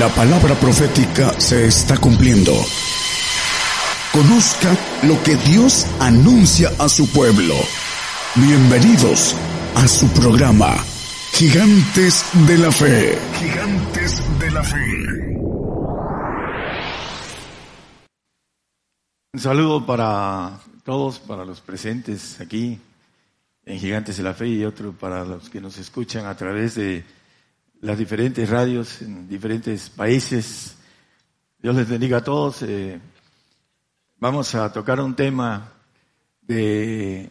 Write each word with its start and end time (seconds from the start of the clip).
La 0.00 0.08
palabra 0.08 0.54
profética 0.54 1.38
se 1.38 1.66
está 1.66 1.98
cumpliendo. 1.98 2.52
Conozca 4.10 4.74
lo 5.02 5.22
que 5.22 5.36
Dios 5.36 5.86
anuncia 6.00 6.70
a 6.78 6.88
su 6.88 7.06
pueblo. 7.10 7.54
Bienvenidos 8.34 9.36
a 9.74 9.86
su 9.86 10.08
programa, 10.14 10.74
Gigantes 11.34 12.24
de 12.46 12.56
la 12.56 12.72
Fe. 12.72 13.18
Gigantes 13.40 14.22
de 14.38 14.50
la 14.50 14.62
Fe. 14.62 14.78
Un 19.34 19.40
saludo 19.40 19.84
para 19.84 20.60
todos, 20.82 21.18
para 21.18 21.44
los 21.44 21.60
presentes 21.60 22.40
aquí 22.40 22.80
en 23.66 23.78
Gigantes 23.78 24.16
de 24.16 24.22
la 24.22 24.32
Fe 24.32 24.48
y 24.48 24.64
otro 24.64 24.92
para 24.92 25.26
los 25.26 25.50
que 25.50 25.60
nos 25.60 25.76
escuchan 25.76 26.24
a 26.24 26.34
través 26.38 26.76
de 26.76 27.04
las 27.80 27.98
diferentes 27.98 28.48
radios 28.48 29.00
en 29.02 29.28
diferentes 29.28 29.88
países. 29.88 30.76
Dios 31.58 31.74
les 31.74 31.88
bendiga 31.88 32.18
a 32.18 32.24
todos. 32.24 32.62
Eh, 32.62 33.00
vamos 34.18 34.54
a 34.54 34.72
tocar 34.72 35.00
un 35.00 35.16
tema 35.16 35.72
de, 36.42 37.30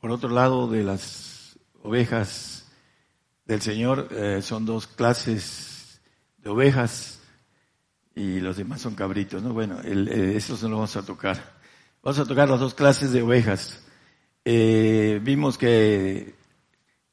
por 0.00 0.10
otro 0.10 0.28
lado, 0.30 0.68
de 0.68 0.82
las 0.82 1.58
ovejas 1.82 2.66
del 3.44 3.62
Señor. 3.62 4.08
Eh, 4.10 4.42
son 4.42 4.66
dos 4.66 4.86
clases 4.88 6.00
de 6.38 6.50
ovejas 6.50 7.20
y 8.14 8.40
los 8.40 8.56
demás 8.56 8.80
son 8.80 8.96
cabritos, 8.96 9.42
¿no? 9.42 9.52
Bueno, 9.52 9.80
el, 9.82 10.08
eh, 10.08 10.36
eso 10.36 10.58
no 10.62 10.68
lo 10.68 10.76
vamos 10.76 10.96
a 10.96 11.02
tocar. 11.02 11.60
Vamos 12.02 12.18
a 12.18 12.24
tocar 12.24 12.48
las 12.48 12.60
dos 12.60 12.74
clases 12.74 13.12
de 13.12 13.22
ovejas. 13.22 13.80
vimos 14.44 15.58
que 15.58 16.34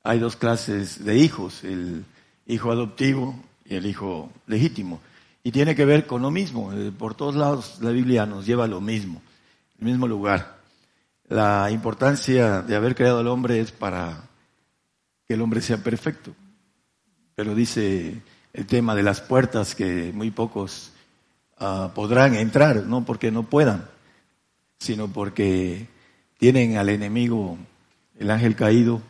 hay 0.01 0.17
dos 0.17 0.35
clases 0.37 1.03
de 1.03 1.17
hijos. 1.17 1.63
El, 1.63 2.05
hijo 2.47 2.71
adoptivo 2.71 3.35
y 3.65 3.75
el 3.75 3.85
hijo 3.85 4.31
legítimo. 4.47 4.99
Y 5.43 5.51
tiene 5.51 5.75
que 5.75 5.85
ver 5.85 6.07
con 6.07 6.21
lo 6.21 6.31
mismo. 6.31 6.73
Eh, 6.73 6.91
por 6.97 7.13
todos 7.13 7.35
lados 7.35 7.77
la 7.81 7.91
Biblia 7.91 8.25
nos 8.25 8.45
lleva 8.45 8.65
a 8.65 8.67
lo 8.67 8.81
mismo, 8.81 9.21
el 9.79 9.87
mismo 9.87 10.07
lugar. 10.07 10.57
La 11.27 11.69
importancia 11.71 12.61
de 12.61 12.75
haber 12.75 12.95
creado 12.95 13.19
al 13.19 13.27
hombre 13.27 13.59
es 13.59 13.71
para 13.71 14.23
que 15.27 15.33
el 15.33 15.41
hombre 15.41 15.61
sea 15.61 15.77
perfecto. 15.77 16.33
Pero 17.35 17.53
dice 17.53 18.21
el 18.53 18.65
tema 18.65 18.95
de 18.95 19.03
las 19.03 19.21
puertas 19.21 19.75
que 19.75 20.11
muy 20.13 20.31
pocos 20.31 20.91
ah, 21.59 21.91
podrán 21.93 22.35
entrar, 22.35 22.83
no 22.83 23.05
porque 23.05 23.29
no 23.29 23.43
puedan, 23.43 23.85
sino 24.79 25.09
porque 25.09 25.87
tienen 26.37 26.77
al 26.77 26.89
enemigo, 26.89 27.57
el 28.17 28.31
ángel 28.31 28.55
caído, 28.55 29.01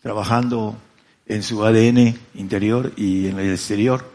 trabajando 0.00 0.76
en 1.26 1.42
su 1.42 1.64
ADN 1.64 2.16
interior 2.34 2.92
y 2.96 3.26
en 3.26 3.38
el 3.38 3.52
exterior 3.52 4.12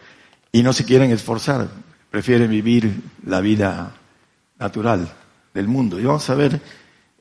y 0.52 0.64
no 0.64 0.74
se 0.74 0.86
quieren 0.86 1.12
esforzar, 1.12 1.70
prefieren 2.10 2.50
vivir 2.50 3.02
la 3.26 3.42
vida 3.42 3.94
natural 4.60 5.12
del 5.54 5.68
mundo. 5.68 6.00
Y 6.00 6.04
vamos 6.04 6.30
a 6.30 6.36
ver, 6.36 6.62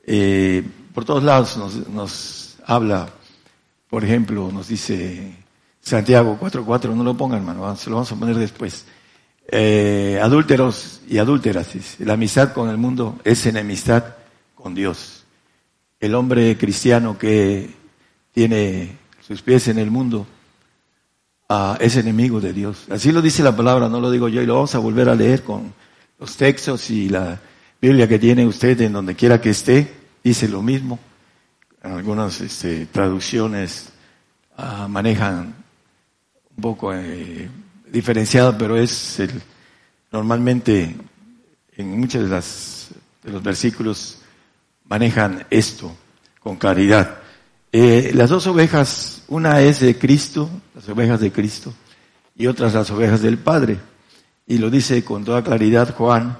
eh, 0.05 0.63
por 0.93 1.05
todos 1.05 1.23
lados 1.23 1.57
nos, 1.89 2.57
habla, 2.65 3.09
por 3.89 4.03
ejemplo, 4.03 4.51
nos 4.51 4.67
dice 4.67 5.35
Santiago 5.81 6.37
4.4, 6.39 6.93
no 6.93 7.03
lo 7.03 7.15
pongan 7.15 7.39
hermano, 7.39 7.75
se 7.75 7.89
lo 7.89 7.97
vamos 7.97 8.11
a 8.11 8.15
poner 8.15 8.35
después. 8.35 8.85
Eh, 9.47 10.19
adúlteros 10.21 11.01
y 11.09 11.17
adúlteras, 11.17 11.75
la 11.99 12.13
amistad 12.13 12.53
con 12.53 12.69
el 12.69 12.77
mundo 12.77 13.19
es 13.23 13.45
enemistad 13.45 14.15
con 14.55 14.75
Dios. 14.75 15.25
El 15.99 16.15
hombre 16.15 16.57
cristiano 16.57 17.17
que 17.17 17.69
tiene 18.33 19.00
sus 19.21 19.41
pies 19.41 19.67
en 19.67 19.79
el 19.79 19.89
mundo, 19.89 20.27
es 21.79 21.97
enemigo 21.97 22.39
de 22.39 22.53
Dios. 22.53 22.85
Así 22.89 23.11
lo 23.11 23.21
dice 23.21 23.43
la 23.43 23.55
palabra, 23.55 23.89
no 23.89 23.99
lo 23.99 24.09
digo 24.09 24.29
yo, 24.29 24.41
y 24.41 24.45
lo 24.45 24.55
vamos 24.55 24.73
a 24.75 24.79
volver 24.79 25.09
a 25.09 25.15
leer 25.15 25.43
con 25.43 25.73
los 26.19 26.37
textos 26.37 26.89
y 26.89 27.09
la 27.09 27.39
Biblia 27.81 28.07
que 28.07 28.19
tiene 28.19 28.45
usted 28.45 28.79
en 28.81 28.93
donde 28.93 29.15
quiera 29.15 29.41
que 29.41 29.49
esté, 29.49 29.91
dice 30.23 30.47
lo 30.47 30.61
mismo. 30.61 30.99
Algunas 31.81 32.39
este, 32.41 32.85
traducciones 32.85 33.89
ah, 34.55 34.87
manejan 34.87 35.55
un 36.55 36.61
poco 36.61 36.93
eh, 36.93 37.49
diferenciada, 37.91 38.57
pero 38.57 38.77
es 38.77 39.19
el, 39.19 39.41
normalmente 40.11 40.95
en 41.75 41.99
muchos 41.99 42.29
de, 42.29 43.29
de 43.29 43.33
los 43.33 43.43
versículos 43.43 44.19
manejan 44.85 45.45
esto 45.49 45.95
con 46.39 46.55
claridad. 46.55 47.20
Eh, 47.73 48.11
las 48.13 48.29
dos 48.29 48.47
ovejas, 48.47 49.23
una 49.29 49.61
es 49.61 49.79
de 49.79 49.97
Cristo, 49.97 50.49
las 50.75 50.89
ovejas 50.89 51.21
de 51.21 51.31
Cristo, 51.31 51.73
y 52.35 52.47
otras 52.47 52.73
las 52.73 52.91
ovejas 52.91 53.21
del 53.21 53.37
Padre. 53.37 53.77
Y 54.45 54.57
lo 54.57 54.69
dice 54.69 55.03
con 55.05 55.23
toda 55.23 55.43
claridad 55.43 55.95
Juan 55.95 56.37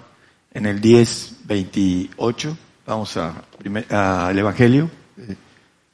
en 0.54 0.66
el 0.66 0.82
10, 0.82 1.36
28. 1.46 2.58
Vamos 2.86 3.16
al 3.16 4.38
Evangelio 4.38 4.92
de 5.16 5.38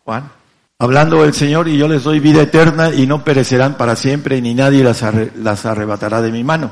Juan. 0.03 0.31
Hablando 0.79 1.23
el 1.23 1.33
Señor, 1.33 1.67
y 1.67 1.77
yo 1.77 1.87
les 1.87 2.03
doy 2.03 2.19
vida 2.19 2.41
eterna 2.41 2.91
y 2.93 3.05
no 3.05 3.23
perecerán 3.23 3.77
para 3.77 3.95
siempre, 3.95 4.41
ni 4.41 4.55
nadie 4.55 4.83
las, 4.83 5.03
las 5.35 5.65
arrebatará 5.65 6.21
de 6.21 6.31
mi 6.31 6.43
mano. 6.43 6.71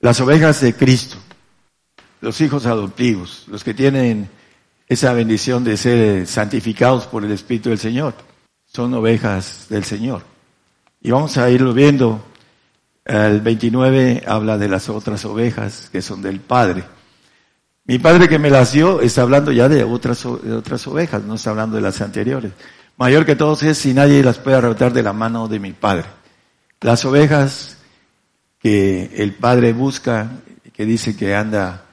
Las 0.00 0.20
ovejas 0.20 0.60
de 0.60 0.74
Cristo, 0.74 1.16
los 2.20 2.40
hijos 2.40 2.66
adoptivos, 2.66 3.44
los 3.48 3.64
que 3.64 3.74
tienen 3.74 4.28
esa 4.88 5.12
bendición 5.12 5.64
de 5.64 5.76
ser 5.76 6.26
santificados 6.26 7.06
por 7.06 7.24
el 7.24 7.32
Espíritu 7.32 7.68
del 7.68 7.78
Señor. 7.78 8.14
Son 8.64 8.92
ovejas 8.94 9.66
del 9.68 9.84
Señor. 9.84 10.22
Y 11.00 11.10
vamos 11.10 11.36
a 11.36 11.50
irlo 11.50 11.72
viendo. 11.72 12.24
El 13.04 13.40
29 13.40 14.24
habla 14.26 14.58
de 14.58 14.68
las 14.68 14.88
otras 14.88 15.24
ovejas 15.24 15.88
que 15.90 16.02
son 16.02 16.20
del 16.20 16.40
Padre. 16.40 16.84
Mi 17.84 17.98
Padre 17.98 18.28
que 18.28 18.38
me 18.38 18.50
las 18.50 18.72
dio 18.72 19.00
está 19.00 19.22
hablando 19.22 19.50
ya 19.50 19.68
de 19.68 19.82
otras, 19.82 20.22
de 20.42 20.52
otras 20.52 20.86
ovejas, 20.86 21.22
no 21.22 21.36
está 21.36 21.50
hablando 21.50 21.76
de 21.76 21.82
las 21.82 22.02
anteriores. 22.02 22.52
Mayor 22.98 23.24
que 23.24 23.36
todos 23.36 23.62
es 23.62 23.78
si 23.78 23.94
nadie 23.94 24.22
las 24.22 24.38
puede 24.38 24.58
arrebatar 24.58 24.92
de 24.92 25.02
la 25.02 25.14
mano 25.14 25.48
de 25.48 25.58
mi 25.58 25.72
Padre. 25.72 26.04
Las 26.80 27.04
ovejas 27.06 27.78
que 28.58 29.10
el 29.16 29.34
Padre 29.34 29.72
busca, 29.72 30.30
que 30.74 30.84
dice 30.84 31.16
que 31.16 31.34
anda 31.34 31.87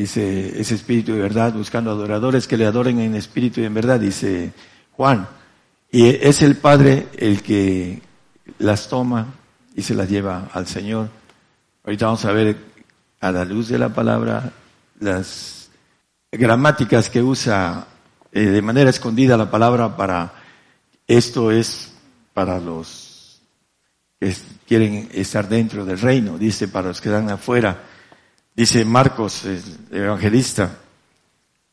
dice 0.00 0.58
ese 0.58 0.74
espíritu 0.74 1.12
de 1.12 1.20
verdad, 1.20 1.52
buscando 1.52 1.90
adoradores 1.90 2.48
que 2.48 2.56
le 2.56 2.64
adoren 2.64 3.00
en 3.00 3.14
espíritu 3.14 3.60
y 3.60 3.64
en 3.64 3.74
verdad, 3.74 4.00
dice 4.00 4.52
Juan. 4.92 5.28
Y 5.90 6.08
es 6.08 6.40
el 6.42 6.56
Padre 6.56 7.08
el 7.18 7.42
que 7.42 8.00
las 8.58 8.88
toma 8.88 9.26
y 9.74 9.82
se 9.82 9.94
las 9.94 10.08
lleva 10.08 10.48
al 10.52 10.66
Señor. 10.66 11.10
Ahorita 11.84 12.06
vamos 12.06 12.24
a 12.24 12.32
ver 12.32 12.56
a 13.20 13.30
la 13.30 13.44
luz 13.44 13.68
de 13.68 13.78
la 13.78 13.90
palabra 13.90 14.52
las 15.00 15.70
gramáticas 16.32 17.10
que 17.10 17.22
usa 17.22 17.86
eh, 18.32 18.40
de 18.40 18.62
manera 18.62 18.90
escondida 18.90 19.36
la 19.36 19.50
palabra 19.50 19.96
para 19.96 20.32
esto 21.06 21.50
es 21.50 21.92
para 22.32 22.58
los 22.58 23.42
que 24.18 24.32
quieren 24.66 25.08
estar 25.12 25.48
dentro 25.48 25.84
del 25.84 25.98
reino, 25.98 26.38
dice 26.38 26.68
para 26.68 26.88
los 26.88 27.00
que 27.00 27.08
están 27.08 27.28
afuera 27.30 27.89
Dice 28.60 28.84
Marcos, 28.84 29.46
el 29.46 29.62
evangelista, 29.90 30.70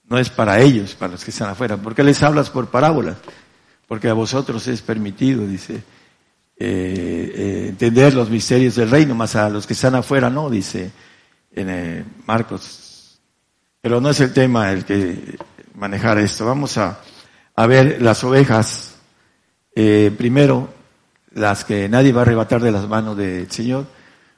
no 0.08 0.18
es 0.18 0.30
para 0.30 0.62
ellos, 0.62 0.96
para 0.96 1.12
los 1.12 1.26
que 1.26 1.32
están 1.32 1.50
afuera. 1.50 1.76
¿Por 1.76 1.94
qué 1.94 2.02
les 2.02 2.24
hablas 2.24 2.50
por 2.50 2.70
parábolas? 2.70 3.18
Porque 3.90 4.08
a 4.08 4.14
vosotros 4.14 4.66
es 4.70 4.82
permitido, 4.82 5.46
dice, 5.46 5.84
eh, 6.56 7.34
eh, 7.36 7.66
entender 7.68 8.14
los 8.14 8.30
misterios 8.30 8.76
del 8.76 8.90
reino, 8.90 9.16
más 9.16 9.36
a 9.36 9.50
los 9.50 9.68
que 9.68 9.74
están 9.74 9.96
afuera 9.96 10.30
no, 10.30 10.50
dice 10.50 10.90
en 11.52 11.70
eh, 11.70 12.06
Marcos. 12.26 13.20
Pero 13.82 14.00
no 14.00 14.10
es 14.10 14.22
el 14.22 14.32
tema 14.32 14.72
el 14.72 14.86
que 14.86 15.38
manejar 15.76 16.18
esto. 16.20 16.46
Vamos 16.46 16.78
a, 16.78 17.02
a 17.54 17.68
ver 17.68 18.02
las 18.02 18.24
ovejas. 18.24 18.96
primero, 19.76 20.74
las 21.34 21.66
que 21.66 21.90
nadie 21.90 22.14
va 22.14 22.22
a 22.22 22.24
arrebatar 22.24 22.62
de 22.62 22.72
las 22.72 22.88
manos 22.88 23.18
del 23.18 23.52
Señor. 23.52 23.88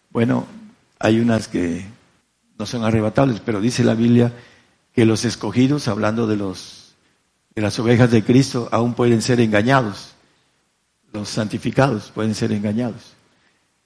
Bueno, 0.09 0.47
hay 0.97 1.19
unas 1.19 1.47
que 1.47 1.98
no 2.59 2.65
son 2.65 2.83
arrebatables, 2.83 3.39
pero 3.39 3.61
dice 3.61 3.85
la 3.85 3.95
Biblia 3.95 4.33
que 4.93 5.05
los 5.05 5.23
escogidos, 5.23 5.87
hablando 5.87 6.27
de 6.27 6.35
los 6.35 6.93
de 7.55 7.61
las 7.61 7.79
ovejas 7.79 8.11
de 8.11 8.23
Cristo, 8.23 8.69
aún 8.71 8.93
pueden 8.93 9.21
ser 9.21 9.39
engañados. 9.39 10.13
Los 11.11 11.29
santificados 11.29 12.11
pueden 12.13 12.35
ser 12.35 12.51
engañados, 12.51 13.13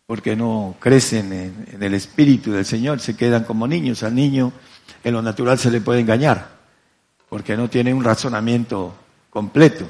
porque 0.06 0.36
no 0.36 0.76
crecen 0.80 1.32
en, 1.32 1.68
en 1.72 1.84
el 1.84 1.94
espíritu 1.94 2.52
del 2.52 2.66
Señor, 2.66 3.00
se 3.00 3.16
quedan 3.16 3.46
como 3.46 3.68
niños. 3.68 4.04
Al 4.04 4.16
niño 4.16 4.52
en 5.04 5.14
lo 5.14 5.22
natural 5.22 5.58
se 5.58 5.72
le 5.72 5.80
puede 5.80 6.02
engañar, 6.02 6.50
porque 7.30 7.56
no 7.56 7.70
tiene 7.70 7.94
un 7.94 8.04
razonamiento 8.04 8.96
completo. 9.30 9.90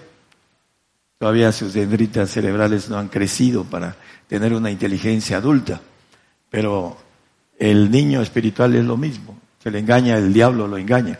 Todavía 1.18 1.53
sus 1.53 1.74
dendritas 1.74 2.30
cerebrales 2.30 2.89
no 2.89 3.00
han 3.00 3.07
crecido 3.07 3.63
para 3.63 3.95
tener 4.27 4.53
una 4.53 4.69
inteligencia 4.69 5.38
adulta, 5.38 5.81
pero 6.50 6.97
el 7.57 7.91
niño 7.91 8.21
espiritual 8.21 8.75
es 8.75 8.85
lo 8.85 8.97
mismo. 8.97 9.39
Se 9.61 9.71
le 9.71 9.79
engaña, 9.79 10.17
el 10.17 10.33
diablo 10.33 10.67
lo 10.67 10.77
engaña. 10.77 11.19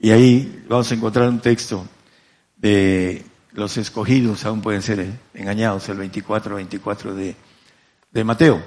Y 0.00 0.10
ahí 0.10 0.64
vamos 0.68 0.90
a 0.90 0.94
encontrar 0.94 1.28
un 1.28 1.40
texto 1.40 1.86
de 2.56 3.24
los 3.52 3.76
escogidos 3.76 4.44
aún 4.44 4.62
pueden 4.62 4.82
ser 4.82 5.06
engañados, 5.34 5.88
el 5.88 5.98
24, 5.98 6.54
24 6.56 7.14
de, 7.14 7.36
de 8.10 8.24
Mateo. 8.24 8.62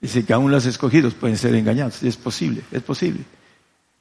Dice 0.00 0.24
que 0.24 0.32
aún 0.32 0.50
los 0.50 0.66
escogidos 0.66 1.14
pueden 1.14 1.36
ser 1.36 1.54
engañados. 1.54 2.02
Es 2.02 2.16
posible, 2.16 2.62
es 2.70 2.82
posible. 2.82 3.24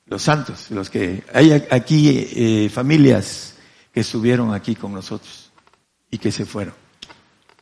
Los 0.05 0.23
santos, 0.23 0.71
los 0.71 0.89
que 0.89 1.23
hay 1.33 1.51
aquí 1.51 2.27
eh, 2.35 2.69
familias 2.69 3.55
que 3.93 3.99
estuvieron 4.01 4.53
aquí 4.53 4.75
con 4.75 4.93
nosotros 4.93 5.51
y 6.09 6.17
que 6.17 6.31
se 6.31 6.45
fueron. 6.45 6.73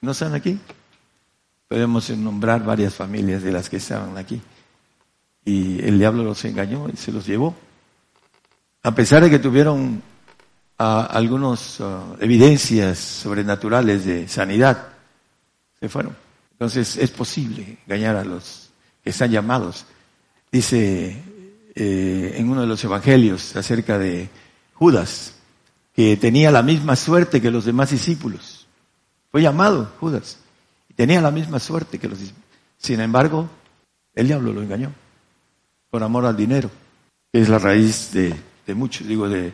¿No 0.01 0.12
están 0.12 0.33
aquí? 0.33 0.57
Podemos 1.68 2.10
nombrar 2.12 2.63
varias 2.63 2.94
familias 2.94 3.44
de 3.44 3.51
las 3.51 3.69
que 3.69 3.78
estaban 3.78 4.18
aquí. 4.18 4.42
Y 5.48 5.80
el 5.80 5.98
diablo 5.98 6.26
los 6.26 6.44
engañó 6.44 6.90
y 6.92 6.98
se 6.98 7.10
los 7.10 7.26
llevó. 7.26 7.56
A 8.84 8.94
pesar 8.94 9.24
de 9.24 9.30
que 9.30 9.40
tuvieron 9.40 10.04
uh, 10.78 10.84
algunas 10.84 11.82
evidencias 12.20 13.00
sobrenaturales 13.00 14.04
de 14.04 14.28
sanidad, 14.28 14.90
se 15.80 15.88
fueron. 15.88 16.18
Entonces 16.52 16.98
es 16.98 17.12
posible 17.12 17.78
engañar 17.88 18.18
a 18.18 18.26
los 18.26 18.72
que 19.02 19.12
están 19.12 19.32
llamados. 19.32 19.86
Dice 20.52 21.16
eh, 21.74 22.34
en 22.36 22.50
uno 22.50 22.60
de 22.60 22.68
los 22.68 22.84
evangelios 22.84 23.56
acerca 23.56 23.98
de 23.98 24.28
Judas, 24.74 25.36
que 25.94 26.18
tenía 26.18 26.52
la 26.52 26.62
misma 26.62 26.98
suerte 26.98 27.42
que 27.42 27.52
los 27.52 27.64
demás 27.64 27.92
discípulos. 27.92 28.68
Fue 29.32 29.42
llamado 29.42 29.94
Judas 30.02 30.40
tenía 30.94 31.22
la 31.22 31.32
misma 31.32 31.62
suerte 31.62 32.00
que 32.00 32.10
los 32.10 32.20
discípulos. 32.20 32.50
Sin 32.78 33.00
embargo, 33.00 33.50
el 34.14 34.28
diablo 34.28 34.52
lo 34.52 34.62
engañó 34.62 34.92
por 35.89 36.04
amor 36.04 36.25
al 36.25 36.36
dinero, 36.36 36.69
que 37.31 37.42
es 37.42 37.50
la 37.50 37.60
raíz 37.60 38.12
de, 38.12 38.36
muchos, 38.75 39.07
digo, 39.07 39.28
de, 39.30 39.54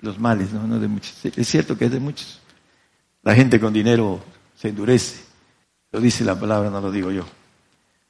los 0.00 0.18
males, 0.18 0.52
¿no? 0.52 0.66
no 0.66 0.78
de 0.78 0.88
muchos. 0.88 1.14
Es 1.24 1.48
cierto 1.48 1.76
que 1.76 1.86
es 1.86 1.90
de 1.90 2.00
muchos. 2.00 2.40
La 3.22 3.34
gente 3.34 3.60
con 3.60 3.72
dinero 3.72 4.22
se 4.56 4.68
endurece 4.68 5.32
lo 5.92 6.00
dice 6.00 6.24
la 6.24 6.38
palabra, 6.38 6.70
no 6.70 6.80
lo 6.80 6.90
digo 6.90 7.12
yo. 7.12 7.24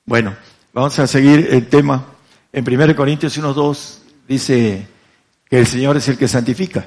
Bueno, 0.04 0.36
vamos 0.72 0.96
a 1.00 1.06
seguir 1.08 1.48
el 1.50 1.66
tema. 1.66 2.04
En 2.52 2.64
1 2.66 2.94
Corintios 2.94 3.36
1.2 3.36 3.98
dice 4.28 4.86
que 5.50 5.58
el 5.58 5.66
Señor 5.66 5.96
es 5.96 6.06
el 6.08 6.16
que 6.16 6.28
santifica. 6.28 6.86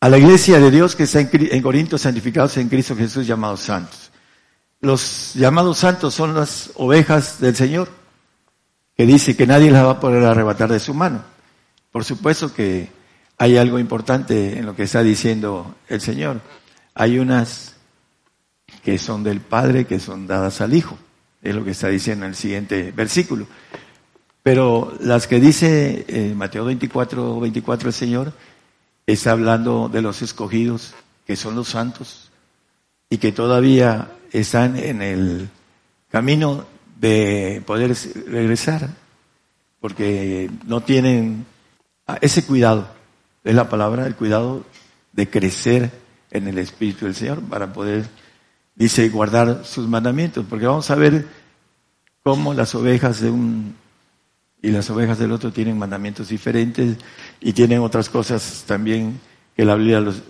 A 0.00 0.08
la 0.08 0.16
iglesia 0.16 0.58
de 0.58 0.70
Dios 0.70 0.96
que 0.96 1.02
está 1.02 1.20
en, 1.20 1.62
Corinto 1.62 1.98
santificados 1.98 2.56
en 2.56 2.70
Cristo 2.70 2.96
Jesús 2.96 3.26
llamados 3.26 3.60
santos. 3.60 4.10
Los 4.80 5.32
llamados 5.34 5.78
santos 5.78 6.14
son 6.14 6.34
las 6.34 6.70
ovejas 6.76 7.38
del 7.38 7.54
Señor, 7.54 7.88
que 8.96 9.06
dice 9.06 9.36
que 9.36 9.46
nadie 9.46 9.70
las 9.70 9.84
va 9.84 9.92
a 9.92 10.00
poder 10.00 10.24
arrebatar 10.24 10.70
de 10.70 10.80
su 10.80 10.94
mano. 10.94 11.22
Por 11.90 12.04
supuesto 12.04 12.52
que 12.52 12.88
hay 13.38 13.56
algo 13.56 13.78
importante 13.78 14.58
en 14.58 14.66
lo 14.66 14.76
que 14.76 14.84
está 14.84 15.02
diciendo 15.02 15.74
el 15.88 16.00
Señor. 16.00 16.40
Hay 16.94 17.18
unas 17.18 17.76
que 18.82 18.98
son 18.98 19.22
del 19.22 19.40
Padre, 19.40 19.86
que 19.86 20.00
son 20.00 20.26
dadas 20.26 20.60
al 20.60 20.74
Hijo. 20.74 20.98
Es 21.42 21.54
lo 21.54 21.64
que 21.64 21.72
está 21.72 21.88
diciendo 21.88 22.24
en 22.24 22.30
el 22.30 22.36
siguiente 22.36 22.92
versículo. 22.92 23.46
Pero 24.42 24.92
las 25.00 25.26
que 25.26 25.40
dice 25.40 26.04
eh, 26.08 26.34
Mateo 26.36 26.64
24, 26.64 27.40
24 27.40 27.88
el 27.88 27.94
Señor, 27.94 28.32
está 29.06 29.32
hablando 29.32 29.88
de 29.88 30.02
los 30.02 30.22
escogidos, 30.22 30.94
que 31.26 31.36
son 31.36 31.54
los 31.54 31.68
santos, 31.68 32.30
y 33.08 33.18
que 33.18 33.32
todavía 33.32 34.10
están 34.32 34.76
en 34.76 35.02
el 35.02 35.48
camino 36.10 36.66
de 37.02 37.60
poder 37.66 37.94
regresar, 38.28 38.88
porque 39.80 40.48
no 40.64 40.82
tienen 40.82 41.44
ese 42.20 42.46
cuidado, 42.46 42.88
es 43.42 43.56
la 43.56 43.68
palabra, 43.68 44.06
el 44.06 44.14
cuidado 44.14 44.64
de 45.12 45.28
crecer 45.28 45.90
en 46.30 46.46
el 46.46 46.58
Espíritu 46.58 47.04
del 47.04 47.16
Señor 47.16 47.42
para 47.42 47.72
poder 47.72 48.06
dice 48.76 49.08
guardar 49.08 49.64
sus 49.64 49.88
mandamientos, 49.88 50.46
porque 50.48 50.66
vamos 50.66 50.88
a 50.92 50.94
ver 50.94 51.26
cómo 52.22 52.54
las 52.54 52.72
ovejas 52.76 53.20
de 53.20 53.30
un 53.30 53.74
y 54.62 54.70
las 54.70 54.88
ovejas 54.90 55.18
del 55.18 55.32
otro 55.32 55.50
tienen 55.50 55.76
mandamientos 55.76 56.28
diferentes 56.28 56.96
y 57.40 57.52
tienen 57.52 57.80
otras 57.80 58.08
cosas 58.08 58.62
también 58.64 59.18
que 59.56 59.64
la 59.64 59.74
Biblia 59.74 59.98
los, 60.00 60.22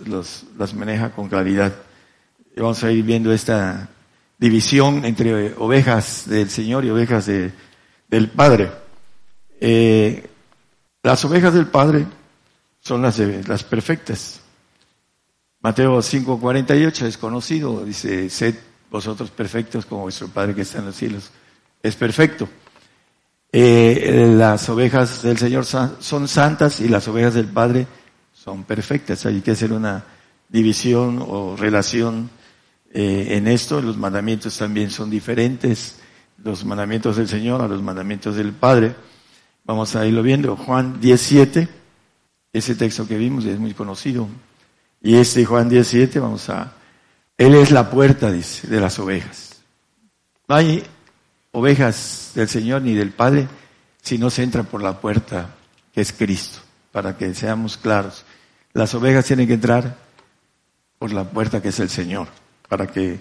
las 0.57 0.73
maneja 0.73 1.11
con 1.11 1.29
claridad. 1.29 1.71
Vamos 2.57 2.83
a 2.83 2.91
ir 2.91 3.03
viendo 3.03 3.31
esta 3.31 3.89
división 4.43 5.05
entre 5.05 5.53
ovejas 5.53 6.27
del 6.27 6.49
Señor 6.49 6.83
y 6.83 6.89
ovejas 6.89 7.27
de, 7.27 7.53
del 8.09 8.29
Padre. 8.29 8.69
Eh, 9.61 10.27
las 11.01 11.23
ovejas 11.23 11.53
del 11.53 11.67
Padre 11.67 12.05
son 12.81 13.01
las, 13.01 13.19
las 13.19 13.63
perfectas, 13.63 14.41
Mateo 15.61 15.97
5:48 15.99 17.05
es 17.05 17.17
conocido, 17.17 17.85
dice, 17.85 18.29
sed 18.29 18.55
vosotros 18.91 19.31
perfectos 19.31 19.85
como 19.85 20.01
vuestro 20.01 20.27
Padre 20.27 20.53
que 20.53 20.63
está 20.63 20.79
en 20.79 20.87
los 20.87 20.95
cielos 20.97 21.31
es 21.81 21.95
perfecto. 21.95 22.49
Eh, 23.49 24.33
las 24.35 24.67
ovejas 24.67 25.21
del 25.23 25.37
Señor 25.37 25.63
son 25.65 26.27
santas 26.27 26.81
y 26.81 26.89
las 26.89 27.07
ovejas 27.07 27.35
del 27.35 27.47
Padre 27.47 27.87
son 28.33 28.65
perfectas. 28.65 29.25
Hay 29.25 29.39
que 29.39 29.51
hacer 29.51 29.71
una 29.71 30.03
división 30.49 31.23
o 31.25 31.55
relación 31.55 32.29
eh, 32.93 33.37
en 33.37 33.47
esto. 33.47 33.81
Los 33.81 33.97
mandamientos 33.97 34.57
también 34.57 34.91
son 34.91 35.09
diferentes. 35.09 35.99
Los 36.43 36.63
mandamientos 36.63 37.17
del 37.17 37.27
Señor 37.27 37.61
a 37.61 37.67
los 37.67 37.81
mandamientos 37.81 38.35
del 38.35 38.53
Padre. 38.53 38.95
Vamos 39.65 39.95
a 39.95 40.05
irlo 40.05 40.23
viendo. 40.23 40.55
Juan 40.55 41.01
17, 41.01 41.67
ese 42.53 42.75
texto 42.75 43.07
que 43.07 43.17
vimos 43.17 43.45
es 43.45 43.59
muy 43.59 43.73
conocido. 43.73 44.27
Y 45.01 45.15
este 45.15 45.43
Juan 45.43 45.67
17, 45.67 46.19
vamos 46.19 46.49
a... 46.49 46.73
Él 47.37 47.55
es 47.55 47.71
la 47.71 47.89
puerta, 47.89 48.31
dice, 48.31 48.67
de 48.67 48.79
las 48.79 48.99
ovejas. 48.99 49.61
No 50.47 50.55
hay 50.55 50.83
ovejas 51.51 52.31
del 52.35 52.47
Señor 52.47 52.83
ni 52.83 52.93
del 52.93 53.11
Padre 53.11 53.47
si 54.01 54.17
no 54.17 54.29
se 54.29 54.43
entra 54.43 54.63
por 54.63 54.83
la 54.83 54.99
puerta 54.99 55.55
que 55.93 56.01
es 56.01 56.11
Cristo, 56.11 56.59
para 56.91 57.17
que 57.17 57.33
seamos 57.33 57.77
claros. 57.77 58.25
Las 58.73 58.93
ovejas 58.93 59.25
tienen 59.25 59.47
que 59.47 59.53
entrar 59.53 59.97
por 60.99 61.13
la 61.13 61.23
puerta 61.23 61.61
que 61.61 61.69
es 61.69 61.79
el 61.79 61.89
Señor, 61.89 62.27
para 62.73 62.87
que 62.87 63.19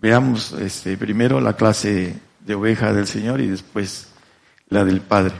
veamos 0.00 0.52
este, 0.52 0.96
primero 0.96 1.40
la 1.40 1.56
clase 1.56 2.14
de 2.38 2.54
oveja 2.54 2.92
del 2.92 3.08
Señor 3.08 3.40
y 3.40 3.48
después 3.48 4.10
la 4.68 4.84
del 4.84 5.00
Padre. 5.00 5.34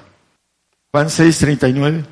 Juan 0.91 1.09
6, 1.09 1.39
39. 1.39 2.05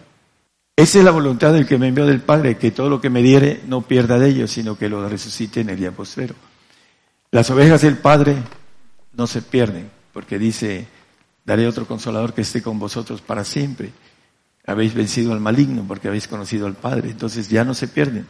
Esa 0.77 0.99
es 1.01 1.05
la 1.05 1.11
voluntad 1.11 1.53
del 1.55 1.67
que 1.67 1.77
me 1.77 1.89
envió 1.89 2.07
del 2.07 2.21
Padre, 2.21 2.57
que 2.57 2.71
todo 2.71 2.89
lo 2.89 3.01
que 3.01 3.11
me 3.11 3.21
diere 3.21 3.63
no 3.67 3.83
pierda 3.83 4.17
de 4.21 4.29
ellos, 4.29 4.53
sino 4.53 4.79
que 4.79 4.89
lo 4.89 5.09
resucite 5.09 5.63
en 5.63 5.71
el 5.71 5.77
día 5.77 5.91
postrero. 5.91 6.37
Las 7.33 7.51
ovejas 7.51 7.83
del 7.83 7.99
Padre 7.99 8.37
no 9.15 9.27
se 9.27 9.43
pierden, 9.43 9.91
porque 10.13 10.39
dice, 10.39 10.87
daré 11.45 11.67
otro 11.67 11.85
consolador 11.85 12.33
que 12.33 12.43
esté 12.43 12.63
con 12.63 12.79
vosotros 12.79 13.23
para 13.23 13.43
siempre. 13.43 13.91
Habéis 14.69 14.95
vencido 14.95 15.33
al 15.33 15.41
maligno 15.41 15.85
porque 15.89 16.07
habéis 16.07 16.29
conocido 16.29 16.69
al 16.69 16.75
Padre, 16.75 17.11
entonces 17.11 17.49
ya 17.49 17.65
no 17.65 17.75
se 17.75 17.89
pierden. 17.89 18.25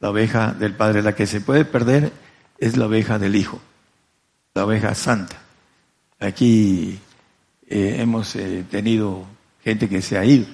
La 0.00 0.10
oveja 0.10 0.52
del 0.52 0.74
Padre, 0.74 1.02
la 1.02 1.14
que 1.14 1.26
se 1.26 1.40
puede 1.40 1.64
perder 1.64 2.12
es 2.58 2.76
la 2.76 2.86
oveja 2.86 3.18
del 3.18 3.36
Hijo, 3.36 3.60
la 4.54 4.64
oveja 4.64 4.94
santa. 4.94 5.36
Aquí 6.20 6.98
eh, 7.66 7.96
hemos 7.98 8.34
eh, 8.36 8.64
tenido 8.70 9.26
gente 9.62 9.88
que 9.88 10.02
se 10.02 10.18
ha 10.18 10.24
ido 10.24 10.46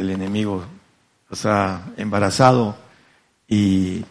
el 0.00 0.10
enemigo 0.10 0.64
los 1.28 1.46
ha 1.46 1.92
embarazado 1.96 2.76
y, 3.46 4.04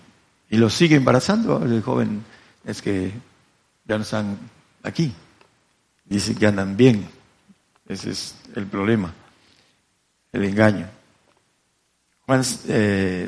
y 0.50 0.58
los 0.58 0.74
sigue 0.74 0.96
embarazando. 0.96 1.64
El 1.64 1.82
joven 1.82 2.24
es 2.64 2.82
que 2.82 3.12
ya 3.86 3.98
no 3.98 4.04
están 4.04 4.38
aquí. 4.84 5.14
Dice 6.06 6.36
que 6.36 6.48
andan 6.48 6.78
bien. 6.78 7.08
Ese 7.88 8.12
es 8.12 8.36
el 8.56 8.68
problema, 8.68 9.14
el 10.32 10.46
engaño. 10.46 10.88
Juan 12.26 12.44
eh, 12.68 13.28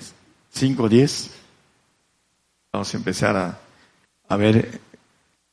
5.10. 0.53 1.29
Vamos 2.72 2.93
a 2.93 2.98
empezar 2.98 3.36
a, 3.36 3.60
a 4.27 4.36
ver. 4.38 4.79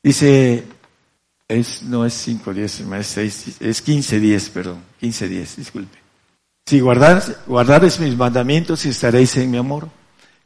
Dice, 0.02 0.64
es, 1.48 1.82
no 1.82 2.04
es 2.04 2.28
5.10, 2.28 2.94
es 2.94 3.06
6, 3.06 3.56
es 3.60 3.86
15.10, 3.86 4.50
perdón, 4.50 4.82
15.10, 5.00 5.56
disculpe. 5.56 5.98
Si 6.66 6.80
guardares, 6.80 7.98
mis 7.98 8.14
mandamientos 8.14 8.84
estaréis 8.84 9.34
en 9.38 9.50
mi 9.50 9.56
amor, 9.56 9.88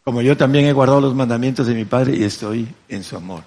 como 0.04 0.22
yo 0.22 0.36
también 0.36 0.66
he 0.66 0.72
guardado 0.72 1.00
los 1.00 1.14
mandamientos 1.14 1.66
de 1.66 1.74
mi 1.74 1.84
Padre 1.84 2.16
y 2.16 2.22
estoy 2.22 2.72
en 2.88 3.02
su 3.02 3.16
amor. 3.16 3.42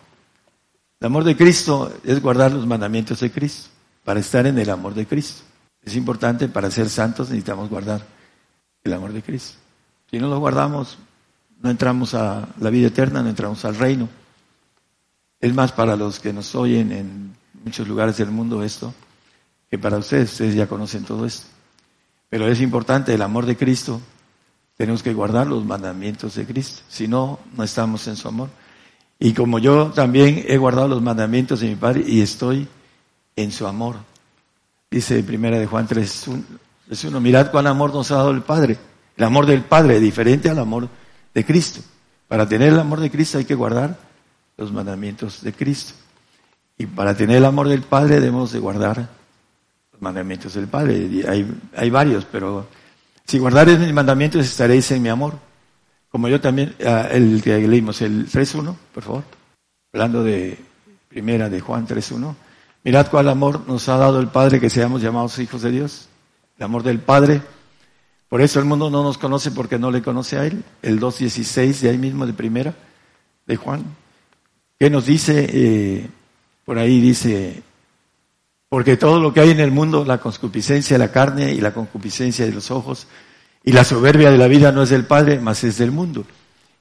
El 0.99 1.07
amor 1.07 1.23
de 1.23 1.37
Cristo 1.37 1.93
es 2.03 2.21
guardar 2.21 2.51
los 2.51 2.67
mandamientos 2.67 3.21
de 3.21 3.31
Cristo, 3.31 3.69
para 4.03 4.19
estar 4.19 4.45
en 4.45 4.59
el 4.59 4.69
amor 4.69 4.93
de 4.93 5.05
Cristo. 5.05 5.43
Es 5.81 5.95
importante, 5.95 6.49
para 6.49 6.69
ser 6.69 6.89
santos 6.89 7.29
necesitamos 7.29 7.69
guardar 7.69 8.05
el 8.83 8.93
amor 8.93 9.13
de 9.13 9.21
Cristo. 9.21 9.57
Si 10.15 10.21
no 10.21 10.29
lo 10.29 10.39
guardamos, 10.39 10.97
no 11.61 11.69
entramos 11.69 12.13
a 12.13 12.47
la 12.61 12.69
vida 12.69 12.87
eterna, 12.87 13.21
no 13.21 13.27
entramos 13.27 13.65
al 13.65 13.75
reino. 13.75 14.07
Es 15.41 15.53
más 15.53 15.73
para 15.73 15.97
los 15.97 16.21
que 16.21 16.31
nos 16.31 16.55
oyen 16.55 16.93
en 16.93 17.35
muchos 17.65 17.85
lugares 17.85 18.15
del 18.15 18.31
mundo 18.31 18.63
esto, 18.63 18.93
que 19.69 19.77
para 19.77 19.97
ustedes, 19.97 20.31
ustedes 20.31 20.55
ya 20.55 20.67
conocen 20.67 21.03
todo 21.03 21.25
esto. 21.25 21.47
Pero 22.29 22.47
es 22.47 22.61
importante 22.61 23.13
el 23.13 23.21
amor 23.23 23.45
de 23.45 23.57
Cristo. 23.57 23.99
Tenemos 24.77 25.03
que 25.03 25.13
guardar 25.13 25.47
los 25.47 25.65
mandamientos 25.65 26.35
de 26.35 26.45
Cristo. 26.45 26.83
Si 26.87 27.09
no, 27.09 27.39
no 27.53 27.65
estamos 27.65 28.07
en 28.07 28.15
su 28.15 28.29
amor. 28.29 28.47
Y 29.19 29.33
como 29.33 29.59
yo 29.59 29.87
también 29.87 30.45
he 30.47 30.55
guardado 30.55 30.87
los 30.87 31.01
mandamientos 31.01 31.59
de 31.59 31.67
mi 31.67 31.75
Padre 31.75 32.05
y 32.07 32.21
estoy 32.21 32.69
en 33.35 33.51
su 33.51 33.67
amor. 33.67 33.97
Dice 34.89 35.21
primera 35.23 35.59
de 35.59 35.65
Juan 35.65 35.85
3, 35.85 36.25
es 36.89 37.03
uno, 37.03 37.19
mirad 37.19 37.51
cuán 37.51 37.67
amor 37.67 37.93
nos 37.93 38.11
ha 38.11 38.15
dado 38.15 38.31
el 38.31 38.43
Padre. 38.43 38.77
El 39.17 39.23
amor 39.23 39.45
del 39.45 39.63
Padre, 39.63 39.99
diferente 39.99 40.49
al 40.49 40.59
amor 40.59 40.89
de 41.33 41.45
Cristo. 41.45 41.81
Para 42.27 42.47
tener 42.47 42.73
el 42.73 42.79
amor 42.79 42.99
de 42.99 43.11
Cristo 43.11 43.37
hay 43.37 43.45
que 43.45 43.55
guardar 43.55 43.97
los 44.57 44.71
mandamientos 44.71 45.41
de 45.41 45.53
Cristo. 45.53 45.93
Y 46.77 46.85
para 46.85 47.15
tener 47.15 47.37
el 47.37 47.45
amor 47.45 47.69
del 47.69 47.81
Padre 47.81 48.19
debemos 48.19 48.51
de 48.51 48.59
guardar 48.59 49.09
los 49.91 50.01
mandamientos 50.01 50.53
del 50.53 50.67
Padre. 50.67 51.09
Hay, 51.27 51.59
hay 51.75 51.89
varios, 51.89 52.25
pero 52.25 52.67
si 53.25 53.39
guardaréis 53.39 53.79
mis 53.79 53.93
mandamientos 53.93 54.45
estaréis 54.45 54.89
en 54.91 55.01
mi 55.01 55.09
amor. 55.09 55.33
Como 56.09 56.27
yo 56.27 56.39
también, 56.39 56.75
ah, 56.85 57.07
el 57.11 57.41
que 57.43 57.67
leímos, 57.67 58.01
el 58.01 58.29
3.1, 58.29 58.75
por 58.93 59.03
favor. 59.03 59.23
Hablando 59.93 60.23
de 60.23 60.57
primera 61.09 61.49
de 61.49 61.59
Juan 61.59 61.87
3.1. 61.87 62.35
Mirad 62.83 63.07
cuál 63.09 63.29
amor 63.29 63.67
nos 63.67 63.89
ha 63.89 63.97
dado 63.97 64.19
el 64.19 64.27
Padre 64.27 64.59
que 64.59 64.69
seamos 64.69 65.01
llamados 65.01 65.39
hijos 65.39 65.61
de 65.61 65.71
Dios. 65.71 66.07
El 66.57 66.65
amor 66.65 66.83
del 66.83 66.99
Padre. 66.99 67.41
Por 68.29 68.41
eso 68.41 68.59
el 68.59 68.65
mundo 68.65 68.89
no 68.89 69.03
nos 69.03 69.17
conoce 69.17 69.51
porque 69.51 69.77
no 69.77 69.91
le 69.91 70.01
conoce 70.01 70.37
a 70.37 70.45
Él. 70.45 70.63
El 70.81 70.99
2.16 70.99 71.79
de 71.79 71.89
ahí 71.89 71.97
mismo 71.97 72.25
de 72.25 72.33
primera 72.33 72.73
de 73.45 73.55
Juan. 73.55 73.83
¿Qué 74.79 74.89
nos 74.89 75.05
dice? 75.05 75.47
Eh, 75.51 76.09
por 76.65 76.77
ahí 76.79 76.99
dice, 76.99 77.61
porque 78.67 78.97
todo 78.97 79.19
lo 79.19 79.33
que 79.33 79.39
hay 79.39 79.51
en 79.51 79.59
el 79.59 79.71
mundo, 79.71 80.03
la 80.03 80.17
concupiscencia 80.17 80.95
de 80.95 81.05
la 81.05 81.11
carne 81.11 81.53
y 81.53 81.61
la 81.61 81.73
concupiscencia 81.73 82.45
de 82.45 82.51
los 82.51 82.71
ojos 82.71 83.07
y 83.63 83.71
la 83.71 83.83
soberbia 83.83 84.31
de 84.31 84.37
la 84.37 84.47
vida 84.47 84.71
no 84.71 84.83
es 84.83 84.89
del 84.89 85.05
Padre, 85.05 85.39
mas 85.39 85.63
es 85.63 85.77
del 85.77 85.91
mundo. 85.91 86.25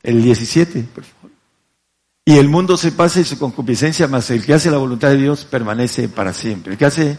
El 0.02 0.22
17, 0.22 0.86
por 0.94 1.04
favor. 1.04 1.30
Y 2.26 2.38
el 2.38 2.48
mundo 2.48 2.76
se 2.76 2.92
pasa 2.92 3.20
y 3.20 3.24
su 3.24 3.38
concupiscencia, 3.38 4.08
mas 4.08 4.30
el 4.30 4.44
que 4.44 4.54
hace 4.54 4.70
la 4.70 4.78
voluntad 4.78 5.10
de 5.10 5.18
Dios 5.18 5.44
permanece 5.44 6.08
para 6.08 6.32
siempre. 6.32 6.72
El 6.72 6.78
que 6.78 6.86
hace 6.86 7.18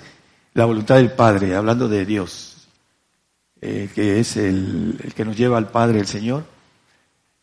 la 0.53 0.65
voluntad 0.65 0.95
del 0.95 1.11
Padre, 1.11 1.55
hablando 1.55 1.87
de 1.87 2.05
Dios, 2.05 2.54
eh, 3.61 3.89
que 3.93 4.19
es 4.19 4.37
el, 4.37 5.13
que 5.15 5.25
nos 5.25 5.37
lleva 5.37 5.57
al 5.57 5.69
Padre, 5.69 5.99
el 5.99 6.07
Señor, 6.07 6.45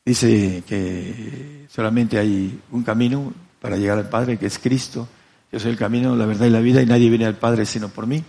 dice 0.04 0.62
que 0.66 1.66
solamente 1.68 2.18
hay 2.18 2.60
un 2.70 2.82
camino 2.82 3.32
para 3.60 3.76
llegar 3.76 3.98
al 3.98 4.08
Padre, 4.08 4.38
que 4.38 4.46
es 4.46 4.58
Cristo 4.58 5.08
yo 5.52 5.60
soy 5.60 5.72
el 5.72 5.76
camino, 5.76 6.16
la 6.16 6.24
verdad 6.24 6.46
y 6.46 6.50
la 6.50 6.60
vida 6.60 6.80
y 6.80 6.86
nadie 6.86 7.10
viene 7.10 7.26
al 7.26 7.36
Padre 7.36 7.66
sino 7.66 7.90
por 7.90 8.06
mí. 8.06 8.24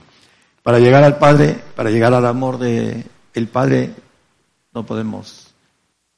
Para 0.61 0.79
llegar 0.79 1.05
al 1.05 1.17
Padre, 1.17 1.57
para 1.73 1.89
llegar 1.89 2.13
al 2.13 2.25
amor 2.25 2.59
de 2.59 3.05
el 3.33 3.47
Padre, 3.47 3.93
no 4.73 4.85
podemos 4.85 5.53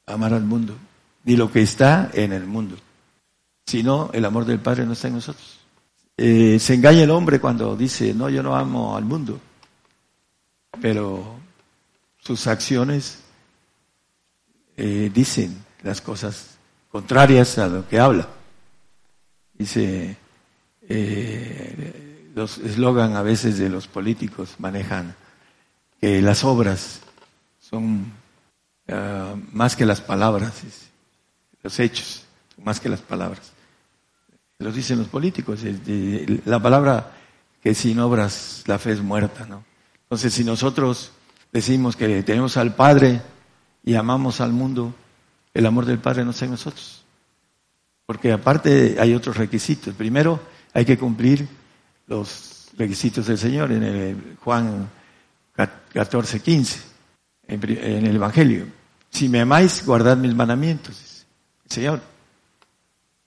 amar 0.04 0.34
al 0.34 0.44
mundo, 0.44 0.76
ni 1.24 1.36
lo 1.36 1.50
que 1.50 1.62
está 1.62 2.10
en 2.12 2.32
el 2.32 2.44
mundo. 2.44 2.76
Sino 3.64 4.10
el 4.12 4.24
amor 4.24 4.44
del 4.44 4.58
Padre 4.58 4.84
no 4.84 4.94
está 4.94 5.06
en 5.06 5.14
nosotros. 5.14 5.58
Eh, 6.16 6.58
se 6.58 6.74
engaña 6.74 7.04
el 7.04 7.10
hombre 7.10 7.38
cuando 7.40 7.76
dice, 7.76 8.12
no, 8.12 8.28
yo 8.28 8.42
no 8.42 8.56
amo 8.56 8.96
al 8.96 9.04
mundo. 9.04 9.38
Pero 10.80 11.35
sus 12.26 12.48
acciones 12.48 13.18
eh, 14.76 15.12
dicen 15.14 15.64
las 15.84 16.00
cosas 16.00 16.58
contrarias 16.90 17.56
a 17.58 17.68
lo 17.68 17.88
que 17.88 18.00
habla. 18.00 18.28
Dice, 19.54 20.16
eh, 20.88 22.32
los 22.34 22.58
eslogan 22.58 23.14
a 23.14 23.22
veces 23.22 23.58
de 23.58 23.68
los 23.68 23.86
políticos 23.86 24.56
manejan 24.58 25.14
que 26.00 26.20
las 26.20 26.42
obras 26.42 27.00
son 27.60 28.12
ah, 28.88 29.36
más 29.52 29.76
que 29.76 29.86
las 29.86 30.00
palabras, 30.00 30.52
los 31.62 31.78
hechos 31.78 32.24
más 32.62 32.80
que 32.80 32.88
las 32.88 33.02
palabras. 33.02 33.52
Los 34.58 34.74
dicen 34.74 34.98
los 34.98 35.08
políticos, 35.08 35.60
la 36.44 36.60
palabra 36.60 37.12
que 37.62 37.72
sin 37.74 38.00
obras 38.00 38.64
la 38.66 38.78
fe 38.78 38.92
es 38.92 39.00
muerta, 39.00 39.46
¿no? 39.46 39.62
Entonces, 40.02 40.32
si 40.32 40.44
nosotros 40.44 41.12
decimos 41.56 41.96
que 41.96 42.22
tenemos 42.22 42.58
al 42.58 42.74
Padre 42.74 43.22
y 43.82 43.94
amamos 43.94 44.42
al 44.42 44.52
mundo, 44.52 44.94
el 45.54 45.64
amor 45.64 45.86
del 45.86 45.98
Padre 45.98 46.22
no 46.22 46.32
está 46.32 46.44
en 46.44 46.50
nosotros. 46.50 47.02
Porque 48.04 48.30
aparte 48.30 48.96
hay 49.00 49.14
otros 49.14 49.38
requisitos. 49.38 49.94
Primero, 49.94 50.38
hay 50.74 50.84
que 50.84 50.98
cumplir 50.98 51.48
los 52.08 52.68
requisitos 52.76 53.26
del 53.26 53.38
Señor 53.38 53.72
en 53.72 53.82
el 53.82 54.36
Juan 54.44 54.88
14, 55.94 56.40
15, 56.40 56.80
en 57.48 58.06
el 58.06 58.16
Evangelio. 58.16 58.66
Si 59.08 59.28
me 59.30 59.40
amáis, 59.40 59.84
guardad 59.84 60.18
mis 60.18 60.34
mandamientos, 60.34 61.26
Señor. 61.66 62.02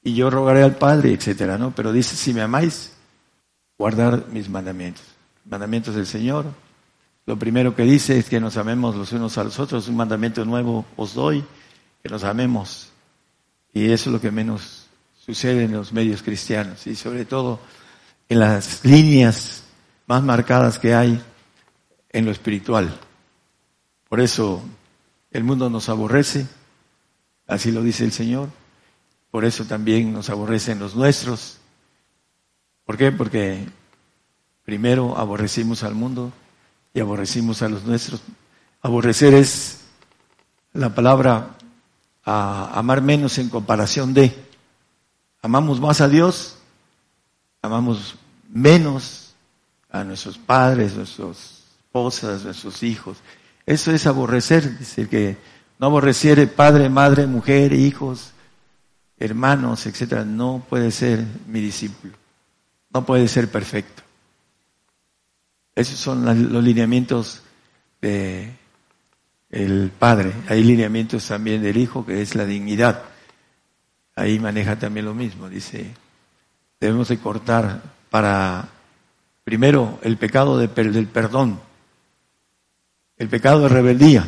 Y 0.04 0.14
yo 0.14 0.30
rogaré 0.30 0.62
al 0.62 0.76
Padre, 0.76 1.14
etcétera, 1.14 1.58
¿no? 1.58 1.72
Pero 1.72 1.92
dice, 1.92 2.16
si 2.16 2.32
me 2.32 2.42
amáis, 2.42 2.94
guardar 3.76 4.28
mis 4.32 4.48
mandamientos. 4.48 5.04
Mandamientos 5.46 5.96
del 5.96 6.06
Señor. 6.06 6.69
Lo 7.30 7.38
primero 7.38 7.76
que 7.76 7.84
dice 7.84 8.18
es 8.18 8.28
que 8.28 8.40
nos 8.40 8.58
amemos 8.58 8.96
los 8.96 9.12
unos 9.12 9.38
a 9.38 9.44
los 9.44 9.60
otros. 9.60 9.88
Un 9.88 9.96
mandamiento 9.96 10.44
nuevo 10.46 10.84
os 10.96 11.14
doy, 11.14 11.46
que 12.02 12.10
nos 12.10 12.24
amemos. 12.24 12.90
Y 13.72 13.92
eso 13.92 14.10
es 14.10 14.14
lo 14.14 14.20
que 14.20 14.32
menos 14.32 14.88
sucede 15.16 15.66
en 15.66 15.74
los 15.74 15.94
medios 15.94 16.24
cristianos 16.24 16.88
y 16.88 16.96
sobre 16.96 17.26
todo 17.26 17.60
en 18.30 18.40
las 18.40 18.84
líneas 18.84 19.64
más 20.08 20.24
marcadas 20.24 20.80
que 20.80 20.96
hay 20.96 21.22
en 22.10 22.26
lo 22.26 22.32
espiritual. 22.32 23.00
Por 24.10 24.22
eso 24.22 24.64
el 25.30 25.44
mundo 25.44 25.70
nos 25.70 25.88
aborrece, 25.88 26.48
así 27.46 27.72
lo 27.72 27.84
dice 27.84 28.06
el 28.06 28.12
Señor, 28.12 28.50
por 29.30 29.46
eso 29.46 29.66
también 29.66 30.14
nos 30.14 30.32
aborrecen 30.32 30.80
los 30.80 30.96
nuestros. 30.96 31.60
¿Por 32.86 32.98
qué? 32.98 33.12
Porque 33.12 33.68
primero 34.66 35.16
aborrecimos 35.16 35.84
al 35.84 35.94
mundo 35.94 36.34
y 36.94 37.00
aborrecimos 37.00 37.62
a 37.62 37.70
los 37.70 37.84
nuestros. 37.84 38.22
Aborrecer 38.82 39.34
es 39.34 39.82
la 40.74 40.94
palabra 40.94 41.56
a 42.26 42.78
amar 42.78 43.02
menos 43.02 43.38
en 43.38 43.50
comparación 43.50 44.14
de 44.14 44.36
amamos 45.42 45.80
más 45.80 46.02
a 46.02 46.08
Dios, 46.08 46.58
amamos 47.62 48.16
menos 48.50 49.34
a 49.90 50.04
nuestros 50.04 50.38
padres, 50.38 50.96
nuestras 50.96 51.64
esposas, 51.86 52.44
nuestros 52.44 52.84
hijos. 52.84 53.18
Eso 53.66 53.92
es 53.92 54.06
aborrecer, 54.08 54.78
dice 54.78 55.08
que 55.08 55.38
no 55.80 55.88
aborreciere 55.88 56.48
padre, 56.48 56.90
madre, 56.90 57.26
mujer, 57.26 57.74
hijos, 57.74 58.32
hermanos, 59.18 59.86
etcétera, 59.86 60.24
no 60.26 60.64
puede 60.68 60.92
ser 60.92 61.26
mi 61.48 61.62
discípulo. 61.62 62.14
No 62.92 63.06
puede 63.06 63.28
ser 63.28 63.50
perfecto. 63.50 64.04
Esos 65.80 66.00
son 66.00 66.26
los 66.26 66.64
lineamientos 66.64 67.42
de 68.02 68.52
el 69.50 69.92
Padre. 69.98 70.34
Hay 70.48 70.64
lineamientos 70.64 71.28
también 71.28 71.62
del 71.62 71.78
Hijo, 71.78 72.06
que 72.06 72.22
es 72.22 72.36
la 72.36 72.46
dignidad 72.46 73.04
ahí 74.20 74.40
maneja 74.40 74.78
también 74.78 75.06
lo 75.06 75.14
mismo. 75.14 75.50
Dice, 75.50 75.94
debemos 76.80 77.08
de 77.08 77.20
cortar 77.20 77.82
para, 78.10 78.68
primero, 79.44 80.00
el 80.04 80.18
pecado 80.18 80.58
del 80.58 80.70
perdón, 80.70 81.60
el 83.18 83.30
pecado 83.30 83.62
de 83.62 83.70
rebeldía 83.70 84.28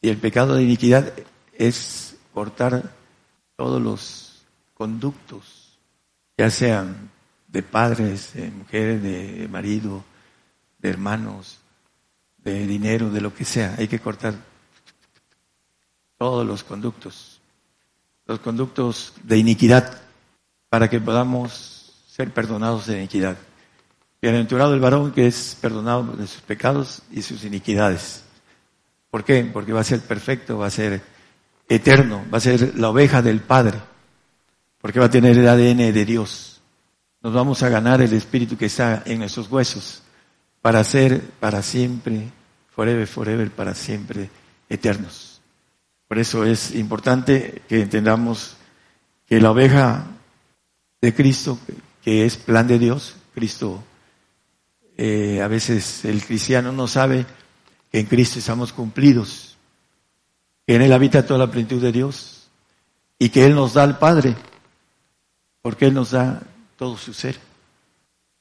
y 0.00 0.08
el 0.08 0.16
pecado 0.16 0.54
de 0.54 0.62
iniquidad 0.62 1.12
es 1.56 2.16
cortar 2.32 2.92
todos 3.56 3.82
los 3.82 4.42
conductos, 4.74 5.78
ya 6.38 6.48
sean 6.50 7.10
de 7.48 7.62
padres, 7.62 8.32
de 8.34 8.50
mujeres, 8.50 9.02
de 9.02 9.48
marido, 9.50 10.04
de 10.80 10.88
hermanos, 10.90 11.58
de 12.38 12.66
dinero, 12.66 13.10
de 13.10 13.20
lo 13.20 13.34
que 13.34 13.44
sea. 13.44 13.74
Hay 13.78 13.88
que 13.88 13.98
cortar 13.98 14.34
todos 16.18 16.46
los 16.46 16.64
conductos 16.64 17.40
los 18.30 18.38
conductos 18.38 19.12
de 19.24 19.38
iniquidad 19.38 20.00
para 20.68 20.88
que 20.88 21.00
podamos 21.00 21.92
ser 22.06 22.30
perdonados 22.32 22.86
de 22.86 22.98
iniquidad. 22.98 23.36
Bienaventurado 24.22 24.72
el 24.72 24.78
varón 24.78 25.10
que 25.10 25.26
es 25.26 25.58
perdonado 25.60 26.04
de 26.12 26.28
sus 26.28 26.40
pecados 26.42 27.02
y 27.10 27.22
sus 27.22 27.42
iniquidades. 27.42 28.22
¿Por 29.10 29.24
qué? 29.24 29.50
Porque 29.52 29.72
va 29.72 29.80
a 29.80 29.84
ser 29.84 29.98
perfecto, 29.98 30.58
va 30.58 30.68
a 30.68 30.70
ser 30.70 31.02
eterno, 31.68 32.24
va 32.32 32.38
a 32.38 32.40
ser 32.40 32.78
la 32.78 32.90
oveja 32.90 33.20
del 33.20 33.40
Padre, 33.40 33.78
porque 34.80 35.00
va 35.00 35.06
a 35.06 35.10
tener 35.10 35.36
el 35.36 35.48
ADN 35.48 35.92
de 35.92 36.04
Dios. 36.04 36.60
Nos 37.22 37.34
vamos 37.34 37.64
a 37.64 37.68
ganar 37.68 38.00
el 38.00 38.12
espíritu 38.12 38.56
que 38.56 38.66
está 38.66 39.02
en 39.06 39.18
nuestros 39.18 39.50
huesos 39.50 40.04
para 40.62 40.84
ser 40.84 41.20
para 41.40 41.62
siempre, 41.62 42.30
forever, 42.74 43.06
forever, 43.06 43.50
para 43.50 43.74
siempre 43.74 44.30
eternos. 44.68 45.40
Por 46.08 46.18
eso 46.18 46.44
es 46.44 46.74
importante 46.74 47.62
que 47.68 47.82
entendamos 47.82 48.56
que 49.26 49.40
la 49.40 49.52
oveja 49.52 50.06
de 51.00 51.14
Cristo, 51.14 51.58
que 52.02 52.24
es 52.26 52.36
plan 52.36 52.66
de 52.66 52.78
Dios, 52.78 53.16
Cristo, 53.34 53.82
eh, 54.96 55.40
a 55.40 55.48
veces 55.48 56.04
el 56.04 56.24
cristiano 56.24 56.72
no 56.72 56.86
sabe 56.86 57.24
que 57.90 58.00
en 58.00 58.06
Cristo 58.06 58.38
estamos 58.38 58.72
cumplidos, 58.72 59.56
que 60.66 60.74
en 60.74 60.82
Él 60.82 60.92
habita 60.92 61.24
toda 61.24 61.38
la 61.38 61.50
plenitud 61.50 61.80
de 61.80 61.92
Dios 61.92 62.48
y 63.18 63.30
que 63.30 63.44
Él 63.46 63.54
nos 63.54 63.74
da 63.74 63.84
al 63.84 63.98
Padre 63.98 64.36
porque 65.62 65.86
Él 65.86 65.94
nos 65.94 66.12
da 66.12 66.42
todo 66.76 66.96
su 66.96 67.12
ser, 67.12 67.38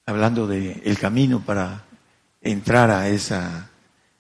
hablando 0.06 0.48
de 0.48 0.82
el 0.86 0.98
camino 0.98 1.42
para 1.42 1.86
entrar 2.42 2.90
a 2.92 3.08
esa 3.10 3.70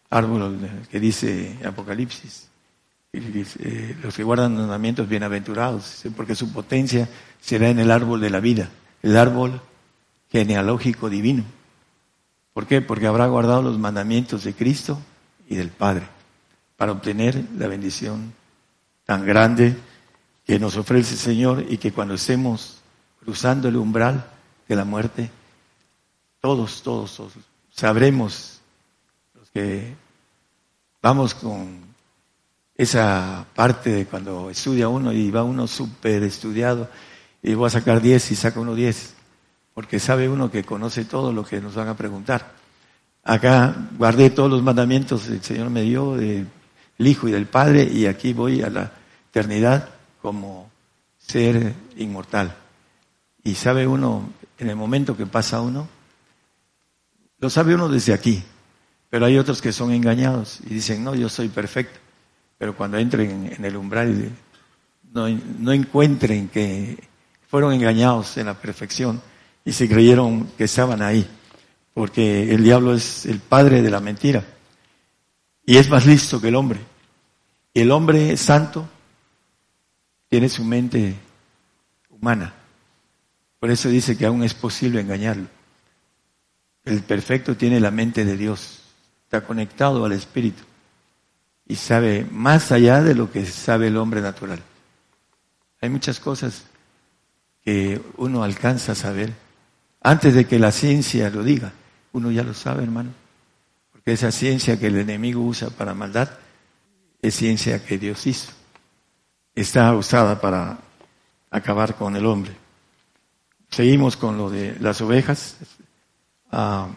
árbol 0.09 0.59
que 0.89 0.99
dice 0.99 1.57
Apocalipsis. 1.63 2.47
Eh, 3.11 3.97
los 4.03 4.15
que 4.15 4.23
guardan 4.23 4.55
mandamientos 4.55 5.09
bienaventurados, 5.09 6.03
porque 6.15 6.35
su 6.35 6.51
potencia 6.53 7.09
será 7.41 7.69
en 7.69 7.79
el 7.79 7.89
árbol 7.89 8.21
de 8.21 8.29
la 8.29 8.39
vida, 8.39 8.69
el 9.01 9.17
árbol 9.17 9.61
genealógico 10.31 11.09
divino. 11.09 11.43
¿Por 12.53 12.67
qué? 12.67 12.81
Porque 12.81 13.07
habrá 13.07 13.25
guardado 13.25 13.63
los 13.63 13.79
mandamientos 13.79 14.43
de 14.43 14.53
Cristo 14.53 14.99
y 15.47 15.55
del 15.55 15.69
Padre 15.69 16.07
para 16.77 16.91
obtener 16.91 17.43
la 17.57 17.67
bendición 17.67 18.33
tan 19.05 19.25
grande 19.25 19.75
que 20.45 20.59
nos 20.59 20.77
ofrece 20.77 21.13
el 21.13 21.19
Señor 21.19 21.65
y 21.67 21.77
que 21.77 21.91
cuando 21.91 22.13
estemos 22.13 22.81
cruzando 23.23 23.69
el 23.69 23.77
umbral 23.77 24.29
de 24.67 24.75
la 24.75 24.85
muerte, 24.85 25.31
todos, 26.41 26.83
todos, 26.83 27.15
todos 27.15 27.48
sabremos 27.79 28.59
los 29.36 29.50
que 29.51 29.95
vamos 31.01 31.33
con 31.33 31.79
esa 32.75 33.45
parte 33.55 33.89
de 33.89 34.05
cuando 34.05 34.50
estudia 34.50 34.89
uno 34.89 35.13
y 35.13 35.31
va 35.31 35.43
uno 35.43 35.65
súper 35.65 36.24
estudiado 36.24 36.89
y 37.41 37.53
voy 37.53 37.67
a 37.67 37.69
sacar 37.69 38.01
10 38.01 38.31
y 38.31 38.36
saca 38.36 38.59
uno 38.59 38.75
10, 38.75 39.13
porque 39.74 39.98
sabe 39.98 40.27
uno 40.27 40.51
que 40.51 40.65
conoce 40.65 41.05
todo 41.05 41.31
lo 41.31 41.45
que 41.45 41.62
nos 41.62 41.75
van 41.75 41.88
a 41.88 41.95
preguntar. 41.95 42.51
Acá 43.24 43.74
guardé 43.98 44.29
todos 44.29 44.51
los 44.51 44.62
mandamientos 44.62 45.24
que 45.24 45.36
el 45.36 45.43
Señor 45.43 45.69
me 45.69 45.83
dio 45.83 46.17
del 46.17 46.48
Hijo 46.98 47.29
y 47.29 47.31
del 47.31 47.45
Padre 47.45 47.83
y 47.83 48.07
aquí 48.07 48.33
voy 48.33 48.62
a 48.62 48.69
la 48.69 48.91
eternidad 49.29 49.88
como 50.21 50.69
ser 51.17 51.74
inmortal. 51.95 52.57
Y 53.41 53.55
sabe 53.55 53.88
uno, 53.88 54.27
en 54.57 54.69
el 54.69 54.75
momento 54.75 55.15
que 55.15 55.25
pasa 55.25 55.62
uno, 55.62 55.88
lo 57.39 57.50
sabe 57.50 57.75
uno 57.75 57.88
desde 57.88 58.13
aquí, 58.13 58.43
pero 59.10 59.25
hay 59.25 59.38
otros 59.38 59.62
que 59.62 59.72
son 59.72 59.91
engañados 59.91 60.60
y 60.65 60.74
dicen, 60.74 61.03
no, 61.03 61.15
yo 61.15 61.29
soy 61.29 61.50
perfecto. 61.50 62.00
Pero 62.58 62.75
cuando 62.75 62.98
entren 62.98 63.53
en 63.58 63.63
el 63.63 63.77
umbral 63.77 64.31
no, 65.13 65.27
no 65.29 65.72
encuentren 65.72 66.50
que 66.50 67.01
fueron 67.48 67.74
engañados 67.74 68.38
en 68.38 68.48
la 68.48 68.53
perfección 68.53 69.22
y 69.63 69.72
se 69.72 69.88
creyeron 69.88 70.48
que 70.58 70.65
estaban 70.65 71.01
ahí, 71.01 71.25
porque 71.93 72.53
el 72.53 72.63
diablo 72.63 72.93
es 72.93 73.25
el 73.25 73.39
padre 73.39 73.81
de 73.81 73.89
la 73.89 74.00
mentira 74.00 74.43
y 75.65 75.77
es 75.77 75.89
más 75.89 76.05
listo 76.05 76.41
que 76.41 76.48
el 76.48 76.55
hombre. 76.55 76.79
Y 77.74 77.81
el 77.81 77.91
hombre 77.91 78.36
santo 78.38 78.89
tiene 80.27 80.50
su 80.50 80.63
mente 80.63 81.15
humana. 82.10 82.53
Por 83.60 83.69
eso 83.69 83.88
dice 83.89 84.17
que 84.17 84.25
aún 84.25 84.43
es 84.43 84.53
posible 84.53 85.00
engañarlo. 85.00 85.48
El 86.86 87.01
perfecto 87.03 87.55
tiene 87.55 87.79
la 87.79 87.91
mente 87.91 88.25
de 88.25 88.38
Dios, 88.38 88.81
está 89.24 89.41
conectado 89.41 90.05
al 90.05 90.12
Espíritu 90.12 90.63
y 91.67 91.75
sabe 91.75 92.25
más 92.31 92.71
allá 92.71 93.01
de 93.01 93.15
lo 93.15 93.31
que 93.31 93.45
sabe 93.45 93.88
el 93.88 93.98
hombre 93.98 94.21
natural. 94.21 94.62
Hay 95.81 95.89
muchas 95.89 96.19
cosas 96.19 96.63
que 97.63 98.01
uno 98.17 98.43
alcanza 98.43 98.93
a 98.93 98.95
saber 98.95 99.33
antes 100.01 100.33
de 100.33 100.45
que 100.45 100.59
la 100.59 100.71
ciencia 100.71 101.29
lo 101.29 101.43
diga. 101.43 101.74
Uno 102.12 102.31
ya 102.31 102.43
lo 102.43 102.53
sabe, 102.53 102.83
hermano. 102.83 103.12
Porque 103.91 104.13
esa 104.13 104.31
ciencia 104.31 104.79
que 104.79 104.88
el 104.88 104.98
enemigo 104.98 105.41
usa 105.41 105.69
para 105.69 105.93
maldad 105.93 106.29
es 107.21 107.36
ciencia 107.36 107.86
que 107.86 107.98
Dios 107.98 108.25
hizo 108.25 108.59
está 109.59 109.93
usada 109.93 110.39
para 110.39 110.77
acabar 111.51 111.95
con 111.95 112.15
el 112.15 112.25
hombre. 112.25 112.55
Seguimos 113.69 114.17
con 114.17 114.38
lo 114.38 114.50
de 114.50 114.75
las 114.79 115.01
ovejas. 115.01 115.57
Ah, 116.51 116.88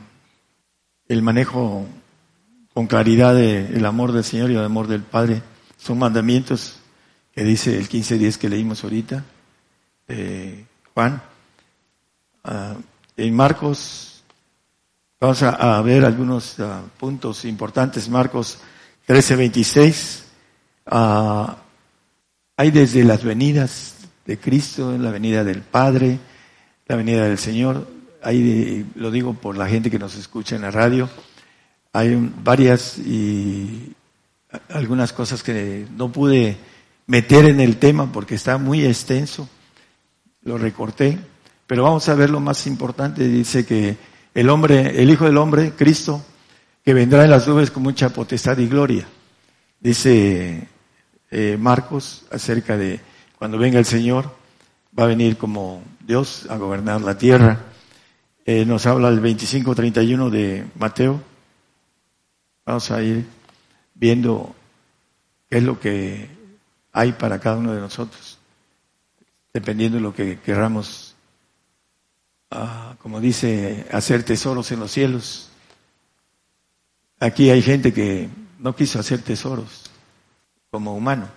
el 1.09 1.23
manejo 1.23 1.87
con 2.73 2.87
claridad 2.87 3.35
del 3.35 3.85
amor 3.85 4.13
del 4.13 4.25
Señor 4.25 4.51
y 4.51 4.55
el 4.55 4.65
amor 4.65 4.87
del 4.87 5.03
Padre 5.03 5.43
son 5.77 5.99
mandamientos 5.99 6.77
que 7.35 7.45
dice 7.45 7.77
el 7.79 7.89
15.10 7.89 8.37
que 8.39 8.49
leímos 8.49 8.85
ahorita, 8.85 9.25
de 10.07 10.65
Juan. 10.95 11.23
Ah, 12.45 12.77
en 13.17 13.35
Marcos, 13.35 14.23
vamos 15.21 15.43
a, 15.43 15.81
ver 15.83 16.05
algunos 16.05 16.59
ah, 16.61 16.83
puntos 16.99 17.45
importantes. 17.45 18.09
Marcos 18.09 18.59
13.26. 19.07 20.23
Uh, 20.85 21.55
hay 22.57 22.71
desde 22.71 23.05
las 23.05 23.23
venidas 23.23 23.95
de 24.27 24.39
Cristo, 24.39 24.97
la 24.99 25.11
venida 25.11 25.45
del 25.45 25.63
Padre, 25.63 26.19
la 26.87 26.97
venida 26.97 27.25
del 27.25 27.39
Señor, 27.39 27.87
hay, 28.23 28.87
lo 28.95 29.11
digo 29.11 29.35
por 29.35 29.57
la 29.57 29.69
gente 29.69 29.91
que 29.91 29.99
nos 29.99 30.17
escucha 30.17 30.57
en 30.57 30.63
la 30.63 30.71
radio, 30.71 31.09
hay 31.93 32.33
varias 32.43 32.99
y 32.99 33.93
algunas 34.71 35.13
cosas 35.13 35.43
que 35.43 35.87
no 35.97 36.11
pude 36.11 36.57
meter 37.07 37.47
en 37.47 37.61
el 37.61 37.77
tema 37.77 38.11
porque 38.13 38.35
está 38.35 38.59
muy 38.59 38.85
extenso, 38.85 39.49
lo 40.43 40.59
recorté, 40.59 41.19
pero 41.67 41.85
vamos 41.85 42.09
a 42.09 42.15
ver 42.15 42.31
lo 42.31 42.41
más 42.41 42.67
importante, 42.67 43.27
dice 43.29 43.65
que 43.67 43.97
el 44.35 44.49
hombre, 44.49 45.03
el 45.03 45.11
Hijo 45.11 45.27
del 45.27 45.37
Hombre, 45.37 45.73
Cristo, 45.77 46.25
que 46.85 46.95
vendrá 46.95 47.25
en 47.25 47.31
las 47.31 47.47
nubes 47.47 47.71
con 47.71 47.83
mucha 47.83 48.09
potestad 48.09 48.59
y 48.59 48.67
gloria. 48.67 49.07
Dice 49.79 50.69
eh, 51.31 51.57
Marcos 51.61 52.25
acerca 52.31 52.77
de 52.77 53.01
cuando 53.39 53.59
venga 53.59 53.79
el 53.79 53.85
Señor, 53.85 54.31
va 54.99 55.05
a 55.05 55.09
venir 55.09 55.37
como 55.37 55.83
Dios 56.07 56.47
a 56.49 56.57
gobernar 56.57 57.01
la 57.01 57.19
tierra. 57.19 57.59
Eh, 58.45 58.65
nos 58.65 58.87
habla 58.87 59.09
el 59.09 59.23
25-31 59.23 60.29
de 60.29 60.67
Mateo. 60.77 61.23
Vamos 62.67 62.91
a 62.91 63.01
ir 63.01 63.25
viendo 63.95 64.55
qué 65.49 65.59
es 65.59 65.63
lo 65.63 65.79
que 65.79 66.29
hay 66.93 67.13
para 67.13 67.39
cada 67.39 67.57
uno 67.57 67.73
de 67.73 67.81
nosotros, 67.81 68.39
dependiendo 69.53 69.97
de 69.99 70.03
lo 70.03 70.13
que 70.13 70.41
querramos, 70.41 71.15
ah, 72.51 72.97
como 72.99 73.21
dice, 73.21 73.87
hacer 73.93 74.25
tesoros 74.25 74.73
en 74.73 74.81
los 74.81 74.91
cielos. 74.91 75.51
Aquí 77.21 77.49
hay 77.51 77.63
gente 77.63 77.93
que 77.93 78.29
no 78.59 78.75
quiso 78.75 78.99
hacer 78.99 79.23
tesoros, 79.23 79.85
como 80.71 80.97
humano. 80.97 81.29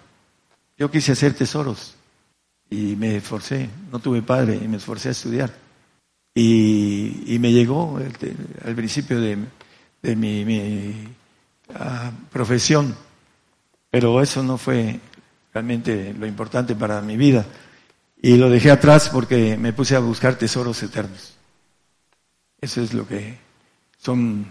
Yo 0.76 0.90
quise 0.90 1.12
hacer 1.12 1.36
tesoros 1.36 1.96
y 2.68 2.96
me 2.96 3.18
esforcé, 3.18 3.70
no 3.92 4.00
tuve 4.00 4.24
padre 4.24 4.56
y 4.56 4.68
me 4.68 4.78
esforcé 4.78 5.10
a 5.10 5.12
estudiar. 5.12 5.65
Y, 6.38 7.38
me 7.40 7.54
llegó 7.54 7.98
al 8.66 8.76
principio 8.76 9.22
de, 9.22 9.38
mi, 10.16 10.94
ah, 11.74 12.12
profesión, 12.30 12.94
pero 13.90 14.22
eso 14.22 14.44
no 14.44 14.58
fue 14.58 15.00
realmente 15.54 16.14
lo 16.14 16.28
importante 16.28 16.76
para 16.76 17.02
mi 17.02 17.16
vida. 17.16 17.46
Y 18.22 18.36
lo 18.36 18.50
dejé 18.50 18.72
atrás 18.72 19.10
porque 19.10 19.56
me 19.56 19.72
puse 19.72 19.96
a 19.96 20.00
buscar 20.00 20.36
tesoros 20.36 20.84
eternos. 20.84 21.36
Eso 22.60 22.82
es 22.82 22.94
lo 22.94 23.08
que 23.08 23.38
son, 23.98 24.46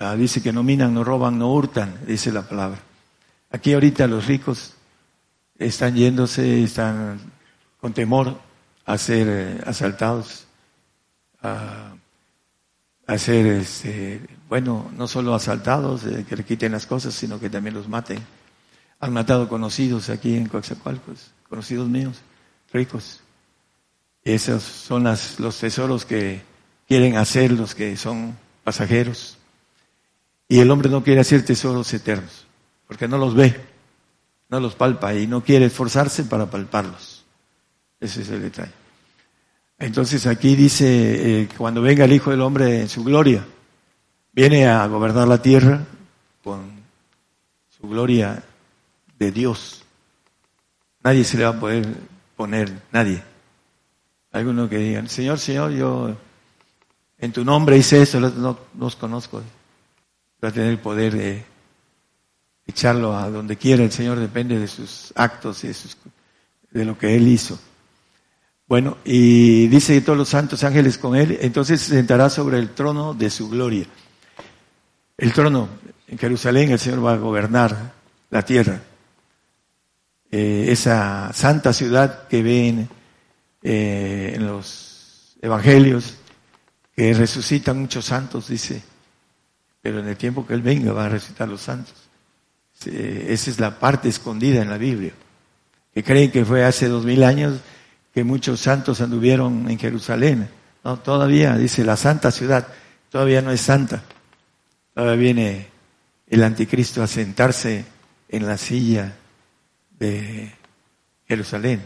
ah, 0.00 0.16
dice 0.16 0.42
que 0.42 0.52
no 0.52 0.64
minan, 0.64 0.94
no 0.94 1.04
roban, 1.04 1.38
no 1.38 1.52
hurtan, 1.52 1.94
dice 2.08 2.32
la 2.32 2.42
palabra. 2.42 2.80
Aquí 3.50 3.72
ahorita 3.72 4.08
los 4.08 4.26
ricos 4.26 4.74
están 5.56 5.94
yéndose, 5.94 6.64
están 6.64 7.20
con 7.80 7.92
temor 7.92 8.40
a 8.84 8.98
ser 8.98 9.26
eh, 9.28 9.60
asaltados, 9.64 10.47
a, 11.42 11.94
ser, 13.16 13.46
este, 13.46 14.20
bueno, 14.48 14.90
no 14.96 15.06
solo 15.08 15.34
asaltados, 15.34 16.04
eh, 16.04 16.24
que 16.28 16.36
le 16.36 16.44
quiten 16.44 16.72
las 16.72 16.86
cosas, 16.86 17.14
sino 17.14 17.40
que 17.40 17.50
también 17.50 17.74
los 17.74 17.88
maten. 17.88 18.18
Han 19.00 19.12
matado 19.12 19.48
conocidos 19.48 20.10
aquí 20.10 20.36
en 20.36 20.48
Coaxacualcos, 20.48 21.30
conocidos 21.48 21.88
míos, 21.88 22.18
ricos. 22.72 23.20
Esos 24.24 24.62
son 24.62 25.04
los 25.04 25.58
tesoros 25.58 26.04
que 26.04 26.42
quieren 26.86 27.16
hacer 27.16 27.52
los 27.52 27.74
que 27.74 27.96
son 27.96 28.36
pasajeros. 28.64 29.38
Y 30.48 30.60
el 30.60 30.70
hombre 30.70 30.90
no 30.90 31.04
quiere 31.04 31.20
hacer 31.20 31.44
tesoros 31.44 31.92
eternos 31.94 32.48
porque 32.88 33.06
no 33.06 33.18
los 33.18 33.34
ve, 33.34 33.54
no 34.48 34.58
los 34.58 34.74
palpa 34.74 35.14
y 35.14 35.26
no 35.26 35.44
quiere 35.44 35.66
esforzarse 35.66 36.24
para 36.24 36.50
palparlos. 36.50 37.24
Ese 38.00 38.22
es 38.22 38.30
el 38.30 38.40
detalle. 38.40 38.72
Entonces 39.78 40.26
aquí 40.26 40.56
dice, 40.56 41.42
eh, 41.42 41.48
cuando 41.56 41.80
venga 41.80 42.04
el 42.04 42.12
Hijo 42.12 42.30
del 42.30 42.40
Hombre 42.40 42.80
en 42.80 42.88
su 42.88 43.04
gloria, 43.04 43.44
viene 44.32 44.66
a 44.66 44.84
gobernar 44.86 45.28
la 45.28 45.40
tierra 45.40 45.84
con 46.42 46.72
su 47.68 47.88
gloria 47.88 48.42
de 49.18 49.30
Dios. 49.30 49.84
Nadie 51.04 51.22
se 51.22 51.38
le 51.38 51.44
va 51.44 51.50
a 51.50 51.60
poder 51.60 51.86
poner, 52.36 52.82
nadie. 52.90 53.22
Algunos 54.32 54.68
que 54.68 54.78
digan, 54.78 55.08
Señor, 55.08 55.38
Señor, 55.38 55.70
yo 55.70 56.16
en 57.18 57.32
tu 57.32 57.44
nombre 57.44 57.76
hice 57.76 58.02
eso, 58.02 58.18
no, 58.18 58.58
los 58.78 58.96
conozco. 58.96 59.42
Va 60.42 60.48
a 60.48 60.52
tener 60.52 60.70
el 60.70 60.78
poder 60.78 61.14
de 61.14 61.44
echarlo 62.66 63.16
a 63.16 63.30
donde 63.30 63.56
quiera 63.56 63.82
el 63.82 63.92
Señor 63.92 64.18
depende 64.18 64.58
de 64.58 64.68
sus 64.68 65.12
actos 65.16 65.64
y 65.64 65.68
de, 65.68 65.74
sus, 65.74 65.96
de 66.70 66.84
lo 66.84 66.98
que 66.98 67.14
Él 67.16 67.28
hizo. 67.28 67.58
Bueno, 68.68 68.98
y 69.02 69.66
dice 69.68 69.94
que 69.94 70.02
todos 70.02 70.18
los 70.18 70.28
santos 70.28 70.62
ángeles 70.62 70.98
con 70.98 71.16
él, 71.16 71.38
entonces 71.40 71.80
se 71.80 71.94
sentará 71.94 72.28
sobre 72.28 72.58
el 72.58 72.74
trono 72.74 73.14
de 73.14 73.30
su 73.30 73.48
gloria. 73.48 73.86
El 75.16 75.32
trono 75.32 75.70
en 76.06 76.18
Jerusalén, 76.18 76.70
el 76.70 76.78
Señor 76.78 77.04
va 77.04 77.14
a 77.14 77.16
gobernar 77.16 77.94
la 78.28 78.44
tierra. 78.44 78.82
Eh, 80.30 80.66
esa 80.68 81.32
santa 81.32 81.72
ciudad 81.72 82.28
que 82.28 82.42
ven 82.42 82.90
eh, 83.62 84.32
en 84.34 84.46
los 84.46 85.34
evangelios, 85.40 86.18
que 86.94 87.14
resucitan 87.14 87.80
muchos 87.80 88.04
santos, 88.04 88.48
dice, 88.48 88.82
pero 89.80 90.00
en 90.00 90.08
el 90.08 90.16
tiempo 90.18 90.46
que 90.46 90.52
Él 90.52 90.60
venga 90.60 90.92
va 90.92 91.06
a 91.06 91.08
resucitar 91.08 91.48
los 91.48 91.62
santos. 91.62 91.94
Esa 92.84 93.50
es 93.50 93.58
la 93.58 93.78
parte 93.78 94.10
escondida 94.10 94.60
en 94.60 94.68
la 94.68 94.76
Biblia, 94.76 95.12
que 95.94 96.04
creen 96.04 96.30
que 96.30 96.44
fue 96.44 96.64
hace 96.64 96.86
dos 96.88 97.06
mil 97.06 97.24
años 97.24 97.60
que 98.12 98.24
muchos 98.24 98.60
santos 98.60 99.00
anduvieron 99.00 99.70
en 99.70 99.78
Jerusalén. 99.78 100.48
No, 100.84 100.98
todavía, 100.98 101.56
dice, 101.56 101.84
la 101.84 101.96
santa 101.96 102.30
ciudad, 102.30 102.66
todavía 103.10 103.42
no 103.42 103.50
es 103.50 103.60
santa. 103.60 104.02
Todavía 104.94 105.16
viene 105.16 105.66
el 106.26 106.42
anticristo 106.42 107.02
a 107.02 107.06
sentarse 107.06 107.84
en 108.28 108.46
la 108.46 108.58
silla 108.58 109.14
de 109.98 110.52
Jerusalén. 111.26 111.82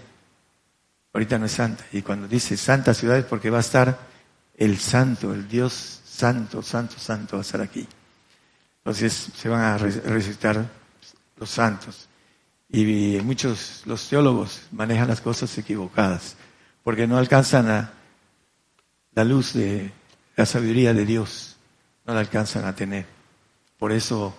Ahorita 1.12 1.38
no 1.38 1.46
es 1.46 1.52
santa. 1.52 1.84
Y 1.92 2.02
cuando 2.02 2.26
dice 2.26 2.56
santa 2.56 2.94
ciudad 2.94 3.18
es 3.18 3.24
porque 3.24 3.50
va 3.50 3.58
a 3.58 3.62
estar 3.62 3.98
el 4.56 4.78
santo, 4.78 5.32
el 5.32 5.48
Dios 5.48 6.00
santo, 6.04 6.62
santo, 6.62 6.98
santo 6.98 7.36
va 7.36 7.42
a 7.42 7.46
estar 7.46 7.60
aquí. 7.60 7.86
Entonces 8.78 9.30
se 9.34 9.48
van 9.48 9.60
a 9.60 9.78
resucitar 9.78 10.64
los 11.36 11.50
santos. 11.50 12.08
Y 12.72 13.20
muchos, 13.22 13.82
los 13.84 14.08
teólogos 14.08 14.62
manejan 14.72 15.08
las 15.08 15.20
cosas 15.20 15.56
equivocadas, 15.58 16.36
porque 16.82 17.06
no 17.06 17.18
alcanzan 17.18 17.68
a 17.68 17.92
la 19.14 19.24
luz 19.24 19.52
de 19.52 19.92
la 20.36 20.46
sabiduría 20.46 20.94
de 20.94 21.04
Dios, 21.04 21.56
no 22.06 22.14
la 22.14 22.20
alcanzan 22.20 22.64
a 22.64 22.74
tener. 22.74 23.04
Por 23.78 23.92
eso 23.92 24.34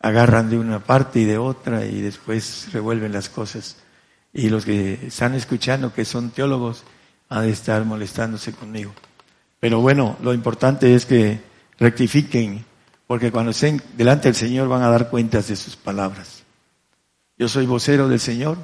agarran 0.00 0.50
de 0.50 0.58
una 0.58 0.80
parte 0.80 1.20
y 1.20 1.24
de 1.24 1.38
otra 1.38 1.86
y 1.86 2.00
después 2.00 2.68
revuelven 2.72 3.12
las 3.12 3.28
cosas. 3.28 3.76
Y 4.32 4.48
los 4.48 4.64
que 4.64 5.06
están 5.06 5.34
escuchando, 5.34 5.94
que 5.94 6.04
son 6.04 6.30
teólogos, 6.30 6.82
han 7.28 7.42
de 7.42 7.50
estar 7.50 7.84
molestándose 7.84 8.52
conmigo. 8.52 8.92
Pero 9.60 9.80
bueno, 9.80 10.16
lo 10.22 10.34
importante 10.34 10.92
es 10.92 11.06
que 11.06 11.40
rectifiquen, 11.78 12.64
porque 13.06 13.30
cuando 13.30 13.52
estén 13.52 13.80
delante 13.96 14.28
del 14.28 14.34
Señor 14.34 14.68
van 14.68 14.82
a 14.82 14.90
dar 14.90 15.08
cuentas 15.08 15.46
de 15.46 15.56
sus 15.56 15.76
palabras. 15.76 16.35
Yo 17.38 17.48
soy 17.48 17.66
vocero 17.66 18.08
del 18.08 18.18
Señor, 18.18 18.56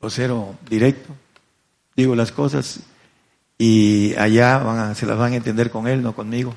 vocero 0.00 0.58
directo, 0.68 1.14
digo 1.94 2.16
las 2.16 2.32
cosas 2.32 2.80
y 3.56 4.14
allá 4.16 4.58
van 4.58 4.78
a, 4.78 4.94
se 4.96 5.06
las 5.06 5.16
van 5.16 5.32
a 5.32 5.36
entender 5.36 5.70
con 5.70 5.86
Él, 5.86 6.02
no 6.02 6.12
conmigo. 6.12 6.52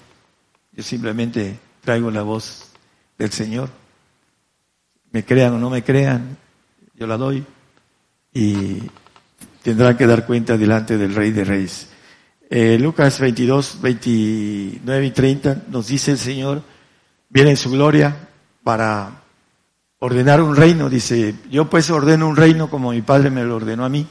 Yo 0.71 0.81
simplemente 0.81 1.59
traigo 1.81 2.09
la 2.09 2.23
voz 2.23 2.71
del 3.19 3.31
Señor. 3.31 3.69
Me 5.11 5.23
crean 5.23 5.53
o 5.53 5.59
no 5.59 5.69
me 5.69 5.83
crean, 5.83 6.37
yo 6.95 7.05
la 7.05 7.17
doy 7.17 7.45
y 8.33 8.81
tendrán 9.61 9.95
que 9.95 10.07
dar 10.07 10.25
cuenta 10.25 10.57
delante 10.57 10.97
del 10.97 11.13
Rey 11.13 11.31
de 11.31 11.43
Reyes. 11.43 11.89
Eh, 12.49 12.79
Lucas 12.79 13.19
22, 13.19 13.79
29 13.81 15.05
y 15.05 15.11
30 15.11 15.65
nos 15.69 15.87
dice 15.87 16.11
el 16.11 16.17
Señor, 16.17 16.63
viene 17.29 17.51
en 17.51 17.57
su 17.57 17.69
gloria 17.69 18.27
para 18.63 19.26
ordenar 19.99 20.41
un 20.41 20.55
reino. 20.55 20.89
Dice, 20.89 21.35
yo 21.49 21.69
pues 21.69 21.89
ordeno 21.89 22.27
un 22.27 22.35
reino 22.35 22.69
como 22.69 22.91
mi 22.91 23.01
Padre 23.01 23.29
me 23.29 23.43
lo 23.43 23.55
ordenó 23.55 23.85
a 23.85 23.89
mí, 23.89 24.07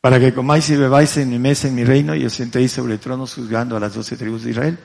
para 0.00 0.20
que 0.20 0.34
comáis 0.34 0.68
y 0.70 0.76
bebáis 0.76 1.16
en 1.16 1.30
mi 1.30 1.38
mesa 1.38 1.68
en 1.68 1.74
mi 1.74 1.84
reino 1.84 2.14
y 2.14 2.24
os 2.24 2.32
sentéis 2.32 2.72
sobre 2.72 2.98
tronos 2.98 3.34
juzgando 3.34 3.76
a 3.76 3.80
las 3.80 3.94
doce 3.94 4.16
tribus 4.16 4.44
de 4.44 4.50
Israel. 4.50 4.78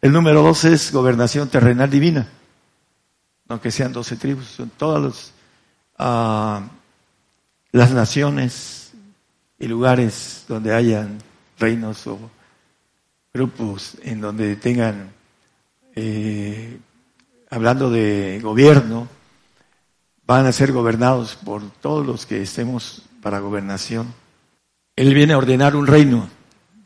El 0.00 0.12
número 0.12 0.42
dos 0.42 0.64
es 0.64 0.92
gobernación 0.92 1.48
terrenal 1.48 1.90
divina 1.90 2.26
aunque 3.52 3.70
sean 3.70 3.92
doce 3.92 4.16
tribus, 4.16 4.46
son 4.46 4.70
todas 4.70 5.32
ah, 5.98 6.62
las 7.70 7.90
naciones 7.92 8.92
y 9.58 9.66
lugares 9.66 10.44
donde 10.48 10.74
hayan 10.74 11.18
reinos 11.58 12.06
o 12.06 12.18
grupos 13.32 13.96
en 14.02 14.20
donde 14.20 14.56
tengan, 14.56 15.10
eh, 15.94 16.78
hablando 17.50 17.90
de 17.90 18.40
gobierno, 18.42 19.08
van 20.26 20.46
a 20.46 20.52
ser 20.52 20.72
gobernados 20.72 21.36
por 21.36 21.62
todos 21.80 22.06
los 22.06 22.26
que 22.26 22.42
estemos 22.42 23.02
para 23.22 23.40
gobernación. 23.40 24.14
Él 24.96 25.14
viene 25.14 25.32
a 25.32 25.38
ordenar 25.38 25.76
un 25.76 25.86
reino, 25.86 26.28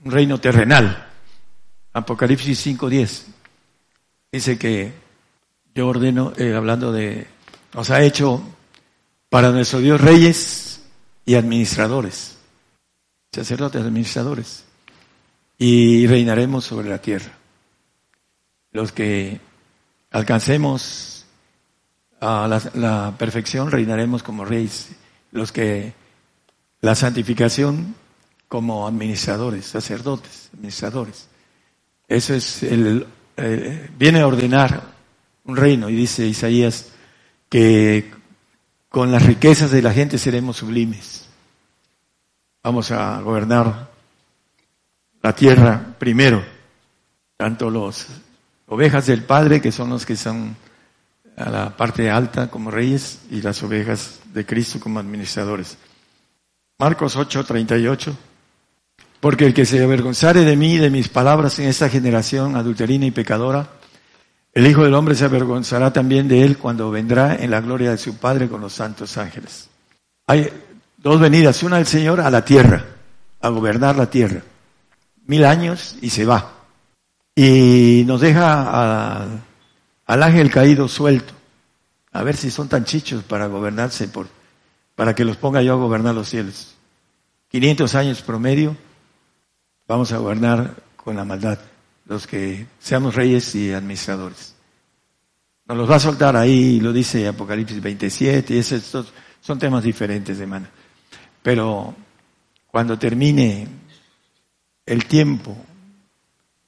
un 0.04 0.12
reino 0.12 0.38
terrenal. 0.38 1.08
Apocalipsis 1.92 2.66
5.10 2.66 3.24
dice 4.32 4.58
que 4.58 4.92
yo 5.74 5.88
ordeno, 5.88 6.32
eh, 6.36 6.54
hablando 6.54 6.92
de, 6.92 7.26
nos 7.74 7.90
ha 7.90 8.02
hecho 8.02 8.42
para 9.28 9.50
nuestro 9.50 9.80
Dios 9.80 10.00
reyes 10.00 10.80
y 11.24 11.34
administradores, 11.34 12.38
sacerdotes 13.32 13.82
administradores, 13.82 14.64
y 15.58 16.06
reinaremos 16.06 16.64
sobre 16.64 16.88
la 16.88 16.98
tierra. 16.98 17.32
Los 18.72 18.92
que 18.92 19.40
alcancemos 20.10 21.15
a 22.20 22.60
la, 22.74 23.14
perfección 23.18 23.70
reinaremos 23.70 24.22
como 24.22 24.44
reyes, 24.44 24.90
los 25.32 25.52
que 25.52 25.92
la 26.80 26.94
santificación 26.94 27.94
como 28.48 28.86
administradores, 28.86 29.66
sacerdotes, 29.66 30.50
administradores. 30.54 31.28
Eso 32.08 32.34
es 32.34 32.62
el, 32.62 33.06
eh, 33.36 33.90
viene 33.98 34.20
a 34.20 34.26
ordenar 34.26 34.82
un 35.44 35.56
reino. 35.56 35.88
Y 35.88 35.96
dice 35.96 36.26
Isaías 36.26 36.92
que 37.48 38.10
con 38.88 39.12
las 39.12 39.24
riquezas 39.26 39.70
de 39.70 39.82
la 39.82 39.92
gente 39.92 40.18
seremos 40.18 40.56
sublimes. 40.56 41.28
Vamos 42.62 42.90
a 42.90 43.20
gobernar 43.20 43.90
la 45.22 45.34
tierra 45.34 45.94
primero, 45.98 46.42
tanto 47.36 47.70
los 47.70 48.06
ovejas 48.66 49.06
del 49.06 49.22
Padre, 49.24 49.60
que 49.60 49.72
son 49.72 49.90
los 49.90 50.06
que 50.06 50.16
son 50.16 50.56
a 51.36 51.50
la 51.50 51.76
parte 51.76 52.10
alta 52.10 52.48
como 52.50 52.70
reyes, 52.70 53.20
y 53.30 53.42
las 53.42 53.62
ovejas 53.62 54.20
de 54.32 54.46
Cristo 54.46 54.80
como 54.80 54.98
administradores. 54.98 55.76
Marcos 56.78 57.16
8, 57.16 57.44
38. 57.44 58.16
Porque 59.20 59.46
el 59.46 59.54
que 59.54 59.64
se 59.64 59.82
avergonzare 59.82 60.44
de 60.44 60.56
mí 60.56 60.74
y 60.74 60.78
de 60.78 60.90
mis 60.90 61.08
palabras 61.08 61.58
en 61.58 61.68
esta 61.68 61.88
generación 61.88 62.56
adulterina 62.56 63.06
y 63.06 63.10
pecadora, 63.10 63.68
el 64.52 64.66
Hijo 64.66 64.84
del 64.84 64.94
Hombre 64.94 65.14
se 65.14 65.24
avergonzará 65.24 65.92
también 65.92 66.28
de 66.28 66.42
él 66.42 66.58
cuando 66.58 66.90
vendrá 66.90 67.36
en 67.36 67.50
la 67.50 67.60
gloria 67.60 67.90
de 67.90 67.98
su 67.98 68.16
Padre 68.16 68.48
con 68.48 68.60
los 68.60 68.72
santos 68.72 69.16
ángeles. 69.18 69.68
Hay 70.26 70.50
dos 70.96 71.20
venidas, 71.20 71.62
una 71.62 71.76
del 71.76 71.86
Señor 71.86 72.20
a 72.20 72.30
la 72.30 72.44
tierra, 72.44 72.84
a 73.40 73.48
gobernar 73.50 73.96
la 73.96 74.08
tierra. 74.08 74.42
Mil 75.26 75.44
años 75.44 75.96
y 76.00 76.10
se 76.10 76.24
va. 76.24 76.52
Y 77.34 78.04
nos 78.06 78.20
deja 78.20 79.26
al 80.06 80.22
ángel 80.22 80.50
caído 80.50 80.88
suelto. 80.88 81.34
A 82.12 82.22
ver 82.22 82.36
si 82.36 82.50
son 82.50 82.68
tan 82.68 82.84
chichos 82.84 83.22
para 83.24 83.46
gobernarse, 83.46 84.08
por, 84.08 84.28
para 84.94 85.14
que 85.14 85.24
los 85.24 85.36
ponga 85.36 85.62
yo 85.62 85.74
a 85.74 85.76
gobernar 85.76 86.14
los 86.14 86.28
cielos. 86.28 86.74
500 87.48 87.94
años 87.94 88.22
promedio, 88.22 88.76
vamos 89.86 90.12
a 90.12 90.18
gobernar 90.18 90.82
con 90.96 91.16
la 91.16 91.24
maldad 91.24 91.58
los 92.06 92.26
que 92.26 92.66
seamos 92.78 93.14
reyes 93.14 93.54
y 93.54 93.72
administradores. 93.72 94.54
Nos 95.66 95.76
los 95.76 95.90
va 95.90 95.96
a 95.96 96.00
soltar 96.00 96.36
ahí, 96.36 96.80
lo 96.80 96.92
dice 96.92 97.26
Apocalipsis 97.26 97.82
27, 97.82 98.54
y 98.54 98.58
esos, 98.58 99.12
son 99.40 99.58
temas 99.58 99.82
diferentes, 99.82 100.38
hermano. 100.38 100.68
Pero 101.42 101.94
cuando 102.68 102.98
termine 102.98 103.66
el 104.84 105.04
tiempo 105.06 105.56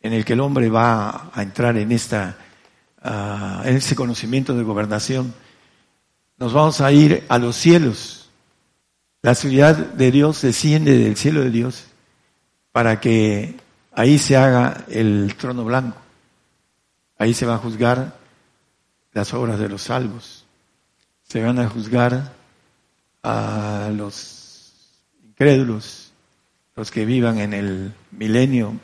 en 0.00 0.12
el 0.12 0.24
que 0.24 0.32
el 0.32 0.40
hombre 0.40 0.68
va 0.68 1.30
a 1.32 1.42
entrar 1.42 1.76
en 1.76 1.92
esta, 1.92 2.36
uh, 3.04 3.62
en 3.64 3.76
ese 3.76 3.94
conocimiento 3.94 4.54
de 4.54 4.62
gobernación, 4.62 5.34
nos 6.36 6.52
vamos 6.52 6.80
a 6.80 6.92
ir 6.92 7.24
a 7.28 7.38
los 7.38 7.56
cielos. 7.56 8.30
La 9.22 9.34
ciudad 9.34 9.76
de 9.76 10.10
Dios 10.10 10.42
desciende 10.42 10.96
del 10.96 11.16
cielo 11.16 11.40
de 11.40 11.50
Dios 11.50 11.84
para 12.72 13.00
que 13.00 13.56
ahí 13.92 14.18
se 14.18 14.36
haga 14.36 14.84
el 14.88 15.34
trono 15.36 15.64
blanco. 15.64 15.98
Ahí 17.18 17.34
se 17.34 17.46
va 17.46 17.54
a 17.54 17.58
juzgar 17.58 18.16
las 19.12 19.34
obras 19.34 19.58
de 19.58 19.68
los 19.68 19.82
salvos. 19.82 20.44
Se 21.24 21.42
van 21.42 21.58
a 21.58 21.68
juzgar 21.68 22.32
a 23.22 23.90
los 23.92 24.72
incrédulos, 25.24 26.12
los 26.76 26.90
que 26.90 27.04
vivan 27.04 27.38
en 27.38 27.52
el 27.52 27.92
milenio, 28.12 28.74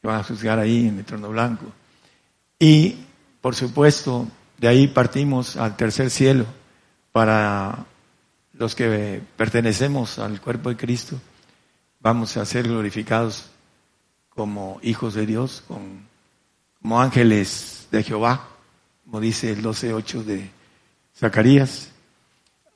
se 0.00 0.06
van 0.06 0.20
a 0.20 0.24
juzgar 0.24 0.58
ahí 0.58 0.88
en 0.88 0.98
el 0.98 1.04
trono 1.04 1.28
blanco. 1.28 1.66
Y, 2.58 2.96
por 3.46 3.54
supuesto, 3.54 4.26
de 4.58 4.66
ahí 4.66 4.88
partimos 4.88 5.56
al 5.56 5.76
tercer 5.76 6.10
cielo 6.10 6.46
para 7.12 7.86
los 8.54 8.74
que 8.74 9.22
pertenecemos 9.36 10.18
al 10.18 10.40
cuerpo 10.40 10.68
de 10.68 10.76
Cristo 10.76 11.20
vamos 12.00 12.36
a 12.36 12.44
ser 12.44 12.66
glorificados 12.66 13.48
como 14.30 14.80
hijos 14.82 15.14
de 15.14 15.26
Dios, 15.26 15.62
como 15.68 17.00
ángeles 17.00 17.86
de 17.92 18.02
Jehová, 18.02 18.48
como 19.04 19.20
dice 19.20 19.52
el 19.52 19.62
12.8 19.62 20.24
de 20.24 20.50
Zacarías. 21.16 21.92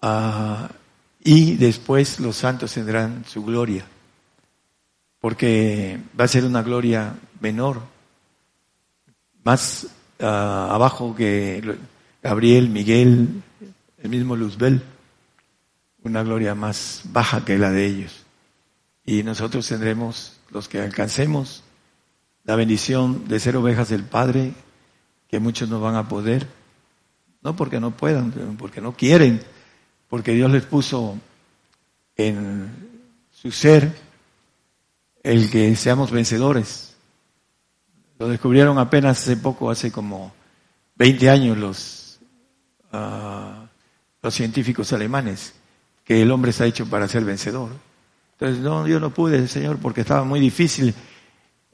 Ah, 0.01 0.71
y 1.19 1.57
después 1.57 2.21
los 2.21 2.37
santos 2.37 2.75
tendrán 2.75 3.25
su 3.27 3.45
gloria, 3.45 3.85
porque 5.19 5.99
va 6.19 6.27
a 6.27 6.29
ser 6.29 6.45
una 6.45 6.63
gloria 6.63 7.17
menor, 7.41 7.83
más 9.43 9.89
ah, 10.21 10.69
abajo 10.71 11.15
que 11.15 11.77
Gabriel, 12.23 12.69
Miguel, 12.69 13.43
el 14.03 14.11
mismo 14.11 14.37
Luzbel, 14.37 14.83
una 16.03 16.23
gloria 16.23 16.55
más 16.55 17.03
baja 17.07 17.45
que 17.45 17.59
la 17.59 17.71
de 17.71 17.87
ellos. 17.87 18.25
Y 19.05 19.23
nosotros 19.23 19.67
tendremos, 19.69 20.39
los 20.51 20.69
que 20.69 20.81
alcancemos, 20.81 21.63
la 22.45 22.57
bendición 22.57 23.29
de 23.29 23.41
ser 23.41 23.57
ovejas 23.57 23.89
del 23.89 24.05
Padre, 24.05 24.53
que 25.29 25.41
muchos 25.41 25.69
no 25.69 25.81
van 25.81 25.95
a 25.95 26.09
poder, 26.09 26.47
no 27.43 27.57
porque 27.57 27.81
no 27.81 27.93
puedan, 27.93 28.57
porque 28.59 28.81
no 28.81 28.93
quieren, 28.93 29.43
porque 30.09 30.33
Dios 30.33 30.51
les 30.51 30.65
puso 30.65 31.19
en 32.17 32.69
su 33.31 33.51
ser 33.51 33.97
el 35.23 35.51
que 35.51 35.77
seamos 35.77 36.11
vencedores. 36.11 36.90
Lo 38.21 38.29
descubrieron 38.29 38.79
apenas 38.79 39.19
hace 39.19 39.39
poco, 39.39 39.71
hace 39.71 39.91
como 39.91 40.31
20 40.97 41.31
años 41.31 41.57
los, 41.57 42.21
uh, 42.93 43.65
los 44.23 44.35
científicos 44.35 44.93
alemanes, 44.93 45.55
que 46.05 46.21
el 46.21 46.31
hombre 46.31 46.51
está 46.51 46.67
hecho 46.67 46.85
para 46.85 47.09
ser 47.09 47.25
vencedor. 47.25 47.71
Entonces, 48.33 48.63
no, 48.63 48.87
yo 48.87 49.01
no 49.01 49.09
pude, 49.09 49.49
Señor, 49.49 49.79
porque 49.79 50.03
estaba 50.03 50.23
muy 50.25 50.39
difícil. 50.39 50.93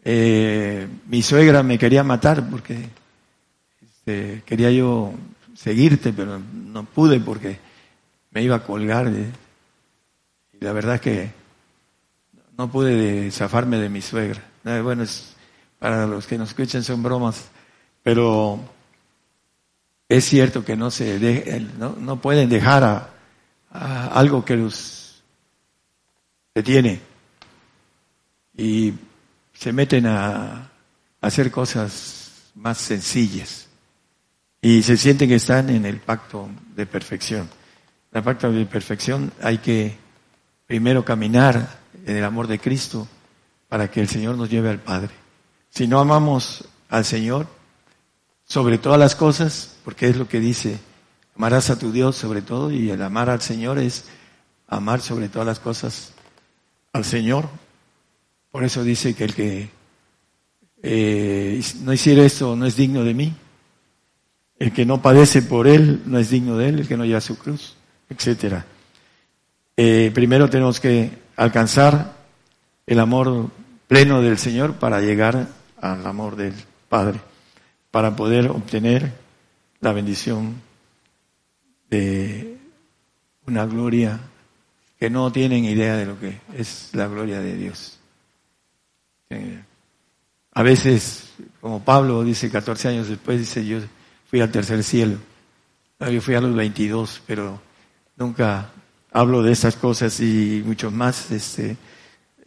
Eh, 0.04 0.86
mi 1.08 1.20
suegra 1.20 1.64
me 1.64 1.78
quería 1.78 2.04
matar 2.04 2.48
porque 2.48 2.90
este, 3.82 4.44
quería 4.46 4.70
yo 4.70 5.14
seguirte, 5.52 6.12
pero 6.12 6.38
no 6.38 6.84
pude 6.84 7.18
porque 7.18 7.58
me 8.30 8.44
iba 8.44 8.54
a 8.54 8.62
colgar. 8.62 9.08
y 9.08 10.64
la 10.64 10.72
verdad 10.72 10.94
es 10.94 11.00
que 11.00 11.30
no 12.56 12.70
pude 12.70 13.32
zafarme 13.32 13.78
de 13.78 13.88
mi 13.88 14.00
suegra. 14.00 14.40
bueno, 14.62 15.02
es, 15.02 15.35
para 15.78 16.06
los 16.06 16.26
que 16.26 16.38
nos 16.38 16.50
escuchan 16.50 16.82
son 16.82 17.02
bromas, 17.02 17.44
pero 18.02 18.60
es 20.08 20.24
cierto 20.24 20.64
que 20.64 20.76
no 20.76 20.90
se 20.90 21.60
no, 21.78 22.20
pueden 22.20 22.48
dejar 22.48 22.84
a, 22.84 24.08
algo 24.08 24.44
que 24.44 24.56
los 24.56 25.22
detiene. 26.54 27.00
Y 28.56 28.94
se 29.52 29.72
meten 29.72 30.06
a 30.06 30.70
hacer 31.20 31.50
cosas 31.50 32.50
más 32.54 32.78
sencillas. 32.78 33.68
Y 34.62 34.82
se 34.82 34.96
sienten 34.96 35.28
que 35.28 35.34
están 35.36 35.70
en 35.70 35.84
el 35.84 36.00
pacto 36.00 36.48
de 36.74 36.86
perfección. 36.86 37.48
La 38.12 38.22
pacto 38.22 38.50
de 38.50 38.64
perfección 38.64 39.32
hay 39.42 39.58
que 39.58 39.96
primero 40.66 41.04
caminar 41.04 41.78
en 42.04 42.16
el 42.16 42.24
amor 42.24 42.46
de 42.46 42.58
Cristo 42.58 43.06
para 43.68 43.90
que 43.90 44.00
el 44.00 44.08
Señor 44.08 44.36
nos 44.36 44.48
lleve 44.48 44.70
al 44.70 44.80
Padre. 44.80 45.25
Si 45.76 45.86
no 45.86 46.00
amamos 46.00 46.64
al 46.88 47.04
Señor 47.04 47.46
sobre 48.46 48.78
todas 48.78 48.98
las 48.98 49.14
cosas, 49.14 49.76
porque 49.84 50.08
es 50.08 50.16
lo 50.16 50.26
que 50.26 50.40
dice, 50.40 50.78
amarás 51.36 51.68
a 51.68 51.78
tu 51.78 51.92
Dios 51.92 52.16
sobre 52.16 52.40
todo 52.40 52.70
y 52.72 52.88
el 52.88 53.02
amar 53.02 53.28
al 53.28 53.42
Señor 53.42 53.78
es 53.78 54.06
amar 54.68 55.02
sobre 55.02 55.28
todas 55.28 55.46
las 55.46 55.60
cosas 55.60 56.14
al 56.94 57.04
Señor. 57.04 57.46
Por 58.50 58.64
eso 58.64 58.84
dice 58.84 59.14
que 59.14 59.24
el 59.24 59.34
que 59.34 59.68
eh, 60.82 61.62
no 61.82 61.92
hiciera 61.92 62.24
esto 62.24 62.56
no 62.56 62.64
es 62.64 62.76
digno 62.76 63.04
de 63.04 63.12
mí. 63.12 63.34
El 64.58 64.72
que 64.72 64.86
no 64.86 65.02
padece 65.02 65.42
por 65.42 65.66
él 65.66 66.04
no 66.06 66.18
es 66.18 66.30
digno 66.30 66.56
de 66.56 66.70
él, 66.70 66.78
el 66.78 66.88
que 66.88 66.96
no 66.96 67.04
lleva 67.04 67.20
su 67.20 67.36
cruz 67.36 67.76
etcétera. 68.08 68.64
Eh, 69.76 70.10
primero 70.14 70.48
tenemos 70.48 70.80
que 70.80 71.10
alcanzar 71.36 72.14
el 72.86 72.98
amor 72.98 73.50
pleno 73.88 74.22
del 74.22 74.38
Señor 74.38 74.76
para 74.76 75.02
llegar 75.02 75.65
al 75.80 76.06
amor 76.06 76.36
del 76.36 76.54
Padre, 76.88 77.20
para 77.90 78.14
poder 78.16 78.48
obtener 78.48 79.12
la 79.80 79.92
bendición 79.92 80.60
de 81.90 82.58
una 83.46 83.66
gloria 83.66 84.20
que 84.98 85.10
no 85.10 85.30
tienen 85.30 85.64
idea 85.64 85.96
de 85.96 86.06
lo 86.06 86.18
que 86.18 86.40
es 86.56 86.90
la 86.92 87.06
gloria 87.06 87.40
de 87.40 87.56
Dios. 87.56 87.98
A 90.52 90.62
veces, 90.62 91.34
como 91.60 91.84
Pablo 91.84 92.24
dice 92.24 92.50
14 92.50 92.88
años 92.88 93.08
después, 93.08 93.38
dice 93.38 93.64
yo 93.66 93.78
fui 94.28 94.40
al 94.40 94.50
tercer 94.50 94.82
cielo. 94.82 95.18
Yo 96.00 96.20
fui 96.20 96.34
a 96.34 96.40
los 96.40 96.54
22, 96.54 97.22
pero 97.26 97.60
Nunca 98.16 98.70
hablo 99.12 99.42
de 99.42 99.52
estas 99.52 99.76
cosas 99.76 100.20
y 100.20 100.62
mucho 100.64 100.90
más, 100.90 101.30
este, 101.30 101.76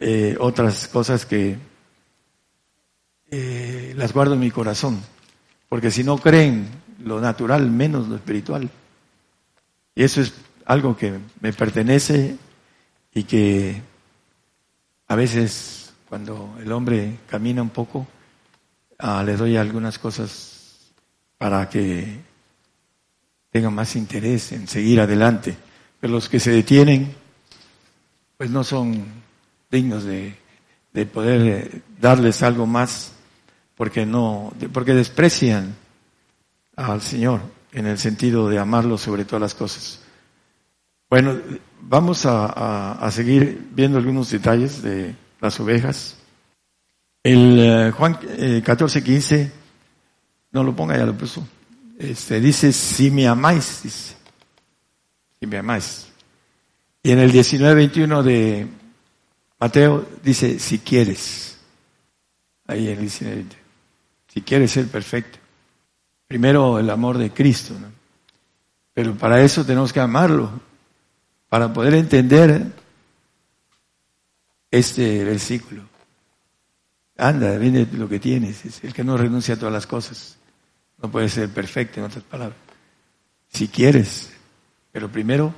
eh, 0.00 0.36
otras 0.40 0.88
cosas 0.88 1.24
que 1.24 1.56
eh, 3.30 3.94
las 3.96 4.12
guardo 4.12 4.34
en 4.34 4.40
mi 4.40 4.50
corazón. 4.50 5.00
Porque 5.68 5.90
si 5.90 6.04
no 6.04 6.18
creen 6.18 6.68
lo 7.04 7.20
natural, 7.20 7.70
menos 7.70 8.08
lo 8.08 8.16
espiritual. 8.16 8.68
Y 9.94 10.02
eso 10.02 10.20
es 10.20 10.32
algo 10.66 10.96
que 10.96 11.18
me 11.40 11.52
pertenece 11.52 12.36
y 13.14 13.24
que 13.24 13.82
a 15.08 15.14
veces 15.16 15.92
cuando 16.08 16.56
el 16.60 16.70
hombre 16.72 17.18
camina 17.28 17.62
un 17.62 17.70
poco, 17.70 18.06
ah, 18.98 19.22
le 19.24 19.36
doy 19.36 19.56
algunas 19.56 19.98
cosas 19.98 20.92
para 21.38 21.68
que 21.68 22.18
tengan 23.50 23.74
más 23.74 23.96
interés 23.96 24.52
en 24.52 24.68
seguir 24.68 25.00
adelante. 25.00 25.56
Pero 26.00 26.12
los 26.12 26.28
que 26.28 26.40
se 26.40 26.50
detienen, 26.50 27.14
pues 28.36 28.50
no 28.50 28.64
son 28.64 29.04
dignos 29.70 30.04
de, 30.04 30.36
poder 31.12 31.40
eh, 31.42 31.82
darles 32.00 32.42
algo 32.42 32.66
más, 32.66 33.12
porque 33.80 34.04
no, 34.04 34.52
porque 34.74 34.92
desprecian 34.92 35.74
al 36.76 37.00
Señor 37.00 37.40
en 37.72 37.86
el 37.86 37.96
sentido 37.96 38.46
de 38.50 38.58
amarlo 38.58 38.98
sobre 38.98 39.24
todas 39.24 39.40
las 39.40 39.54
cosas. 39.54 40.02
Bueno, 41.08 41.40
vamos 41.80 42.26
a, 42.26 43.08
seguir 43.10 43.68
viendo 43.72 43.96
algunos 43.96 44.30
detalles 44.30 44.82
de 44.82 45.14
las 45.40 45.58
ovejas. 45.60 46.18
El 47.22 47.58
eh, 47.58 47.90
Juan 47.92 48.18
14, 48.62 48.98
eh, 48.98 49.02
15, 49.02 49.52
no 50.52 50.62
lo 50.62 50.76
ponga, 50.76 50.98
ya 50.98 51.06
lo 51.06 51.16
puso. 51.16 51.48
Este, 51.98 52.38
dice, 52.38 52.74
si 52.74 53.10
me 53.10 53.26
amáis, 53.26 53.80
dice, 53.82 54.14
si 55.38 55.46
me 55.46 55.56
amáis. 55.56 56.06
Y 57.02 57.12
en 57.12 57.18
el 57.18 57.32
19-21 57.32 58.22
de 58.24 58.66
Mateo 59.58 60.06
dice, 60.22 60.58
si 60.58 60.80
quieres. 60.80 61.56
Ahí 62.66 62.88
en 62.88 62.92
el 62.92 63.00
19 63.00 63.59
si 64.32 64.42
quieres 64.42 64.70
ser 64.70 64.86
perfecto. 64.88 65.38
Primero 66.26 66.78
el 66.78 66.88
amor 66.90 67.18
de 67.18 67.30
Cristo, 67.30 67.74
¿no? 67.78 67.88
Pero 68.92 69.14
para 69.14 69.40
eso 69.42 69.64
tenemos 69.64 69.92
que 69.92 70.00
amarlo, 70.00 70.50
para 71.48 71.72
poder 71.72 71.94
entender 71.94 72.66
este 74.70 75.24
versículo. 75.24 75.82
Anda, 77.16 77.56
vende 77.58 77.86
lo 77.92 78.08
que 78.08 78.18
tienes. 78.18 78.64
Es 78.64 78.82
el 78.84 78.92
que 78.92 79.04
no 79.04 79.16
renuncia 79.16 79.54
a 79.54 79.58
todas 79.58 79.72
las 79.72 79.86
cosas. 79.86 80.36
No 81.02 81.10
puede 81.10 81.28
ser 81.28 81.48
perfecto, 81.50 82.00
en 82.00 82.06
otras 82.06 82.24
palabras. 82.24 82.58
Si 83.48 83.68
quieres, 83.68 84.30
pero 84.92 85.10
primero 85.10 85.54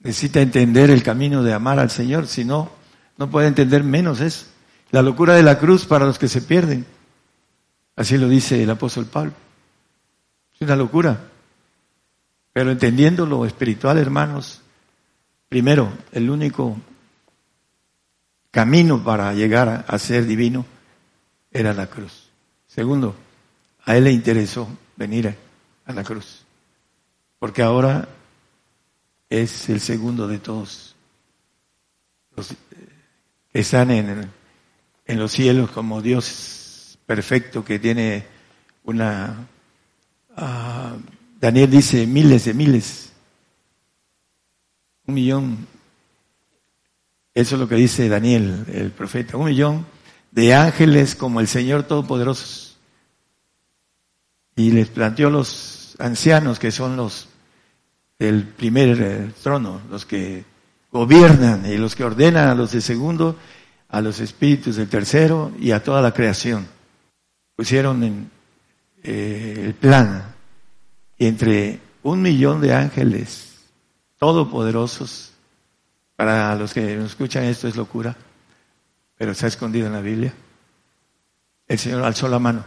necesita 0.00 0.40
entender 0.40 0.90
el 0.90 1.02
camino 1.02 1.42
de 1.42 1.52
amar 1.52 1.78
al 1.78 1.90
Señor, 1.90 2.26
si 2.26 2.44
no, 2.44 2.70
no 3.16 3.30
puede 3.30 3.48
entender 3.48 3.82
menos 3.84 4.20
eso. 4.20 4.46
La 4.90 5.02
locura 5.02 5.34
de 5.34 5.42
la 5.42 5.58
cruz 5.58 5.86
para 5.86 6.06
los 6.06 6.18
que 6.18 6.28
se 6.28 6.42
pierden. 6.42 6.84
Así 7.96 8.18
lo 8.18 8.28
dice 8.28 8.62
el 8.62 8.70
apóstol 8.70 9.06
Pablo. 9.06 9.32
Es 10.54 10.60
una 10.60 10.76
locura. 10.76 11.18
Pero 12.52 12.70
entendiendo 12.70 13.26
lo 13.26 13.44
espiritual, 13.44 13.98
hermanos, 13.98 14.60
primero, 15.48 15.92
el 16.12 16.30
único 16.30 16.76
camino 18.50 19.02
para 19.02 19.32
llegar 19.34 19.84
a 19.88 19.98
ser 19.98 20.26
divino 20.26 20.64
era 21.50 21.72
la 21.72 21.86
cruz. 21.86 22.30
Segundo, 22.66 23.14
a 23.84 23.96
él 23.96 24.04
le 24.04 24.12
interesó 24.12 24.68
venir 24.96 25.34
a 25.84 25.92
la 25.92 26.04
cruz. 26.04 26.44
Porque 27.38 27.62
ahora 27.62 28.08
es 29.28 29.68
el 29.68 29.80
segundo 29.80 30.28
de 30.28 30.38
todos 30.38 30.94
los 32.34 32.48
que 32.48 32.56
están 33.60 33.90
en, 33.90 34.30
en 35.06 35.18
los 35.18 35.32
cielos 35.32 35.70
como 35.70 36.02
Dios 36.02 36.55
perfecto 37.06 37.64
que 37.64 37.78
tiene 37.78 38.24
una... 38.84 39.46
Uh, 40.36 41.00
Daniel 41.40 41.70
dice 41.70 42.06
miles 42.06 42.44
de 42.44 42.54
miles, 42.54 43.12
un 45.06 45.14
millón 45.14 45.66
Eso 47.32 47.54
es 47.54 47.60
lo 47.60 47.68
que 47.68 47.76
dice 47.76 48.08
Daniel, 48.08 48.64
el 48.72 48.90
profeta. 48.90 49.36
Un 49.36 49.46
millón 49.46 49.86
de 50.32 50.54
ángeles 50.54 51.14
como 51.14 51.40
el 51.40 51.48
Señor 51.48 51.84
Todopoderoso. 51.84 52.76
Y 54.56 54.70
les 54.70 54.88
planteó 54.88 55.30
los 55.30 55.96
ancianos 55.98 56.58
que 56.58 56.70
son 56.70 56.96
los 56.96 57.28
del 58.18 58.44
primer 58.44 59.00
eh, 59.00 59.32
trono, 59.42 59.82
los 59.90 60.06
que 60.06 60.44
gobiernan 60.90 61.66
y 61.66 61.76
los 61.76 61.94
que 61.94 62.04
ordenan 62.04 62.48
a 62.48 62.54
los 62.54 62.72
de 62.72 62.80
segundo, 62.80 63.36
a 63.90 64.00
los 64.00 64.20
espíritus 64.20 64.76
del 64.76 64.88
tercero 64.88 65.52
y 65.60 65.72
a 65.72 65.82
toda 65.82 66.00
la 66.00 66.12
creación. 66.12 66.66
Pusieron 67.56 68.02
en 68.02 68.30
eh, 69.02 69.62
el 69.64 69.74
plan 69.74 70.34
y 71.16 71.26
entre 71.26 71.80
un 72.02 72.20
millón 72.20 72.60
de 72.60 72.74
ángeles 72.74 73.56
todopoderosos, 74.18 75.32
para 76.14 76.54
los 76.54 76.72
que 76.72 76.96
nos 76.96 77.10
escuchan 77.10 77.44
esto 77.44 77.66
es 77.66 77.76
locura, 77.76 78.16
pero 79.16 79.32
está 79.32 79.46
escondido 79.46 79.86
en 79.86 79.92
la 79.94 80.00
Biblia. 80.00 80.34
El 81.66 81.78
Señor 81.78 82.04
alzó 82.04 82.28
la 82.28 82.38
mano. 82.38 82.64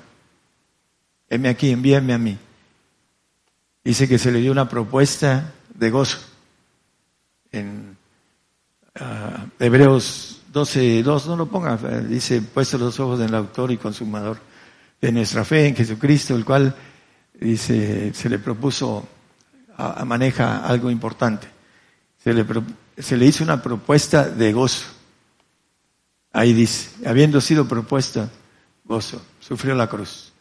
Heme 1.30 1.50
aquí, 1.50 1.70
envíame 1.70 2.14
a 2.14 2.18
mí. 2.18 2.38
Dice 3.84 4.08
que 4.08 4.18
se 4.18 4.32
le 4.32 4.40
dio 4.40 4.52
una 4.52 4.68
propuesta 4.68 5.54
de 5.74 5.90
gozo. 5.90 6.20
En 7.52 7.96
uh, 9.00 9.64
Hebreos 9.64 10.42
12, 10.52 11.04
2, 11.04 11.28
no 11.28 11.36
lo 11.36 11.46
ponga, 11.48 11.78
dice, 12.02 12.42
puesto 12.42 12.78
los 12.78 13.00
ojos 13.00 13.20
del 13.20 13.34
autor 13.36 13.72
y 13.72 13.78
consumador 13.78 14.40
de 15.02 15.12
nuestra 15.12 15.46
fe 15.46 15.68
en 15.68 15.76
Jesucristo, 15.76 16.36
el 16.36 16.46
cual, 16.46 16.76
dice, 17.34 18.14
se 18.14 18.30
le 18.30 18.40
propuso, 18.40 19.08
a, 19.78 20.04
maneja 20.06 20.66
algo 20.66 20.92
importante. 20.92 21.48
Se 22.22 22.34
le, 22.34 22.46
se 22.98 23.18
le 23.18 23.26
hizo 23.26 23.44
una 23.44 23.62
propuesta 23.62 24.30
de 24.30 24.52
gozo. 24.52 24.86
Ahí 26.32 26.54
dice, 26.54 27.08
habiendo 27.08 27.40
sido 27.42 27.68
propuesta, 27.68 28.30
gozo, 28.84 29.22
sufrió 29.40 29.74
la 29.76 29.88
cruz. 29.88 30.34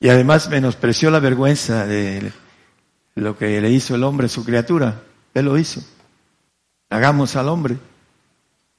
Y 0.00 0.08
además 0.08 0.48
menospreció 0.48 1.10
la 1.10 1.20
vergüenza 1.20 1.86
de 1.86 2.32
lo 3.14 3.38
que 3.38 3.60
le 3.60 3.70
hizo 3.70 3.94
el 3.94 4.02
hombre, 4.02 4.28
su 4.28 4.44
criatura. 4.44 5.00
Él 5.32 5.44
lo 5.44 5.56
hizo. 5.56 5.80
Hagamos 6.90 7.36
al 7.36 7.48
hombre. 7.48 7.78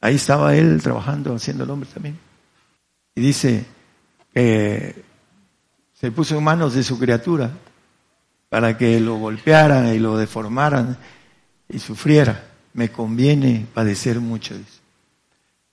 Ahí 0.01 0.15
estaba 0.15 0.53
él 0.55 0.81
trabajando, 0.83 1.33
haciendo 1.33 1.63
el 1.63 1.69
hombre 1.69 1.89
también. 1.91 2.19
Y 3.15 3.21
dice 3.21 3.65
se 6.03 6.11
puso 6.11 6.37
en 6.37 6.43
manos 6.43 6.73
de 6.73 6.83
su 6.83 6.99
criatura 6.99 7.49
para 8.49 8.77
que 8.77 8.99
lo 8.99 9.15
golpearan 9.15 9.95
y 9.95 9.99
lo 9.99 10.17
deformaran 10.17 10.97
y 11.69 11.79
sufriera. 11.79 12.43
Me 12.73 12.91
conviene 12.91 13.67
padecer 13.73 14.19
mucho, 14.19 14.53
dice. 14.53 14.81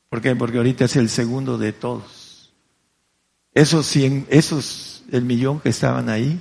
¿Por 0.08 0.20
qué? 0.20 0.36
Porque 0.36 0.58
ahorita 0.58 0.84
es 0.84 0.94
el 0.94 1.08
segundo 1.08 1.58
de 1.58 1.72
todos. 1.72 2.52
Esos 3.54 3.86
cien, 3.86 4.24
esos, 4.30 5.02
el 5.10 5.24
millón 5.24 5.58
que 5.58 5.70
estaban 5.70 6.08
ahí, 6.08 6.40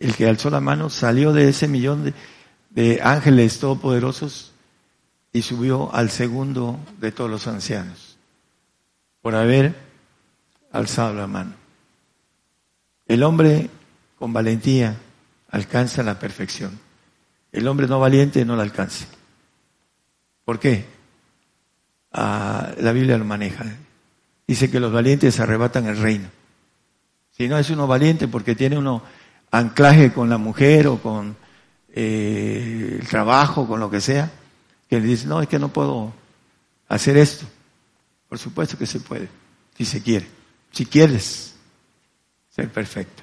el 0.00 0.16
que 0.16 0.26
alzó 0.26 0.50
la 0.50 0.58
mano 0.58 0.90
salió 0.90 1.32
de 1.32 1.50
ese 1.50 1.68
millón 1.68 2.02
de, 2.02 2.14
de 2.70 3.00
ángeles 3.00 3.60
todopoderosos 3.60 4.50
y 5.32 5.42
subió 5.42 5.94
al 5.94 6.10
segundo 6.10 6.80
de 7.00 7.12
todos 7.12 7.30
los 7.30 7.46
ancianos 7.46 8.18
por 9.22 9.36
haber 9.36 9.76
alzado 10.72 11.14
la 11.14 11.28
mano. 11.28 11.67
El 13.08 13.22
hombre 13.22 13.70
con 14.18 14.32
valentía 14.34 14.94
alcanza 15.50 16.02
la 16.02 16.18
perfección. 16.18 16.78
El 17.50 17.66
hombre 17.66 17.86
no 17.86 17.98
valiente 17.98 18.44
no 18.44 18.54
la 18.54 18.62
alcanza. 18.62 19.06
¿Por 20.44 20.60
qué? 20.60 20.84
Ah, 22.12 22.72
la 22.78 22.92
Biblia 22.92 23.16
lo 23.16 23.24
maneja. 23.24 23.64
Dice 24.46 24.70
que 24.70 24.78
los 24.78 24.92
valientes 24.92 25.40
arrebatan 25.40 25.86
el 25.86 25.96
reino. 25.96 26.28
Si 27.36 27.48
no 27.48 27.58
es 27.58 27.70
uno 27.70 27.86
valiente 27.86 28.28
porque 28.28 28.54
tiene 28.54 28.76
uno 28.76 29.02
anclaje 29.50 30.12
con 30.12 30.28
la 30.28 30.38
mujer 30.38 30.86
o 30.88 30.98
con 30.98 31.36
eh, 31.94 32.98
el 33.00 33.08
trabajo, 33.08 33.66
con 33.66 33.80
lo 33.80 33.90
que 33.90 34.00
sea, 34.00 34.30
que 34.88 35.00
le 35.00 35.06
dice, 35.06 35.26
no, 35.26 35.40
es 35.40 35.48
que 35.48 35.58
no 35.58 35.68
puedo 35.68 36.12
hacer 36.88 37.16
esto. 37.16 37.46
Por 38.28 38.38
supuesto 38.38 38.76
que 38.76 38.86
se 38.86 39.00
puede, 39.00 39.28
si 39.76 39.86
se 39.86 40.02
quiere. 40.02 40.26
Si 40.72 40.84
quieres 40.84 41.54
ser 42.58 42.70
perfecto. 42.70 43.22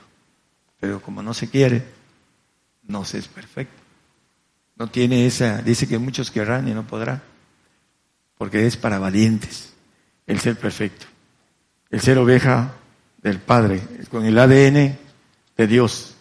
Pero 0.80 1.02
como 1.02 1.22
no 1.22 1.34
se 1.34 1.50
quiere, 1.50 1.84
no 2.84 3.04
se 3.04 3.18
es 3.18 3.28
perfecto. 3.28 3.82
No 4.78 4.88
tiene 4.88 5.26
esa, 5.26 5.62
dice 5.62 5.88
que 5.88 5.98
muchos 5.98 6.32
querrán 6.32 6.68
y 6.68 6.74
no 6.74 6.88
podrán 6.88 7.22
porque 8.38 8.66
es 8.66 8.78
para 8.78 9.00
valientes 9.00 9.74
el 10.28 10.40
ser 10.40 10.58
perfecto, 10.58 11.06
el 11.90 12.02
ser 12.02 12.18
oveja 12.18 12.74
del 13.22 13.40
Padre, 13.40 13.82
con 14.10 14.26
el 14.26 14.38
ADN 14.38 14.98
de 15.58 15.68
Dios, 15.68 16.16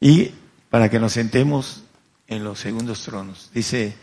y 0.00 0.32
para 0.70 0.90
que 0.90 0.98
nos 0.98 1.12
sentemos 1.12 1.84
en 2.26 2.44
los 2.44 2.58
segundos 2.58 3.02
tronos. 3.04 3.50
Dice, 3.54 3.94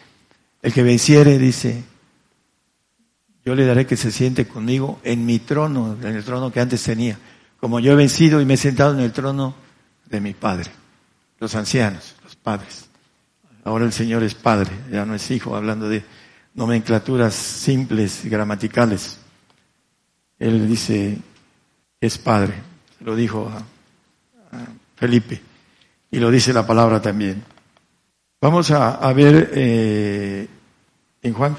el 0.61 0.73
que 0.73 0.83
venciere, 0.83 1.37
dice, 1.37 1.83
yo 3.43 3.53
le 3.53 3.65
daré 3.65 3.85
que 3.85 3.97
se 3.97 4.11
siente 4.11 4.47
conmigo 4.47 4.99
en 5.03 5.25
mi 5.25 5.39
trono, 5.39 5.97
en 6.01 6.15
el 6.15 6.23
trono 6.23 6.51
que 6.51 6.61
antes 6.61 6.83
tenía, 6.83 7.19
como 7.59 7.79
yo 7.79 7.93
he 7.93 7.95
vencido 7.95 8.41
y 8.41 8.45
me 8.45 8.55
he 8.55 8.57
sentado 8.57 8.93
en 8.93 8.99
el 8.99 9.11
trono 9.11 9.55
de 10.05 10.21
mi 10.21 10.33
Padre, 10.33 10.71
los 11.39 11.55
ancianos, 11.55 12.15
los 12.23 12.35
padres. 12.35 12.85
Ahora 13.63 13.85
el 13.85 13.93
Señor 13.93 14.23
es 14.23 14.35
Padre, 14.35 14.71
ya 14.91 15.05
no 15.05 15.15
es 15.15 15.31
Hijo, 15.31 15.55
hablando 15.55 15.89
de 15.89 16.03
nomenclaturas 16.53 17.33
simples 17.33 18.21
gramaticales. 18.25 19.19
Él 20.39 20.67
dice 20.67 21.17
es 22.01 22.17
padre, 22.17 22.53
lo 23.01 23.15
dijo 23.15 23.49
a, 23.49 23.63
Felipe 24.95 25.41
y 26.11 26.19
lo 26.19 26.31
dice 26.31 26.53
la 26.53 26.65
palabra 26.65 27.01
también. 27.01 27.43
Vamos 28.39 28.71
a, 28.71 29.11
ver 29.11 29.51
eh, 29.53 30.47
en 31.21 31.33
Juan 31.33 31.57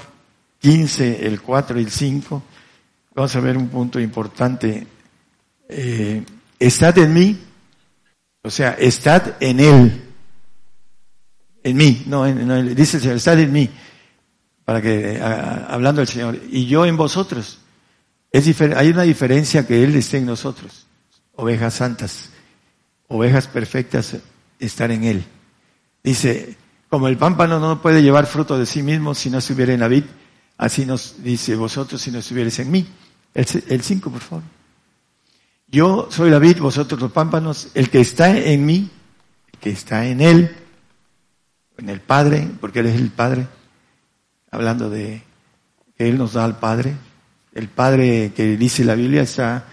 15, 0.59 1.27
el 1.27 1.41
4 1.41 1.79
y 1.79 1.83
el 1.83 1.91
5, 1.91 2.43
vamos 3.13 3.35
a 3.35 3.39
ver 3.39 3.57
un 3.57 3.67
punto 3.67 3.99
importante. 3.99 4.87
Eh, 5.69 6.23
estad 6.59 6.97
en 6.97 7.13
mí, 7.13 7.39
o 8.41 8.49
sea, 8.49 8.71
estad 8.79 9.35
en 9.39 9.59
Él, 9.59 10.03
en 11.63 11.77
mí, 11.77 12.03
no, 12.07 12.25
en, 12.25 12.75
dice 12.75 12.97
el 12.97 13.03
Señor, 13.03 13.17
estad 13.17 13.39
en 13.39 13.51
mí 13.51 13.69
para 14.67 14.81
que, 14.81 15.17
hablando 15.21 16.01
del 16.01 16.09
Señor, 16.09 16.39
y 16.51 16.65
yo 16.65 16.85
en 16.85 16.97
vosotros. 16.97 17.59
Es 18.33 18.61
hay 18.61 18.89
una 18.89 19.03
diferencia 19.03 19.65
que 19.65 19.81
Él 19.81 19.95
esté 19.95 20.17
en 20.17 20.25
nosotros. 20.25 20.87
Ovejas 21.35 21.75
santas, 21.75 22.31
ovejas 23.07 23.47
perfectas 23.47 24.17
están 24.59 24.91
en 24.91 25.03
Él. 25.05 25.23
Dice, 26.03 26.57
como 26.89 27.07
el 27.07 27.15
pámpano 27.15 27.61
no 27.61 27.81
puede 27.81 28.03
llevar 28.03 28.25
fruto 28.25 28.59
de 28.59 28.65
sí 28.65 28.83
mismo 28.83 29.15
si 29.15 29.29
no 29.29 29.37
estuviera 29.37 29.73
en 29.73 29.79
la 29.79 29.87
vid, 29.87 30.03
así 30.57 30.85
nos 30.85 31.23
dice 31.23 31.55
vosotros 31.55 32.01
si 32.01 32.11
no 32.11 32.19
estuvierais 32.19 32.59
en 32.59 32.69
mí. 32.69 32.85
El 33.33 33.81
5, 33.81 34.09
por 34.09 34.21
favor. 34.21 34.43
Yo 35.69 36.07
soy 36.09 36.29
la 36.29 36.39
vid, 36.39 36.59
vosotros 36.59 36.99
los 36.99 37.11
pámpanos, 37.11 37.69
el 37.73 37.89
que 37.89 37.99
está 37.99 38.37
en 38.37 38.65
mí, 38.65 38.89
el 39.51 39.59
que 39.59 39.69
está 39.69 40.07
en 40.07 40.21
Él, 40.21 40.55
en 41.77 41.89
el 41.89 41.99
Padre, 41.99 42.47
porque 42.61 42.79
Él 42.79 42.87
es 42.87 42.95
el 42.95 43.09
Padre, 43.09 43.47
hablando 44.49 44.89
de 44.89 45.21
que 45.97 46.07
Él 46.07 46.17
nos 46.17 46.33
da 46.33 46.45
al 46.45 46.57
Padre. 46.57 46.95
El 47.53 47.67
Padre 47.67 48.31
que 48.35 48.55
dice 48.55 48.85
la 48.85 48.95
Biblia 48.95 49.23
está 49.23 49.65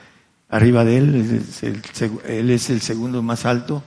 arriba 0.49 0.85
de 0.85 0.99
Él, 0.99 1.45
Él 2.27 2.51
es 2.51 2.71
el 2.71 2.81
segundo 2.81 3.23
más 3.23 3.45
alto 3.45 3.83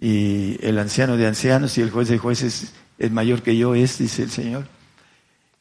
y 0.00 0.58
el 0.64 0.78
anciano 0.78 1.16
de 1.16 1.26
ancianos 1.26 1.76
y 1.78 1.80
el 1.80 1.90
juez 1.90 2.08
de 2.08 2.18
jueces 2.18 2.72
es 2.98 3.10
mayor 3.10 3.42
que 3.42 3.56
yo 3.56 3.74
es, 3.74 3.98
dice 3.98 4.22
el 4.22 4.30
Señor. 4.30 4.66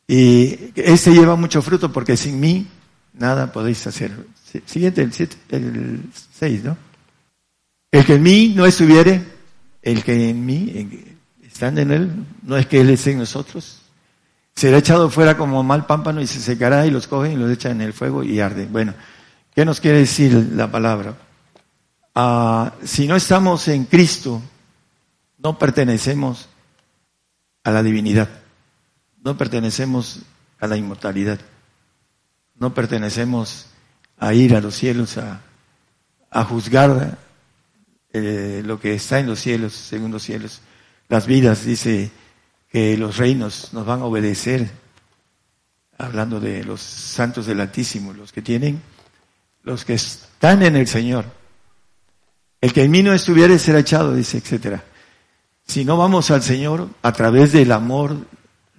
Y 0.08 0.72
este 0.76 1.12
lleva 1.12 1.36
mucho 1.36 1.62
fruto 1.62 1.92
porque 1.92 2.16
sin 2.16 2.40
mí 2.40 2.68
nada 3.14 3.52
podéis 3.52 3.86
hacer. 3.88 4.12
Siguiente, 4.66 5.02
el, 5.02 5.12
siete, 5.12 5.36
el 5.50 6.04
6, 6.40 6.64
¿no? 6.64 6.78
El 7.92 8.06
que 8.06 8.16
en 8.16 8.24
mí 8.24 8.54
no 8.56 8.66
estuviere, 8.66 9.22
el 9.82 10.04
que 10.04 10.30
en 10.30 10.46
mí, 10.46 10.90
están 11.46 11.78
en 11.78 11.92
él, 11.92 12.26
no 12.44 12.58
es 12.58 12.66
que 12.68 12.80
él 12.80 12.90
esté 12.90 13.12
en 13.12 13.20
nosotros, 13.20 13.82
será 14.56 14.78
echado 14.78 15.10
fuera 15.10 15.38
como 15.38 15.64
mal 15.64 15.86
pámpano 15.86 16.22
y 16.22 16.28
se 16.28 16.40
secará 16.40 16.86
y 16.86 16.92
los 16.92 17.08
cogen 17.08 17.34
y 17.34 17.36
los 17.36 17.52
echan 17.52 17.74
en 17.74 17.88
el 17.88 17.94
fuego 17.94 18.24
y 18.24 18.40
arde. 18.40 18.68
Bueno, 18.68 18.94
¿qué 19.54 19.66
nos 19.66 19.82
quiere 19.82 20.00
decir 20.00 20.34
la 20.54 20.72
palabra? 20.72 21.16
Ah, 22.16 22.74
si 22.84 23.08
no 23.08 23.16
estamos 23.16 23.68
en 23.68 23.86
Cristo, 23.86 24.42
no 25.38 25.60
pertenecemos 25.60 26.48
a 27.64 27.72
la 27.72 27.84
divinidad, 27.84 28.30
no 29.24 29.38
pertenecemos 29.38 30.22
a 30.60 30.68
la 30.68 30.78
inmortalidad, 30.78 31.40
no 32.56 32.74
pertenecemos 32.74 33.68
a 34.18 34.34
ir 34.34 34.56
a 34.56 34.62
los 34.62 34.76
cielos 34.76 35.18
a, 35.18 35.42
a 36.30 36.44
juzgar 36.44 37.18
eh, 38.14 38.62
lo 38.66 38.80
que 38.80 38.94
está 38.94 39.20
en 39.20 39.28
los 39.28 39.40
cielos, 39.40 39.74
según 39.74 40.12
los 40.12 40.24
cielos. 40.24 40.62
Las 41.10 41.28
vidas, 41.28 41.66
dice 41.66 42.12
que 42.72 42.98
los 42.98 43.18
reinos 43.18 43.74
nos 43.74 43.86
van 43.86 44.02
a 44.02 44.06
obedecer 44.06 44.70
hablando 45.98 46.40
de 46.40 46.64
los 46.64 46.82
santos 46.82 47.46
del 47.46 47.62
Altísimo, 47.62 48.14
los 48.14 48.32
que 48.32 48.42
tienen, 48.42 48.82
los 49.64 49.84
que 49.86 49.94
están 49.94 50.62
en 50.64 50.76
el 50.76 50.88
Señor. 50.88 51.26
El 52.62 52.74
que 52.74 52.84
en 52.84 52.92
mí 52.92 53.04
no 53.04 53.14
estuviera 53.14 53.58
será 53.58 53.80
echado, 53.80 54.14
dice, 54.14 54.38
etcétera. 54.38 54.84
Si 55.66 55.86
no 55.86 55.98
vamos 55.98 56.32
al 56.32 56.44
Señor 56.44 56.90
a 57.02 57.12
través 57.14 57.52
del 57.52 57.72
amor 57.72 58.16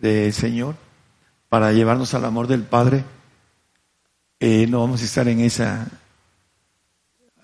del 0.01 0.33
Señor, 0.33 0.77
para 1.49 1.73
llevarnos 1.73 2.15
al 2.15 2.25
amor 2.25 2.47
del 2.47 2.63
Padre, 2.63 3.05
eh, 4.41 4.67
no 4.69 4.81
vamos 4.81 5.03
a 5.03 5.05
estar 5.05 5.27
en 5.29 5.41
esa 5.41 5.89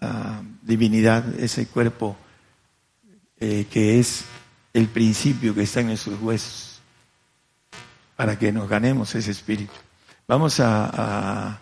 ah, 0.01 0.43
divinidad, 0.63 1.39
ese 1.41 1.67
cuerpo 1.67 2.17
eh, 3.39 3.67
que 3.71 3.99
es 3.99 4.25
el 4.73 4.89
principio 4.89 5.55
que 5.55 5.63
está 5.63 5.81
en 5.81 5.89
nuestros 5.89 6.21
huesos, 6.21 6.81
para 8.17 8.39
que 8.39 8.53
nos 8.53 8.69
ganemos 8.69 9.15
ese 9.15 9.33
espíritu. 9.33 9.73
Vamos 10.27 10.61
a, 10.61 11.61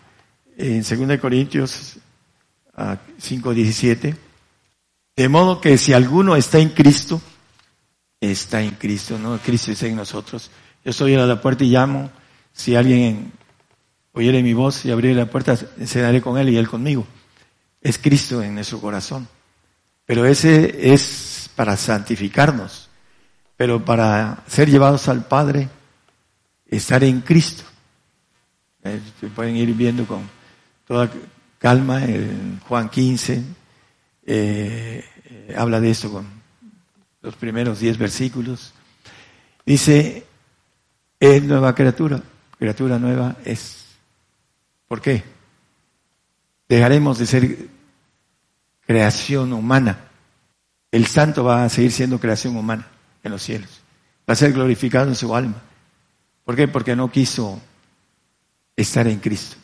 en 0.55 0.83
2 0.83 1.19
Corintios 1.19 1.97
5:17, 2.75 4.15
de 5.15 5.29
modo 5.29 5.59
que 5.59 5.77
si 5.77 5.93
alguno 5.93 6.35
está 6.35 6.59
en 6.59 6.69
Cristo, 6.69 7.21
está 8.19 8.61
en 8.61 8.71
Cristo, 8.71 9.17
¿no? 9.19 9.37
Cristo 9.39 9.71
está 9.71 9.87
en 9.87 9.95
nosotros. 9.95 10.49
Yo 10.85 10.91
estoy 10.91 11.15
a 11.15 11.25
la 11.25 11.41
puerta 11.41 11.63
y 11.63 11.69
llamo. 11.69 12.11
Si 12.51 12.75
alguien 12.75 13.31
oyere 14.13 14.41
mi 14.41 14.53
voz 14.53 14.85
y 14.85 14.91
abriere 14.91 15.15
la 15.15 15.29
puerta, 15.29 15.55
cenaré 15.55 16.21
con 16.21 16.37
él 16.37 16.49
y 16.49 16.57
él 16.57 16.67
conmigo. 16.67 17.05
Es 17.81 17.97
Cristo 17.97 18.41
en 18.41 18.55
nuestro 18.55 18.79
corazón. 18.79 19.27
Pero 20.05 20.25
ese 20.25 20.93
es 20.93 21.49
para 21.55 21.75
santificarnos. 21.77 22.89
Pero 23.57 23.83
para 23.83 24.43
ser 24.47 24.69
llevados 24.69 25.07
al 25.07 25.25
Padre, 25.25 25.69
estar 26.67 27.03
en 27.03 27.21
Cristo. 27.21 27.63
Eh, 28.83 28.99
pueden 29.35 29.55
ir 29.55 29.73
viendo 29.73 30.05
con 30.05 30.29
toda 30.87 31.09
calma. 31.59 32.03
En 32.03 32.59
Juan 32.67 32.89
15 32.89 33.43
eh, 34.25 35.05
eh, 35.25 35.55
habla 35.57 35.79
de 35.79 35.91
esto 35.91 36.11
con 36.11 36.25
los 37.21 37.35
primeros 37.35 37.79
diez 37.79 37.97
versículos. 37.97 38.73
Dice, 39.65 40.25
es 41.19 41.43
nueva 41.43 41.73
criatura, 41.73 42.21
criatura 42.57 42.99
nueva 42.99 43.37
es. 43.45 43.82
¿Por 44.93 45.01
qué? 45.01 45.23
Dejaremos 46.69 47.17
de 47.17 47.25
ser 47.25 47.57
creación 48.85 49.51
humana. 49.51 49.97
El 50.91 51.07
santo 51.07 51.43
va 51.43 51.65
a 51.65 51.69
seguir 51.69 51.91
siendo 51.91 52.19
creación 52.19 52.55
humana 52.55 52.85
en 53.23 53.31
los 53.31 53.41
cielos. 53.41 53.81
Va 54.29 54.33
a 54.33 54.35
ser 54.35 54.53
glorificado 54.53 55.07
en 55.07 55.15
su 55.15 55.35
alma. 55.35 55.55
¿Por 56.45 56.55
qué? 56.55 56.67
Porque 56.67 56.95
no 56.95 57.09
quiso 57.09 57.59
estar 58.75 59.07
en 59.07 59.17
Cristo. 59.17 59.55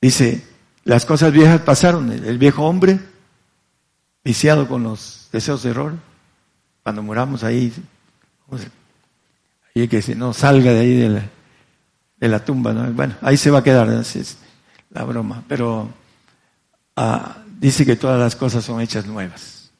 Dice, 0.00 0.44
las 0.82 1.06
cosas 1.06 1.32
viejas 1.32 1.60
pasaron. 1.60 2.10
El 2.10 2.38
viejo 2.38 2.64
hombre, 2.64 2.98
viciado 4.24 4.66
con 4.66 4.82
los 4.82 5.28
deseos 5.30 5.62
de 5.62 5.70
error, 5.70 5.94
cuando 6.82 7.00
muramos 7.04 7.44
ahí, 7.44 7.72
ahí 9.76 9.86
que 9.86 10.02
se 10.02 10.16
no 10.16 10.32
salga 10.32 10.72
de 10.72 10.80
ahí 10.80 10.96
de 10.96 11.08
la, 11.10 11.30
de 12.22 12.28
la 12.28 12.44
tumba, 12.44 12.72
¿no? 12.72 12.88
Bueno, 12.92 13.16
ahí 13.20 13.36
se 13.36 13.50
va 13.50 13.58
a 13.58 13.64
quedar, 13.64 13.90
es 13.90 14.38
la 14.90 15.02
broma, 15.02 15.42
pero 15.48 15.90
ah, 16.94 17.38
dice 17.58 17.84
que 17.84 17.96
todas 17.96 18.20
las 18.20 18.36
cosas 18.36 18.64
son 18.64 18.80
hechas 18.80 19.06
nuevas. 19.06 19.72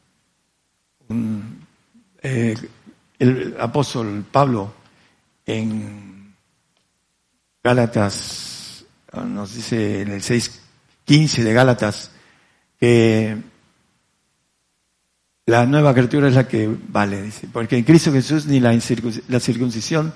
Eh, 2.20 2.57
el 3.20 3.57
apóstol 3.61 4.24
Pablo 4.28 4.74
en 5.47 6.34
Gálatas, 7.62 8.86
nos 9.24 9.55
dice 9.55 10.03
en 10.03 10.11
el 10.11 10.20
6.15 10.20 11.45
de 11.45 11.53
Gálatas, 11.53 12.11
que 12.80 13.36
la 15.47 15.64
nueva 15.64 15.95
criatura 15.95 16.26
es 16.26 16.34
la 16.34 16.49
que 16.49 16.68
vale, 16.88 17.22
dice, 17.22 17.47
porque 17.53 17.78
en 17.78 17.84
Cristo 17.84 18.11
Jesús 18.11 18.47
ni 18.47 18.59
la, 18.59 18.76
la 19.28 19.38
circuncisión 19.38 20.12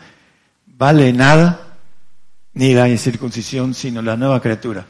vale 0.67 1.13
nada, 1.13 1.66
ni 2.57 2.73
la 2.73 2.89
incircuncisión, 2.89 3.75
sino 3.75 4.01
la 4.01 4.17
nueva 4.17 4.41
criatura. 4.41 4.87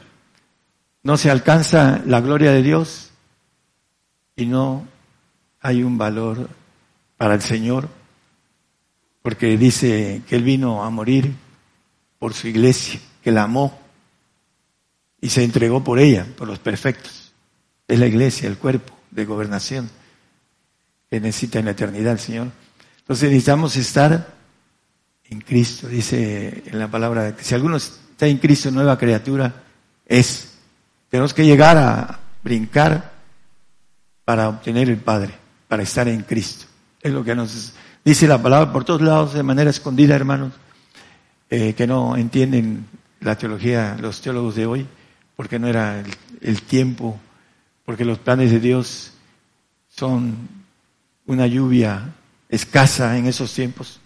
No 1.03 1.17
se 1.17 1.29
alcanza 1.29 2.01
la 2.05 2.21
gloria 2.21 2.51
de 2.51 2.63
Dios 2.63 3.11
y 4.37 4.45
no 4.45 4.87
hay 5.59 5.83
un 5.83 5.97
valor 5.97 6.49
para 7.17 7.33
el 7.33 7.41
Señor, 7.41 7.89
porque 9.21 9.57
dice 9.57 10.21
que 10.29 10.37
Él 10.37 10.43
vino 10.43 10.81
a 10.81 10.89
morir 10.89 11.35
por 12.19 12.33
su 12.33 12.47
iglesia, 12.47 13.01
que 13.21 13.33
la 13.33 13.43
amó 13.43 13.77
y 15.19 15.27
se 15.27 15.43
entregó 15.43 15.83
por 15.83 15.99
ella, 15.99 16.25
por 16.37 16.47
los 16.47 16.59
perfectos. 16.59 17.33
Es 17.85 17.99
la 17.99 18.07
iglesia, 18.07 18.47
el 18.47 18.57
cuerpo 18.57 18.97
de 19.11 19.25
gobernación 19.25 19.89
que 21.09 21.19
necesita 21.19 21.59
en 21.59 21.65
la 21.65 21.71
eternidad 21.71 22.13
el 22.13 22.19
Señor. 22.19 22.47
Entonces 22.99 23.29
necesitamos 23.29 23.75
estar 23.75 24.36
en 25.29 25.41
Cristo, 25.41 25.87
dice 25.87 26.63
en 26.65 26.79
la 26.79 26.89
palabra, 26.89 27.35
que 27.35 27.43
si 27.43 27.53
alguno 27.53 27.77
está 27.77 28.27
en 28.27 28.37
Cristo, 28.37 28.71
nueva 28.71 28.97
criatura 28.97 29.63
es. 30.05 30.53
Tenemos 31.09 31.33
que 31.33 31.45
llegar 31.45 31.77
a 31.77 32.19
brincar 32.43 33.13
para 34.25 34.49
obtener 34.49 34.89
el 34.89 34.97
Padre, 34.97 35.33
para 35.67 35.83
estar 35.83 36.07
en 36.07 36.23
Cristo. 36.23 36.65
Es 37.01 37.11
lo 37.11 37.23
que 37.23 37.35
nos 37.35 37.73
dice 38.03 38.27
la 38.27 38.41
palabra 38.41 38.71
por 38.73 38.83
todos 38.83 39.01
lados 39.01 39.33
de 39.33 39.43
manera 39.43 39.69
escondida, 39.69 40.15
hermanos, 40.15 40.53
eh, 41.49 41.73
que 41.73 41.87
no 41.87 42.17
entienden 42.17 42.85
la 43.21 43.37
teología, 43.37 43.97
los 43.99 44.21
teólogos 44.21 44.55
de 44.55 44.65
hoy, 44.65 44.87
porque 45.35 45.59
no 45.59 45.67
era 45.67 46.03
el 46.41 46.61
tiempo, 46.63 47.19
porque 47.85 48.05
los 48.05 48.19
planes 48.19 48.51
de 48.51 48.59
Dios 48.59 49.13
son 49.89 50.47
una 51.25 51.47
lluvia 51.47 52.13
escasa 52.49 53.17
en 53.17 53.27
esos 53.27 53.53
tiempos. 53.53 53.99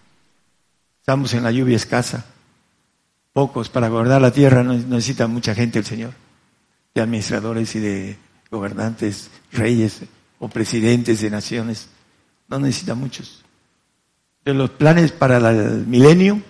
Estamos 1.12 1.34
en 1.34 1.44
la 1.44 1.52
lluvia 1.52 1.76
escasa. 1.76 2.24
Pocos 3.34 3.68
para 3.68 3.90
guardar 3.90 4.22
la 4.22 4.32
tierra 4.32 4.64
no 4.64 4.76
necesita 4.76 5.28
mucha 5.28 5.54
gente 5.54 5.78
el 5.78 5.84
Señor, 5.84 6.14
de 6.96 7.02
administradores 7.02 7.76
y 7.76 7.80
de 7.82 8.18
gobernantes, 8.50 9.30
reyes 9.52 10.04
o 10.40 10.48
presidentes 10.48 11.20
de 11.20 11.30
naciones. 11.30 11.90
No 12.48 12.60
necesita 12.60 12.96
muchos. 12.96 13.44
De 14.46 14.54
los 14.54 14.70
planes 14.70 15.12
para 15.12 15.50
el 15.50 15.86
milenio, 15.86 16.42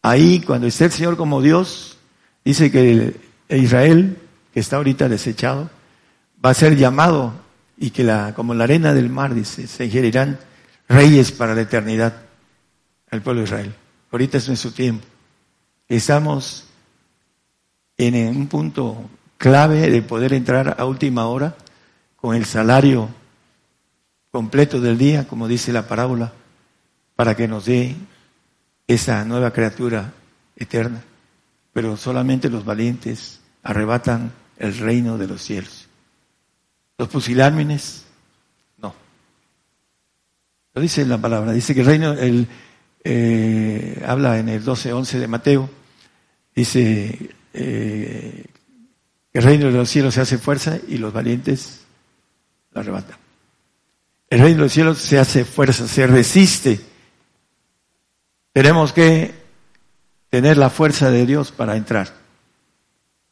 ahí 0.00 0.42
cuando 0.46 0.68
esté 0.68 0.84
el 0.84 0.92
Señor 0.92 1.16
como 1.16 1.42
Dios, 1.42 1.98
dice 2.44 2.70
que 2.70 3.16
Israel, 3.48 4.16
que 4.54 4.60
está 4.60 4.76
ahorita 4.76 5.08
desechado, 5.08 5.70
va 6.44 6.50
a 6.50 6.54
ser 6.54 6.76
llamado 6.76 7.32
y 7.76 7.90
que 7.90 8.04
la, 8.04 8.32
como 8.32 8.54
la 8.54 8.62
arena 8.62 8.94
del 8.94 9.10
mar, 9.10 9.34
dice, 9.34 9.66
se 9.66 9.86
ingerirán 9.86 10.38
reyes 10.88 11.32
para 11.32 11.56
la 11.56 11.62
eternidad 11.62 12.25
al 13.16 13.22
pueblo 13.22 13.40
de 13.40 13.46
Israel. 13.46 13.74
Ahorita 14.12 14.38
es 14.38 14.48
nuestro 14.48 14.70
tiempo. 14.70 15.06
Estamos 15.88 16.64
en 17.96 18.36
un 18.36 18.46
punto 18.46 19.08
clave 19.38 19.90
de 19.90 20.02
poder 20.02 20.32
entrar 20.32 20.76
a 20.78 20.84
última 20.84 21.26
hora 21.26 21.56
con 22.16 22.34
el 22.34 22.44
salario 22.44 23.08
completo 24.30 24.80
del 24.80 24.98
día, 24.98 25.26
como 25.26 25.48
dice 25.48 25.72
la 25.72 25.88
parábola, 25.88 26.32
para 27.14 27.34
que 27.34 27.48
nos 27.48 27.64
dé 27.64 27.96
esa 28.86 29.24
nueva 29.24 29.52
criatura 29.52 30.12
eterna. 30.56 31.02
Pero 31.72 31.96
solamente 31.96 32.50
los 32.50 32.64
valientes 32.64 33.40
arrebatan 33.62 34.32
el 34.58 34.76
reino 34.76 35.18
de 35.18 35.26
los 35.26 35.42
cielos. 35.42 35.88
Los 36.98 37.08
pusilámines, 37.08 38.04
no. 38.78 38.94
Lo 40.74 40.82
dice 40.82 41.04
la 41.04 41.18
palabra, 41.18 41.52
dice 41.52 41.74
que 41.74 41.80
el 41.80 41.86
reino, 41.86 42.12
el, 42.12 42.48
eh, 43.08 44.02
habla 44.04 44.36
en 44.40 44.48
el 44.48 44.64
12.11 44.64 45.20
de 45.20 45.28
Mateo, 45.28 45.70
dice 46.56 47.30
eh, 47.54 48.44
el 49.32 49.42
reino 49.44 49.66
de 49.66 49.72
los 49.72 49.88
cielos 49.88 50.14
se 50.14 50.22
hace 50.22 50.38
fuerza 50.38 50.80
y 50.88 50.98
los 50.98 51.12
valientes 51.12 51.82
lo 52.72 52.80
arrebatan. 52.80 53.16
El 54.28 54.40
reino 54.40 54.56
de 54.56 54.62
los 54.64 54.72
cielos 54.72 54.98
se 54.98 55.20
hace 55.20 55.44
fuerza, 55.44 55.86
se 55.86 56.04
resiste. 56.08 56.80
Tenemos 58.52 58.92
que 58.92 59.32
tener 60.28 60.56
la 60.56 60.68
fuerza 60.68 61.08
de 61.08 61.26
Dios 61.26 61.52
para 61.52 61.76
entrar. 61.76 62.12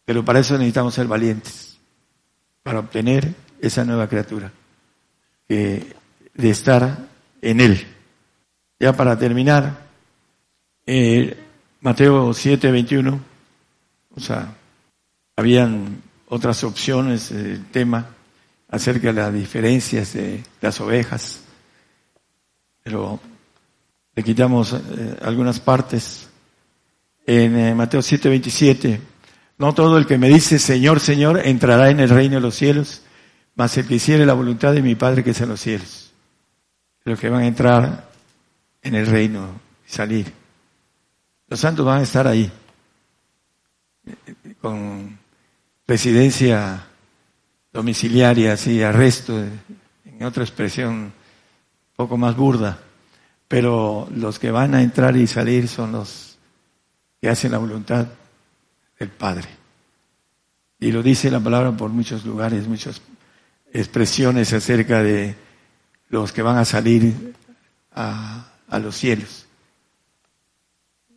Pero 0.04 0.24
para 0.24 0.38
eso 0.38 0.54
necesitamos 0.54 0.94
ser 0.94 1.08
valientes, 1.08 1.78
para 2.62 2.78
obtener 2.78 3.34
esa 3.60 3.84
nueva 3.84 4.08
criatura, 4.08 4.52
de 5.48 5.94
estar 6.36 7.08
en 7.42 7.60
Él. 7.60 7.88
Ya 8.84 8.92
para 8.92 9.18
terminar, 9.18 9.78
eh, 10.84 11.34
Mateo 11.80 12.34
7, 12.34 12.70
21, 12.70 13.18
o 14.14 14.20
sea, 14.20 14.54
habían 15.36 16.02
otras 16.28 16.62
opciones 16.64 17.30
del 17.30 17.64
tema 17.70 18.10
acerca 18.68 19.06
de 19.06 19.14
las 19.14 19.32
diferencias 19.32 20.12
de 20.12 20.42
las 20.60 20.82
ovejas, 20.82 21.40
pero 22.82 23.18
le 24.14 24.22
quitamos 24.22 24.74
eh, 24.74 25.16
algunas 25.22 25.60
partes. 25.60 26.28
en 27.26 27.58
eh, 27.58 27.74
Mateo 27.74 28.02
7, 28.02 28.28
27. 28.28 29.00
No 29.56 29.72
todo 29.72 29.96
el 29.96 30.04
que 30.04 30.18
me 30.18 30.28
dice 30.28 30.58
Señor, 30.58 31.00
Señor 31.00 31.40
entrará 31.46 31.88
en 31.88 32.00
el 32.00 32.10
reino 32.10 32.34
de 32.34 32.42
los 32.42 32.54
cielos, 32.54 33.00
mas 33.54 33.78
el 33.78 33.86
que 33.86 33.94
hiciere 33.94 34.26
la 34.26 34.34
voluntad 34.34 34.74
de 34.74 34.82
mi 34.82 34.94
Padre 34.94 35.24
que 35.24 35.30
es 35.30 35.40
en 35.40 35.48
los 35.48 35.60
cielos. 35.62 36.12
Los 37.06 37.18
que 37.18 37.30
van 37.30 37.44
a 37.44 37.46
entrar 37.46 38.13
en 38.84 38.94
el 38.94 39.06
reino 39.06 39.60
salir. 39.86 40.32
Los 41.48 41.58
santos 41.58 41.84
van 41.84 42.00
a 42.00 42.04
estar 42.04 42.26
ahí, 42.28 42.50
con 44.60 45.18
residencia 45.86 46.86
domiciliaria, 47.72 48.52
así, 48.52 48.82
arresto, 48.82 49.42
en 50.04 50.22
otra 50.22 50.44
expresión 50.44 50.94
un 50.94 51.12
poco 51.96 52.16
más 52.16 52.36
burda. 52.36 52.78
Pero 53.48 54.08
los 54.14 54.38
que 54.38 54.50
van 54.50 54.74
a 54.74 54.82
entrar 54.82 55.16
y 55.16 55.26
salir 55.26 55.68
son 55.68 55.92
los 55.92 56.38
que 57.20 57.28
hacen 57.28 57.52
la 57.52 57.58
voluntad 57.58 58.06
del 58.98 59.08
Padre. 59.08 59.48
Y 60.78 60.92
lo 60.92 61.02
dice 61.02 61.30
la 61.30 61.40
palabra 61.40 61.72
por 61.72 61.90
muchos 61.90 62.24
lugares, 62.24 62.68
muchas 62.68 63.00
expresiones 63.72 64.52
acerca 64.52 65.02
de 65.02 65.34
los 66.08 66.32
que 66.32 66.42
van 66.42 66.58
a 66.58 66.64
salir 66.64 67.34
a, 67.92 68.53
a 68.74 68.78
los 68.78 68.96
cielos. 68.96 69.46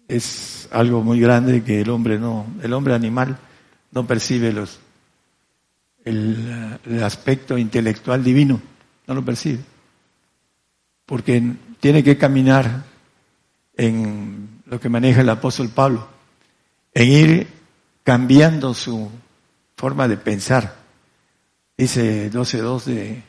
Es 0.07 0.69
algo 0.71 1.03
muy 1.03 1.19
grande 1.19 1.63
que 1.63 1.81
el 1.81 1.89
hombre 1.89 2.19
no, 2.19 2.45
el 2.61 2.71
hombre 2.73 2.93
animal 2.93 3.37
no 3.91 4.05
percibe 4.05 4.53
los, 4.53 4.79
el, 6.05 7.03
aspecto 7.03 7.57
intelectual 7.57 8.23
divino, 8.23 8.61
no 9.07 9.13
lo 9.13 9.25
percibe. 9.25 9.59
Porque 11.05 11.41
tiene 11.79 12.03
que 12.03 12.17
caminar 12.17 12.83
en 13.75 14.61
lo 14.65 14.79
que 14.79 14.89
maneja 14.89 15.21
el 15.21 15.29
apóstol 15.29 15.69
Pablo, 15.69 16.07
en 16.93 17.07
ir 17.11 17.47
cambiando 18.03 18.73
su 18.73 19.09
forma 19.75 20.07
de 20.07 20.17
pensar. 20.17 20.75
Dice 21.75 22.31
12.2 22.31 22.83
de 22.85 23.23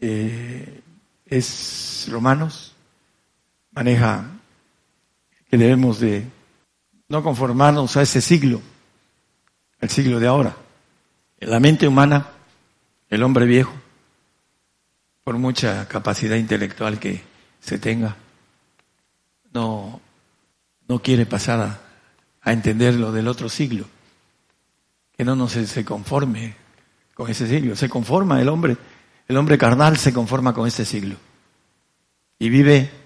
eh, 0.00 0.82
es 1.26 2.06
Romanos, 2.10 2.65
maneja 3.76 4.24
que 5.50 5.58
debemos 5.58 6.00
de 6.00 6.26
no 7.08 7.22
conformarnos 7.22 7.96
a 7.96 8.02
ese 8.02 8.22
siglo, 8.22 8.62
el 9.80 9.90
siglo 9.90 10.18
de 10.18 10.26
ahora. 10.26 10.56
La 11.38 11.60
mente 11.60 11.86
humana, 11.86 12.30
el 13.10 13.22
hombre 13.22 13.44
viejo, 13.44 13.74
por 15.22 15.36
mucha 15.36 15.86
capacidad 15.86 16.36
intelectual 16.36 16.98
que 16.98 17.22
se 17.60 17.78
tenga, 17.78 18.16
no, 19.52 20.00
no 20.88 20.98
quiere 21.00 21.26
pasar 21.26 21.60
a, 21.60 21.82
entender 22.50 22.94
lo 22.94 23.10
del 23.10 23.26
otro 23.26 23.48
siglo, 23.48 23.86
que 25.16 25.24
no 25.24 25.34
nos 25.34 25.52
se 25.52 25.84
conforme 25.84 26.54
con 27.12 27.28
ese 27.28 27.48
siglo, 27.48 27.74
se 27.74 27.88
conforma 27.88 28.40
el 28.40 28.48
hombre, 28.48 28.76
el 29.26 29.36
hombre 29.36 29.58
carnal 29.58 29.96
se 29.96 30.12
conforma 30.12 30.54
con 30.54 30.68
este 30.68 30.84
siglo 30.84 31.16
y 32.38 32.48
vive 32.48 33.05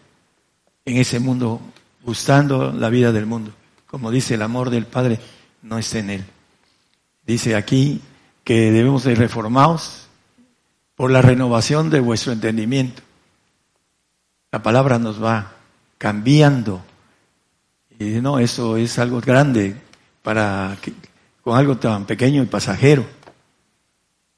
en 0.85 0.97
ese 0.97 1.20
mundo 1.20 1.61
gustando 2.03 2.72
la 2.72 2.89
vida 2.89 3.12
del 3.12 3.26
mundo. 3.26 3.53
Como 3.87 4.11
dice 4.11 4.35
el 4.35 4.43
amor 4.43 4.70
del 4.70 4.87
Padre, 4.87 5.18
no 5.62 5.78
está 5.78 5.99
en 5.99 6.11
él. 6.11 6.24
Dice 7.26 7.57
aquí 7.57 8.01
que 8.45 8.70
debemos 8.70 9.05
de 9.05 9.14
reformados 9.14 10.09
por 10.95 11.11
la 11.11 11.22
renovación 11.22 11.91
de 11.91 12.01
vuestro 12.01 12.33
entendimiento. 12.33 13.03
La 14.53 14.62
palabra 14.62 14.99
nos 14.99 15.22
va 15.22 15.53
cambiando. 15.99 16.83
Y 17.99 18.05
no, 18.20 18.39
eso 18.39 18.76
es 18.76 18.99
algo 18.99 19.20
grande 19.20 19.76
para 20.22 20.76
que, 20.81 20.93
con 21.43 21.57
algo 21.57 21.76
tan 21.76 22.07
pequeño 22.07 22.43
y 22.43 22.47
pasajero. 22.47 23.07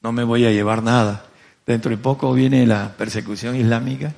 No 0.01 0.11
me 0.11 0.23
voy 0.23 0.45
a 0.45 0.51
llevar 0.51 0.83
nada. 0.83 1.25
Dentro 1.65 1.89
de 1.89 1.97
poco 1.97 2.33
viene 2.33 2.67
la 2.67 2.93
persecución 2.97 3.55
islámica. 3.55 4.13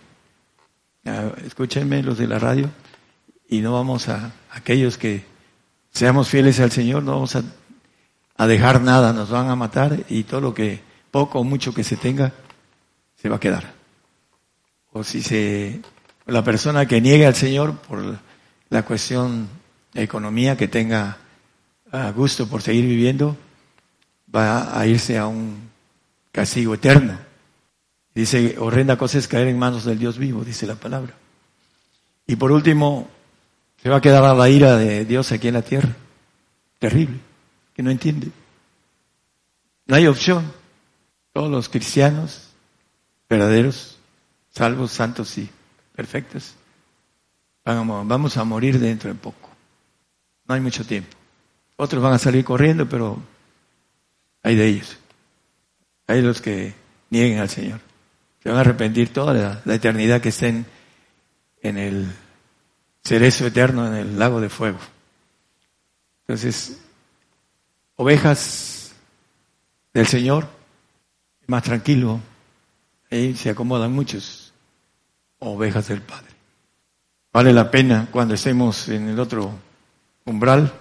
Escúchenme 1.45 2.01
los 2.01 2.17
de 2.17 2.27
la 2.27 2.39
radio 2.39 2.69
y 3.47 3.61
no 3.61 3.73
vamos 3.73 4.09
a, 4.09 4.31
aquellos 4.51 4.97
que 4.97 5.23
seamos 5.91 6.29
fieles 6.29 6.59
al 6.59 6.71
Señor, 6.71 7.03
no 7.03 7.13
vamos 7.13 7.35
a, 7.35 8.47
dejar 8.47 8.81
nada, 8.81 9.13
nos 9.13 9.29
van 9.29 9.49
a 9.49 9.55
matar 9.55 9.99
y 10.09 10.23
todo 10.23 10.41
lo 10.41 10.53
que, 10.53 10.81
poco 11.11 11.39
o 11.39 11.43
mucho 11.43 11.75
que 11.75 11.83
se 11.83 11.95
tenga, 11.95 12.33
se 13.15 13.29
va 13.29 13.35
a 13.35 13.39
quedar. 13.39 13.73
O 14.93 15.03
si 15.03 15.21
se, 15.21 15.79
la 16.25 16.43
persona 16.43 16.87
que 16.87 16.99
niegue 16.99 17.27
al 17.27 17.35
Señor 17.35 17.77
por 17.77 18.17
la 18.69 18.83
cuestión 18.83 19.47
de 19.93 20.01
economía, 20.01 20.57
que 20.57 20.67
tenga 20.67 21.17
gusto 22.15 22.47
por 22.47 22.63
seguir 22.63 22.85
viviendo, 22.85 23.37
va 24.35 24.77
a 24.77 24.87
irse 24.87 25.19
a 25.19 25.27
un 25.27 25.69
castigo 26.31 26.73
eterno. 26.73 27.24
Dice, 28.15 28.55
horrenda 28.57 28.97
cosa 28.97 29.17
es 29.17 29.27
caer 29.27 29.49
en 29.49 29.59
manos 29.59 29.83
del 29.83 29.99
Dios 29.99 30.17
vivo, 30.17 30.45
dice 30.45 30.65
la 30.65 30.75
palabra. 30.75 31.13
Y 32.25 32.37
por 32.37 32.51
último, 32.53 33.09
se 33.83 33.89
va 33.89 33.97
a 33.97 34.01
quedar 34.01 34.35
la 34.35 34.49
ira 34.49 34.77
de 34.77 35.03
Dios 35.03 35.31
aquí 35.33 35.49
en 35.49 35.53
la 35.55 35.61
tierra. 35.61 35.93
Terrible, 36.79 37.19
que 37.75 37.83
no 37.83 37.91
entiende. 37.91 38.31
No 39.85 39.95
hay 39.95 40.07
opción. 40.07 40.51
Todos 41.33 41.51
los 41.51 41.67
cristianos 41.67 42.49
verdaderos, 43.29 43.97
salvos, 44.49 44.91
santos 44.91 45.37
y 45.37 45.49
perfectos, 45.93 46.55
vamos 47.65 48.37
a 48.37 48.43
morir 48.45 48.79
dentro 48.79 49.09
de 49.09 49.15
poco. 49.15 49.49
No 50.47 50.55
hay 50.55 50.61
mucho 50.61 50.85
tiempo. 50.85 51.15
Otros 51.75 52.01
van 52.01 52.13
a 52.13 52.19
salir 52.19 52.45
corriendo, 52.45 52.87
pero 52.87 53.19
hay 54.41 54.55
de 54.55 54.67
ellos. 54.67 54.97
Hay 56.07 56.21
los 56.21 56.39
que 56.39 56.73
nieguen 57.09 57.39
al 57.39 57.49
Señor. 57.49 57.81
Se 58.45 58.49
van 58.49 58.59
a 58.59 58.61
arrepentir 58.61 59.11
toda 59.11 59.33
la, 59.65 59.73
eternidad 59.73 60.21
que 60.21 60.29
estén 60.29 60.67
en 61.63 61.79
el 61.79 62.05
cerezo 63.03 63.47
eterno 63.47 63.87
en 63.87 63.95
el 63.95 64.19
lago 64.19 64.39
de 64.39 64.49
fuego. 64.49 64.77
Entonces, 66.21 66.79
ovejas 67.95 68.93
del 69.95 70.05
Señor, 70.05 70.47
más 71.47 71.63
tranquilo, 71.63 72.19
ahí 73.09 73.35
se 73.35 73.49
acomodan 73.49 73.91
muchos, 73.91 74.53
ovejas 75.39 75.87
del 75.87 76.03
Padre. 76.03 76.29
Vale 77.33 77.51
la 77.51 77.71
pena 77.71 78.09
cuando 78.11 78.35
estemos 78.35 78.87
en 78.89 79.09
el 79.09 79.19
otro 79.19 79.57
umbral, 80.25 80.71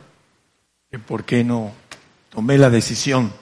por 1.07 1.25
qué 1.25 1.43
no 1.43 1.73
tomé 2.29 2.59
la 2.59 2.69
decisión 2.69 3.33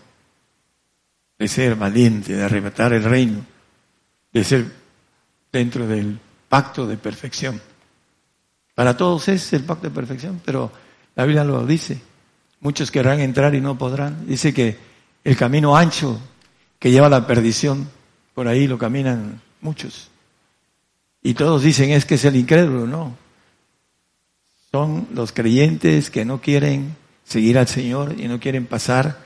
de 1.40 1.48
ser 1.48 1.74
valiente, 1.74 2.36
de 2.36 2.44
arrebatar 2.44 2.92
el 2.92 3.02
reino, 3.02 3.46
de 4.32 4.44
ser 4.44 4.66
dentro 5.52 5.86
del 5.86 6.18
pacto 6.48 6.86
de 6.86 6.96
perfección. 6.96 7.60
Para 8.74 8.96
todos 8.96 9.28
es 9.28 9.52
el 9.52 9.64
pacto 9.64 9.88
de 9.88 9.94
perfección, 9.94 10.40
pero 10.44 10.72
la 11.14 11.24
Biblia 11.24 11.44
lo 11.44 11.66
dice. 11.66 12.00
Muchos 12.60 12.90
querrán 12.90 13.20
entrar 13.20 13.54
y 13.54 13.60
no 13.60 13.76
podrán. 13.76 14.26
Dice 14.26 14.54
que 14.54 14.78
el 15.24 15.36
camino 15.36 15.76
ancho 15.76 16.18
que 16.78 16.90
lleva 16.90 17.06
a 17.06 17.10
la 17.10 17.26
perdición, 17.26 17.88
por 18.34 18.48
ahí 18.48 18.66
lo 18.66 18.78
caminan 18.78 19.40
muchos. 19.60 20.08
Y 21.22 21.34
todos 21.34 21.62
dicen 21.62 21.90
es 21.90 22.04
que 22.04 22.14
es 22.14 22.24
el 22.24 22.36
incrédulo, 22.36 22.86
no. 22.86 23.16
Son 24.70 25.06
los 25.12 25.32
creyentes 25.32 26.10
que 26.10 26.24
no 26.24 26.40
quieren 26.40 26.96
seguir 27.24 27.58
al 27.58 27.68
Señor 27.68 28.14
y 28.18 28.26
no 28.26 28.40
quieren 28.40 28.66
pasar 28.66 29.20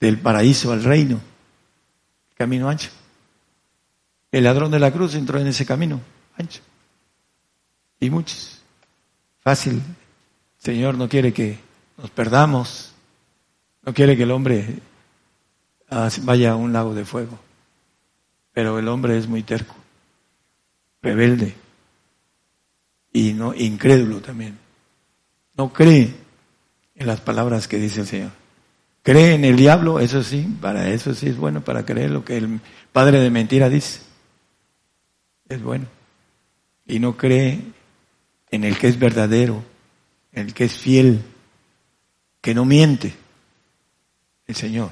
del 0.00 0.18
paraíso 0.18 0.72
al 0.72 0.82
reino. 0.82 1.20
Camino 2.36 2.68
ancho. 2.68 2.90
El 4.34 4.42
ladrón 4.42 4.72
de 4.72 4.80
la 4.80 4.90
cruz 4.90 5.14
entró 5.14 5.38
en 5.38 5.46
ese 5.46 5.64
camino 5.64 6.00
ancho. 6.36 6.60
Y 8.00 8.10
muchos. 8.10 8.62
Fácil. 9.38 9.80
Señor 10.58 10.96
no 10.96 11.08
quiere 11.08 11.32
que 11.32 11.56
nos 11.96 12.10
perdamos. 12.10 12.94
No 13.84 13.94
quiere 13.94 14.16
que 14.16 14.24
el 14.24 14.32
hombre 14.32 14.80
ah, 15.88 16.08
vaya 16.22 16.50
a 16.50 16.56
un 16.56 16.72
lago 16.72 16.96
de 16.96 17.04
fuego. 17.04 17.38
Pero 18.52 18.76
el 18.80 18.88
hombre 18.88 19.16
es 19.16 19.28
muy 19.28 19.44
terco, 19.44 19.76
rebelde 21.00 21.54
y 23.12 23.34
no 23.34 23.54
incrédulo 23.54 24.20
también. 24.20 24.58
No 25.56 25.72
cree 25.72 26.12
en 26.96 27.06
las 27.06 27.20
palabras 27.20 27.68
que 27.68 27.76
dice 27.76 28.00
el 28.00 28.06
Señor. 28.08 28.32
Cree 29.04 29.34
en 29.34 29.44
el 29.44 29.54
diablo, 29.54 30.00
eso 30.00 30.24
sí, 30.24 30.48
para 30.60 30.88
eso 30.88 31.14
sí 31.14 31.28
es 31.28 31.36
bueno, 31.36 31.60
para 31.60 31.84
creer 31.84 32.10
lo 32.10 32.24
que 32.24 32.36
el 32.36 32.60
padre 32.92 33.20
de 33.20 33.30
mentira 33.30 33.68
dice. 33.68 34.03
Es 35.54 35.62
bueno. 35.62 35.86
Y 36.84 36.98
no 36.98 37.16
cree 37.16 37.60
en 38.50 38.64
el 38.64 38.76
que 38.76 38.88
es 38.88 38.98
verdadero, 38.98 39.62
en 40.32 40.48
el 40.48 40.54
que 40.54 40.64
es 40.64 40.76
fiel, 40.76 41.22
que 42.40 42.54
no 42.54 42.64
miente, 42.64 43.14
el 44.48 44.56
Señor. 44.56 44.90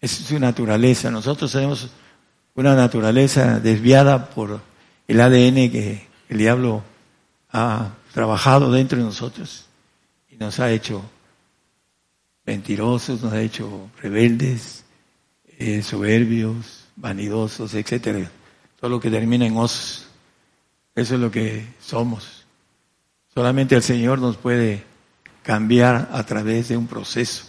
Es 0.00 0.10
su 0.10 0.40
naturaleza. 0.40 1.08
Nosotros 1.12 1.52
tenemos 1.52 1.88
una 2.56 2.74
naturaleza 2.74 3.60
desviada 3.60 4.28
por 4.30 4.60
el 5.06 5.20
ADN 5.20 5.70
que 5.70 6.08
el 6.28 6.38
diablo 6.38 6.82
ha 7.52 7.94
trabajado 8.12 8.72
dentro 8.72 8.98
de 8.98 9.04
nosotros. 9.04 9.66
y 10.28 10.36
nos 10.36 10.58
ha 10.58 10.72
hecho 10.72 11.00
mentirosos, 12.44 13.22
nos 13.22 13.32
ha 13.32 13.40
hecho 13.40 13.88
rebeldes, 14.02 14.84
eh, 15.58 15.80
soberbios, 15.80 16.88
vanidosos, 16.96 17.72
etcétera. 17.74 18.32
Todo 18.84 18.96
lo 18.96 19.00
que 19.00 19.10
termina 19.10 19.46
en 19.46 19.56
osos. 19.56 20.04
Eso 20.94 21.14
es 21.14 21.20
lo 21.22 21.30
que 21.30 21.66
somos. 21.80 22.44
Solamente 23.32 23.74
el 23.74 23.82
Señor 23.82 24.18
nos 24.18 24.36
puede 24.36 24.84
cambiar 25.42 26.10
a 26.12 26.22
través 26.26 26.68
de 26.68 26.76
un 26.76 26.86
proceso 26.86 27.46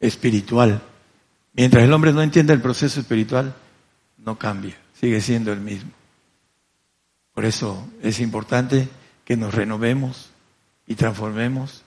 espiritual. 0.00 0.82
Mientras 1.52 1.84
el 1.84 1.92
hombre 1.92 2.12
no 2.12 2.20
entienda 2.20 2.52
el 2.52 2.60
proceso 2.60 2.98
espiritual, 2.98 3.54
no 4.18 4.40
cambia, 4.40 4.76
sigue 5.00 5.20
siendo 5.20 5.52
el 5.52 5.60
mismo. 5.60 5.92
Por 7.32 7.44
eso 7.44 7.88
es 8.02 8.18
importante 8.18 8.88
que 9.24 9.36
nos 9.36 9.54
renovemos 9.54 10.30
y 10.84 10.96
transformemos 10.96 11.84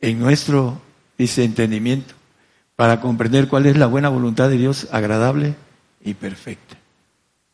en 0.00 0.18
nuestro, 0.18 0.82
dice, 1.16 1.44
entendimiento 1.44 2.16
para 2.74 3.00
comprender 3.00 3.46
cuál 3.46 3.66
es 3.66 3.76
la 3.76 3.86
buena 3.86 4.08
voluntad 4.08 4.48
de 4.48 4.58
Dios 4.58 4.88
agradable 4.90 5.54
y 6.04 6.14
perfecta. 6.14 6.78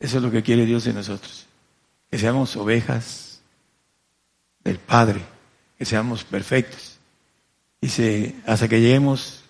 Eso 0.00 0.16
es 0.16 0.22
lo 0.22 0.30
que 0.30 0.42
quiere 0.42 0.64
Dios 0.64 0.84
de 0.84 0.94
nosotros. 0.94 1.46
Que 2.10 2.18
seamos 2.18 2.56
ovejas 2.56 3.42
del 4.64 4.78
Padre, 4.78 5.20
que 5.78 5.84
seamos 5.84 6.24
perfectos. 6.24 6.98
Dice, 7.80 8.34
hasta 8.46 8.66
que 8.66 8.80
lleguemos 8.80 9.44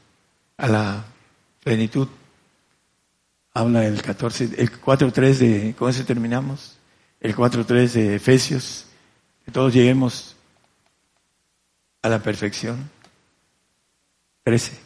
a 0.57 0.67
la 0.67 1.05
plenitud. 1.63 2.09
Habla 3.53 3.87
el 3.87 4.03
14, 4.03 4.51
el 4.59 4.81
4.3 4.81 5.39
de, 5.39 5.75
con 5.77 5.91
eso 5.91 6.05
terminamos, 6.05 6.77
el 7.21 7.35
4.3 7.35 7.93
de 7.93 8.15
Efesios, 8.17 8.87
que 9.45 9.51
todos 9.51 9.73
lleguemos 9.73 10.37
a 12.03 12.09
la 12.09 12.21
perfección. 12.21 12.89
13, 14.45 14.79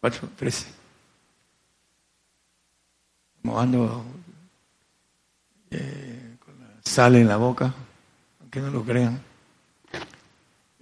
4, 0.00 0.28
13. 0.36 0.66
Como 3.42 3.60
ando 3.60 4.04
eh, 5.70 6.36
sal 6.82 7.16
en 7.16 7.28
la 7.28 7.36
boca, 7.36 7.74
aunque 8.40 8.60
no 8.60 8.70
lo 8.70 8.84
crean, 8.84 9.20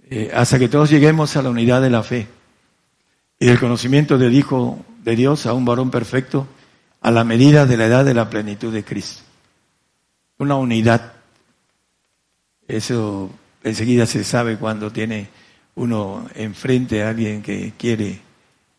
eh, 0.09 0.31
hasta 0.33 0.57
que 0.57 0.69
todos 0.69 0.89
lleguemos 0.89 1.35
a 1.35 1.41
la 1.41 1.49
unidad 1.49 1.81
de 1.81 1.89
la 1.89 2.03
fe 2.03 2.27
y 3.39 3.45
del 3.45 3.59
conocimiento 3.59 4.17
del 4.17 4.33
Hijo 4.33 4.85
de 5.03 5.15
Dios 5.15 5.45
a 5.45 5.53
un 5.53 5.65
varón 5.65 5.91
perfecto 5.91 6.47
a 7.01 7.11
la 7.11 7.23
medida 7.23 7.65
de 7.65 7.77
la 7.77 7.85
edad 7.85 8.05
de 8.05 8.13
la 8.13 8.29
plenitud 8.29 8.73
de 8.73 8.83
Cristo. 8.83 9.23
Una 10.39 10.55
unidad. 10.55 11.13
Eso 12.67 13.29
enseguida 13.63 14.05
se 14.05 14.23
sabe 14.23 14.57
cuando 14.57 14.91
tiene 14.91 15.29
uno 15.75 16.27
enfrente 16.35 17.03
a 17.03 17.09
alguien 17.09 17.41
que 17.41 17.73
quiere 17.77 18.21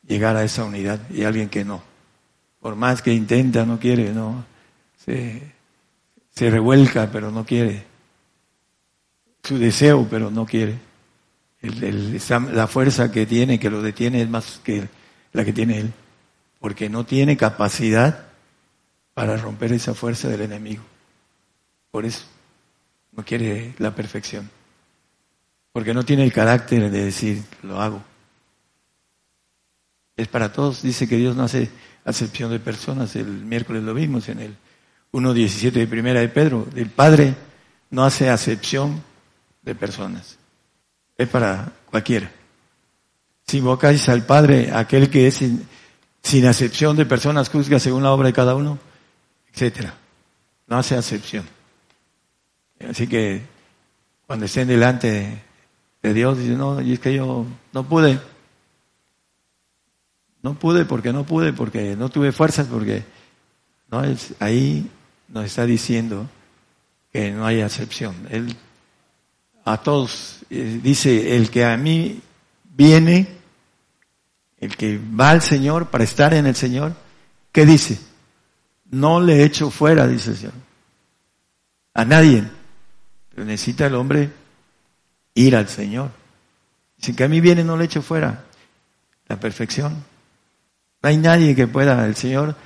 llegar 0.06 0.36
a 0.36 0.44
esa 0.44 0.64
unidad 0.64 1.00
y 1.10 1.24
alguien 1.24 1.48
que 1.48 1.64
no. 1.64 1.82
Por 2.60 2.74
más 2.74 3.02
que 3.02 3.12
intenta, 3.12 3.64
no 3.64 3.78
quiere, 3.78 4.12
no. 4.12 4.44
Se, 5.04 5.57
se 6.38 6.48
revuelca, 6.48 7.10
pero 7.10 7.32
no 7.32 7.44
quiere. 7.44 7.84
Su 9.42 9.58
deseo, 9.58 10.06
pero 10.08 10.30
no 10.30 10.46
quiere 10.46 10.78
la 11.60 12.68
fuerza 12.68 13.10
que 13.10 13.26
tiene, 13.26 13.58
que 13.58 13.70
lo 13.70 13.82
detiene, 13.82 14.22
es 14.22 14.28
más 14.28 14.60
que 14.62 14.88
la 15.32 15.44
que 15.44 15.52
tiene 15.52 15.78
él, 15.80 15.92
porque 16.60 16.88
no 16.88 17.04
tiene 17.04 17.36
capacidad 17.36 18.28
para 19.14 19.36
romper 19.36 19.72
esa 19.72 19.94
fuerza 19.94 20.28
del 20.28 20.42
enemigo. 20.42 20.84
Por 21.90 22.04
eso 22.04 22.24
no 23.10 23.24
quiere 23.24 23.74
la 23.78 23.92
perfección, 23.96 24.48
porque 25.72 25.92
no 25.92 26.04
tiene 26.04 26.22
el 26.22 26.32
carácter 26.32 26.88
de 26.88 27.04
decir, 27.06 27.42
lo 27.64 27.80
hago. 27.80 28.00
Es 30.16 30.28
para 30.28 30.52
todos, 30.52 30.82
dice 30.82 31.08
que 31.08 31.16
Dios 31.16 31.34
no 31.34 31.42
hace 31.42 31.68
acepción 32.04 32.52
de 32.52 32.60
personas, 32.60 33.16
el 33.16 33.26
miércoles 33.26 33.82
lo 33.82 33.92
vimos 33.92 34.28
en 34.28 34.38
el 34.38 34.56
1.17 35.12 35.72
de 35.72 35.86
primera 35.86 36.20
de 36.20 36.28
Pedro, 36.28 36.66
el 36.74 36.90
Padre 36.90 37.34
no 37.90 38.04
hace 38.04 38.28
acepción 38.28 39.02
de 39.62 39.74
personas 39.74 40.38
es 41.18 41.28
para 41.28 41.72
cualquiera. 41.90 42.30
Si 43.46 43.58
invocáis 43.58 44.08
al 44.08 44.24
Padre, 44.24 44.70
aquel 44.72 45.10
que 45.10 45.26
es 45.26 45.34
sin, 45.34 45.66
sin 46.22 46.46
acepción 46.46 46.96
de 46.96 47.06
personas, 47.06 47.50
juzga 47.50 47.80
según 47.80 48.04
la 48.04 48.12
obra 48.12 48.28
de 48.28 48.32
cada 48.32 48.54
uno, 48.54 48.78
etcétera. 49.52 49.94
No 50.68 50.78
hace 50.78 50.94
acepción. 50.94 51.44
Así 52.88 53.08
que 53.08 53.42
cuando 54.26 54.46
estén 54.46 54.68
delante 54.68 55.42
de 56.02 56.14
Dios, 56.14 56.38
dicen, 56.38 56.58
no, 56.58 56.80
y 56.80 56.92
es 56.92 57.00
que 57.00 57.14
yo 57.14 57.44
no 57.72 57.84
pude. 57.84 58.20
No 60.42 60.54
pude 60.54 60.84
porque 60.84 61.12
no 61.12 61.24
pude, 61.24 61.52
porque 61.52 61.96
no 61.96 62.10
tuve 62.10 62.30
fuerzas, 62.30 62.68
porque 62.68 63.02
no 63.90 64.04
es, 64.04 64.34
ahí 64.38 64.88
nos 65.28 65.44
está 65.44 65.66
diciendo 65.66 66.28
que 67.12 67.30
no 67.30 67.46
hay 67.46 67.60
acepción. 67.60 68.26
Él 68.30 68.56
a 69.68 69.76
todos. 69.76 70.38
Eh, 70.50 70.80
dice, 70.82 71.36
el 71.36 71.50
que 71.50 71.64
a 71.64 71.76
mí 71.76 72.20
viene, 72.64 73.28
el 74.58 74.76
que 74.76 74.98
va 74.98 75.30
al 75.30 75.42
Señor 75.42 75.90
para 75.90 76.04
estar 76.04 76.32
en 76.34 76.46
el 76.46 76.56
Señor, 76.56 76.94
¿qué 77.52 77.66
dice? 77.66 77.98
No 78.90 79.20
le 79.20 79.44
echo 79.44 79.70
fuera, 79.70 80.06
dice 80.06 80.30
el 80.30 80.36
Señor. 80.36 80.54
A 81.94 82.04
nadie. 82.04 82.44
Pero 83.30 83.44
necesita 83.44 83.86
el 83.86 83.94
hombre 83.94 84.30
ir 85.34 85.54
al 85.54 85.68
Señor. 85.68 86.10
Dice 86.96 87.14
que 87.14 87.24
a 87.24 87.28
mí 87.28 87.40
viene, 87.40 87.62
no 87.62 87.76
le 87.76 87.84
echo 87.84 88.00
fuera. 88.00 88.44
La 89.26 89.38
perfección. 89.38 89.92
No 91.02 91.08
hay 91.08 91.18
nadie 91.18 91.54
que 91.54 91.66
pueda, 91.68 92.06
el 92.06 92.16
Señor, 92.16 92.56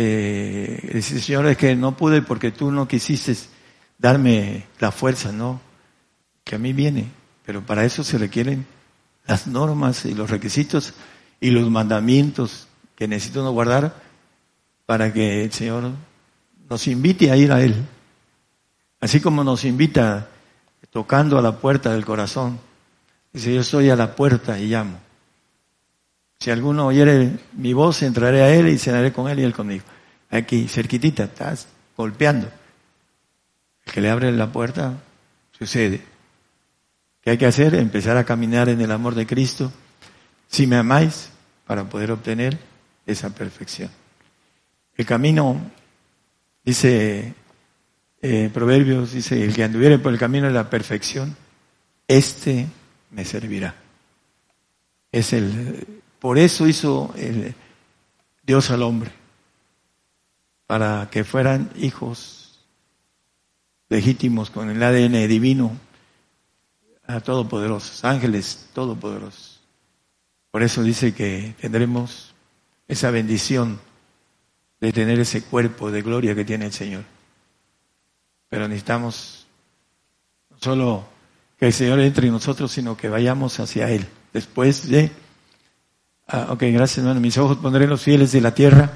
eh, 0.00 1.02
Señor, 1.02 1.46
es 1.46 1.56
que 1.56 1.74
no 1.74 1.96
pude 1.96 2.22
porque 2.22 2.52
tú 2.52 2.70
no 2.70 2.86
quisiste 2.86 3.34
darme 3.98 4.66
la 4.78 4.92
fuerza, 4.92 5.32
no 5.32 5.60
que 6.44 6.54
a 6.54 6.58
mí 6.58 6.72
viene, 6.72 7.10
pero 7.44 7.66
para 7.66 7.84
eso 7.84 8.04
se 8.04 8.16
requieren 8.16 8.64
las 9.26 9.48
normas 9.48 10.04
y 10.04 10.14
los 10.14 10.30
requisitos 10.30 10.94
y 11.40 11.50
los 11.50 11.68
mandamientos 11.68 12.68
que 12.94 13.08
necesito 13.08 13.50
guardar 13.50 14.00
para 14.86 15.12
que 15.12 15.42
el 15.42 15.52
Señor 15.52 15.90
nos 16.70 16.86
invite 16.86 17.32
a 17.32 17.36
ir 17.36 17.50
a 17.50 17.60
Él. 17.60 17.74
Así 19.00 19.20
como 19.20 19.42
nos 19.42 19.64
invita 19.64 20.28
tocando 20.90 21.38
a 21.38 21.42
la 21.42 21.58
puerta 21.58 21.92
del 21.92 22.04
corazón. 22.04 22.60
Dice, 23.32 23.52
yo 23.52 23.62
estoy 23.62 23.90
a 23.90 23.96
la 23.96 24.14
puerta 24.14 24.60
y 24.60 24.68
llamo. 24.68 25.07
Si 26.38 26.50
alguno 26.50 26.86
oyere 26.86 27.32
mi 27.52 27.72
voz, 27.72 28.02
entraré 28.02 28.42
a 28.42 28.54
Él 28.54 28.68
y 28.68 28.78
cenaré 28.78 29.12
con 29.12 29.28
Él 29.28 29.40
y 29.40 29.42
Él 29.42 29.52
conmigo. 29.52 29.84
Aquí, 30.30 30.68
cerquitita, 30.68 31.24
estás 31.24 31.68
golpeando. 31.96 32.48
El 33.84 33.92
que 33.92 34.00
le 34.00 34.10
abre 34.10 34.30
la 34.30 34.52
puerta, 34.52 34.94
sucede. 35.58 36.00
¿Qué 37.22 37.30
hay 37.30 37.38
que 37.38 37.46
hacer? 37.46 37.74
Empezar 37.74 38.16
a 38.16 38.24
caminar 38.24 38.68
en 38.68 38.80
el 38.80 38.92
amor 38.92 39.14
de 39.14 39.26
Cristo. 39.26 39.72
Si 40.46 40.66
me 40.66 40.76
amáis, 40.76 41.30
para 41.66 41.84
poder 41.84 42.10
obtener 42.10 42.58
esa 43.04 43.34
perfección. 43.34 43.90
El 44.96 45.04
camino, 45.04 45.60
dice 46.64 47.34
eh, 48.22 48.50
Proverbios, 48.52 49.12
dice, 49.12 49.44
el 49.44 49.54
que 49.54 49.64
anduviere 49.64 49.98
por 49.98 50.12
el 50.12 50.18
camino 50.18 50.46
de 50.46 50.52
la 50.52 50.70
perfección, 50.70 51.36
este 52.06 52.66
me 53.10 53.24
servirá. 53.24 53.74
Es 55.12 55.32
el, 55.34 56.00
por 56.18 56.38
eso 56.38 56.66
hizo 56.66 57.14
Dios 58.42 58.70
al 58.70 58.82
hombre, 58.82 59.10
para 60.66 61.08
que 61.10 61.24
fueran 61.24 61.70
hijos 61.76 62.60
legítimos 63.88 64.50
con 64.50 64.70
el 64.70 64.82
ADN 64.82 65.28
divino 65.28 65.76
a 67.06 67.20
todopoderosos, 67.20 68.04
ángeles 68.04 68.68
todopoderosos. 68.74 69.60
Por 70.50 70.62
eso 70.62 70.82
dice 70.82 71.14
que 71.14 71.54
tendremos 71.60 72.34
esa 72.86 73.10
bendición 73.10 73.80
de 74.80 74.92
tener 74.92 75.18
ese 75.18 75.42
cuerpo 75.42 75.90
de 75.90 76.02
gloria 76.02 76.34
que 76.34 76.44
tiene 76.44 76.66
el 76.66 76.72
Señor. 76.72 77.04
Pero 78.48 78.68
necesitamos 78.68 79.46
no 80.50 80.56
solo 80.58 81.08
que 81.58 81.66
el 81.66 81.72
Señor 81.72 82.00
entre 82.00 82.26
en 82.26 82.32
nosotros, 82.32 82.70
sino 82.72 82.96
que 82.96 83.08
vayamos 83.08 83.58
hacia 83.60 83.90
Él. 83.90 84.06
Después 84.32 84.88
de, 84.88 85.10
ah, 86.28 86.46
ok, 86.50 86.62
gracias 86.72 86.98
hermano, 86.98 87.20
mis 87.20 87.36
ojos 87.38 87.58
pondré 87.58 87.86
los 87.86 88.02
fieles 88.02 88.32
de 88.32 88.40
la 88.40 88.54
tierra 88.54 88.90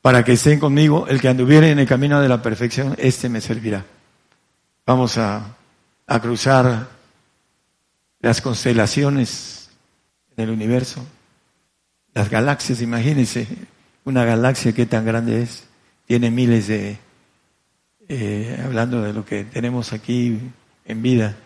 para 0.00 0.24
que 0.24 0.32
estén 0.32 0.58
conmigo. 0.58 1.06
El 1.08 1.20
que 1.20 1.28
anduviere 1.28 1.70
en 1.70 1.78
el 1.78 1.86
camino 1.86 2.20
de 2.20 2.28
la 2.28 2.42
perfección, 2.42 2.94
este 2.98 3.28
me 3.28 3.40
servirá. 3.40 3.84
Vamos 4.86 5.18
a, 5.18 5.56
a 6.06 6.20
cruzar 6.20 6.88
las 8.20 8.40
constelaciones 8.40 9.70
en 10.36 10.44
el 10.44 10.50
universo, 10.50 11.04
las 12.14 12.30
galaxias, 12.30 12.80
imagínense, 12.80 13.46
una 14.04 14.24
galaxia 14.24 14.72
que 14.72 14.86
tan 14.86 15.04
grande 15.04 15.42
es, 15.42 15.64
tiene 16.06 16.30
miles 16.30 16.68
de, 16.68 16.98
eh, 18.08 18.60
hablando 18.64 19.02
de 19.02 19.12
lo 19.12 19.24
que 19.24 19.44
tenemos 19.44 19.92
aquí 19.92 20.38
en 20.84 21.02
vida, 21.02 21.36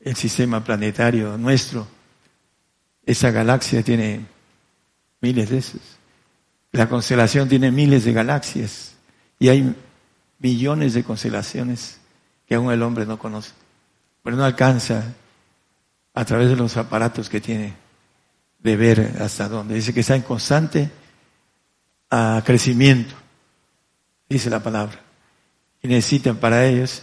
el 0.00 0.16
sistema 0.16 0.62
planetario 0.62 1.36
nuestro, 1.38 1.88
Esa 3.06 3.30
galaxia 3.30 3.82
tiene 3.82 4.24
miles 5.24 5.48
de 5.48 5.56
esos. 5.56 5.80
La 6.70 6.86
constelación 6.86 7.48
tiene 7.48 7.70
miles 7.70 8.04
de 8.04 8.12
galaxias 8.12 8.94
y 9.38 9.48
hay 9.48 9.74
millones 10.38 10.92
de 10.92 11.02
constelaciones 11.02 11.98
que 12.46 12.54
aún 12.54 12.70
el 12.70 12.82
hombre 12.82 13.06
no 13.06 13.18
conoce. 13.18 13.52
Pero 14.22 14.36
no 14.36 14.44
alcanza 14.44 15.14
a 16.12 16.24
través 16.26 16.50
de 16.50 16.56
los 16.56 16.76
aparatos 16.76 17.30
que 17.30 17.40
tiene 17.40 17.74
de 18.58 18.76
ver 18.76 19.16
hasta 19.18 19.48
dónde. 19.48 19.76
Dice 19.76 19.94
que 19.94 20.00
está 20.00 20.14
en 20.14 20.22
constante 20.22 20.90
a 22.10 22.42
crecimiento, 22.44 23.14
dice 24.28 24.50
la 24.50 24.62
palabra. 24.62 25.00
Y 25.82 25.88
necesitan 25.88 26.36
para 26.36 26.66
ellos 26.66 27.02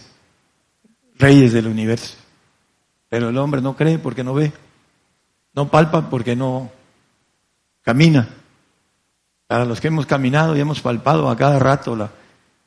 reyes 1.18 1.52
del 1.52 1.66
universo. 1.66 2.14
Pero 3.08 3.30
el 3.30 3.38
hombre 3.38 3.60
no 3.60 3.76
cree 3.76 3.98
porque 3.98 4.22
no 4.22 4.32
ve, 4.32 4.52
no 5.54 5.68
palpa 5.68 6.08
porque 6.08 6.36
no 6.36 6.70
camina. 7.82 8.28
Para 9.46 9.64
los 9.64 9.80
que 9.80 9.88
hemos 9.88 10.06
caminado 10.06 10.56
y 10.56 10.60
hemos 10.60 10.80
palpado 10.80 11.28
a 11.28 11.36
cada 11.36 11.58
rato 11.58 12.10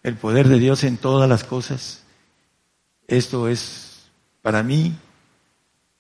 el 0.04 0.16
poder 0.16 0.48
de 0.48 0.60
Dios 0.60 0.84
en 0.84 0.98
todas 0.98 1.28
las 1.28 1.44
cosas, 1.44 2.04
esto 3.08 3.48
es 3.48 4.04
para 4.42 4.62
mí 4.62 4.96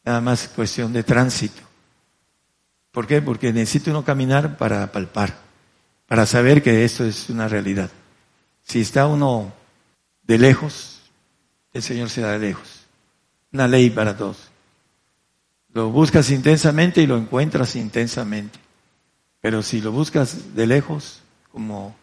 nada 0.04 0.22
más 0.22 0.48
cuestión 0.50 0.94
de 0.94 1.04
tránsito. 1.04 1.62
¿Por 2.92 3.08
qué? 3.08 3.22
Porque 3.22 3.52
necesito 3.52 3.90
uno 3.90 4.06
caminar 4.06 4.58
para 4.58 4.92
palpar, 4.92 5.36
para 6.08 6.26
saber 6.26 6.62
que 6.62 6.86
esto 6.86 7.04
es 7.04 7.30
una 7.30 7.48
realidad. 7.48 7.90
Si 8.62 8.82
está 8.82 9.08
uno 9.08 9.52
de 10.24 10.38
lejos, 10.38 11.02
el 11.74 11.82
Señor 11.82 12.10
se 12.10 12.22
da 12.22 12.32
de 12.34 12.40
lejos. 12.40 12.86
Una 13.52 13.68
ley 13.68 13.90
para 13.90 14.16
todos. 14.16 14.50
Lo 15.74 15.90
buscas 15.90 16.30
intensamente 16.30 17.02
y 17.02 17.08
lo 17.08 17.18
encuentras 17.18 17.76
intensamente. 17.76 18.65
Pero 19.46 19.62
si 19.62 19.80
lo 19.80 19.92
buscas 19.92 20.56
de 20.56 20.66
lejos, 20.66 21.22
como 21.52 21.96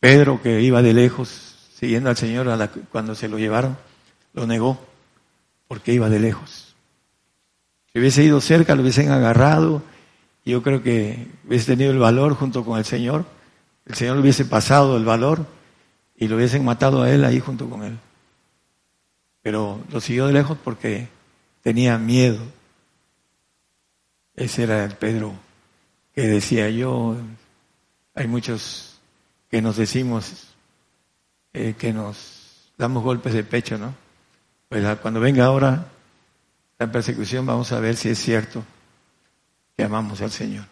Pedro 0.00 0.42
que 0.42 0.60
iba 0.60 0.82
de 0.82 0.92
lejos 0.92 1.70
siguiendo 1.72 2.10
al 2.10 2.18
Señor 2.18 2.46
cuando 2.92 3.14
se 3.14 3.26
lo 3.26 3.38
llevaron, 3.38 3.78
lo 4.34 4.46
negó 4.46 4.78
porque 5.66 5.94
iba 5.94 6.10
de 6.10 6.20
lejos. 6.20 6.76
Si 7.90 7.98
hubiese 7.98 8.22
ido 8.22 8.42
cerca, 8.42 8.74
lo 8.74 8.82
hubiesen 8.82 9.10
agarrado. 9.12 9.82
Y 10.44 10.50
yo 10.50 10.62
creo 10.62 10.82
que 10.82 11.26
hubiese 11.46 11.74
tenido 11.74 11.90
el 11.90 11.98
valor 11.98 12.34
junto 12.34 12.66
con 12.66 12.78
el 12.78 12.84
Señor. 12.84 13.24
El 13.86 13.94
Señor 13.94 14.16
le 14.16 14.20
hubiese 14.20 14.44
pasado 14.44 14.98
el 14.98 15.06
valor 15.06 15.46
y 16.18 16.28
lo 16.28 16.36
hubiesen 16.36 16.66
matado 16.66 17.02
a 17.02 17.10
él 17.10 17.24
ahí 17.24 17.40
junto 17.40 17.70
con 17.70 17.82
él. 17.82 17.98
Pero 19.40 19.80
lo 19.90 20.02
siguió 20.02 20.26
de 20.26 20.34
lejos 20.34 20.58
porque 20.62 21.08
tenía 21.62 21.96
miedo. 21.96 22.40
Ese 24.34 24.64
era 24.64 24.84
el 24.84 24.96
Pedro 24.96 25.45
que 26.16 26.22
decía 26.22 26.70
yo. 26.70 27.14
Hay 28.14 28.26
muchos 28.26 28.98
que 29.50 29.60
nos 29.60 29.76
decimos 29.76 30.48
eh, 31.52 31.74
que 31.78 31.92
nos 31.92 32.72
damos 32.78 33.04
golpes 33.04 33.34
de 33.34 33.44
pecho, 33.44 33.76
¿no? 33.76 33.94
Pues 34.68 34.98
cuando 34.98 35.20
venga 35.20 35.44
ahora 35.44 35.86
la 36.78 36.90
persecución 36.90 37.46
vamos 37.46 37.70
a 37.72 37.80
ver 37.80 37.96
si 37.96 38.08
es 38.08 38.18
cierto 38.18 38.64
que 39.76 39.84
amamos 39.84 40.22
al 40.22 40.30
Señor. 40.30 40.64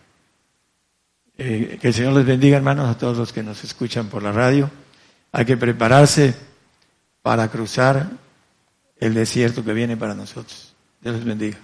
Eh, 1.36 1.78
que 1.80 1.88
el 1.88 1.94
Señor 1.94 2.14
les 2.14 2.26
bendiga, 2.26 2.56
hermanos, 2.56 2.88
a 2.88 2.96
todos 2.96 3.18
los 3.18 3.32
que 3.32 3.42
nos 3.42 3.62
escuchan 3.64 4.08
por 4.08 4.22
la 4.22 4.32
radio. 4.32 4.70
Hay 5.30 5.44
que 5.44 5.58
prepararse 5.58 6.34
para 7.20 7.48
cruzar 7.48 8.08
el 8.96 9.12
desierto 9.12 9.62
que 9.62 9.74
viene 9.74 9.96
para 9.96 10.14
nosotros. 10.14 10.74
Dios 11.02 11.16
les 11.16 11.24
bendiga. 11.24 11.58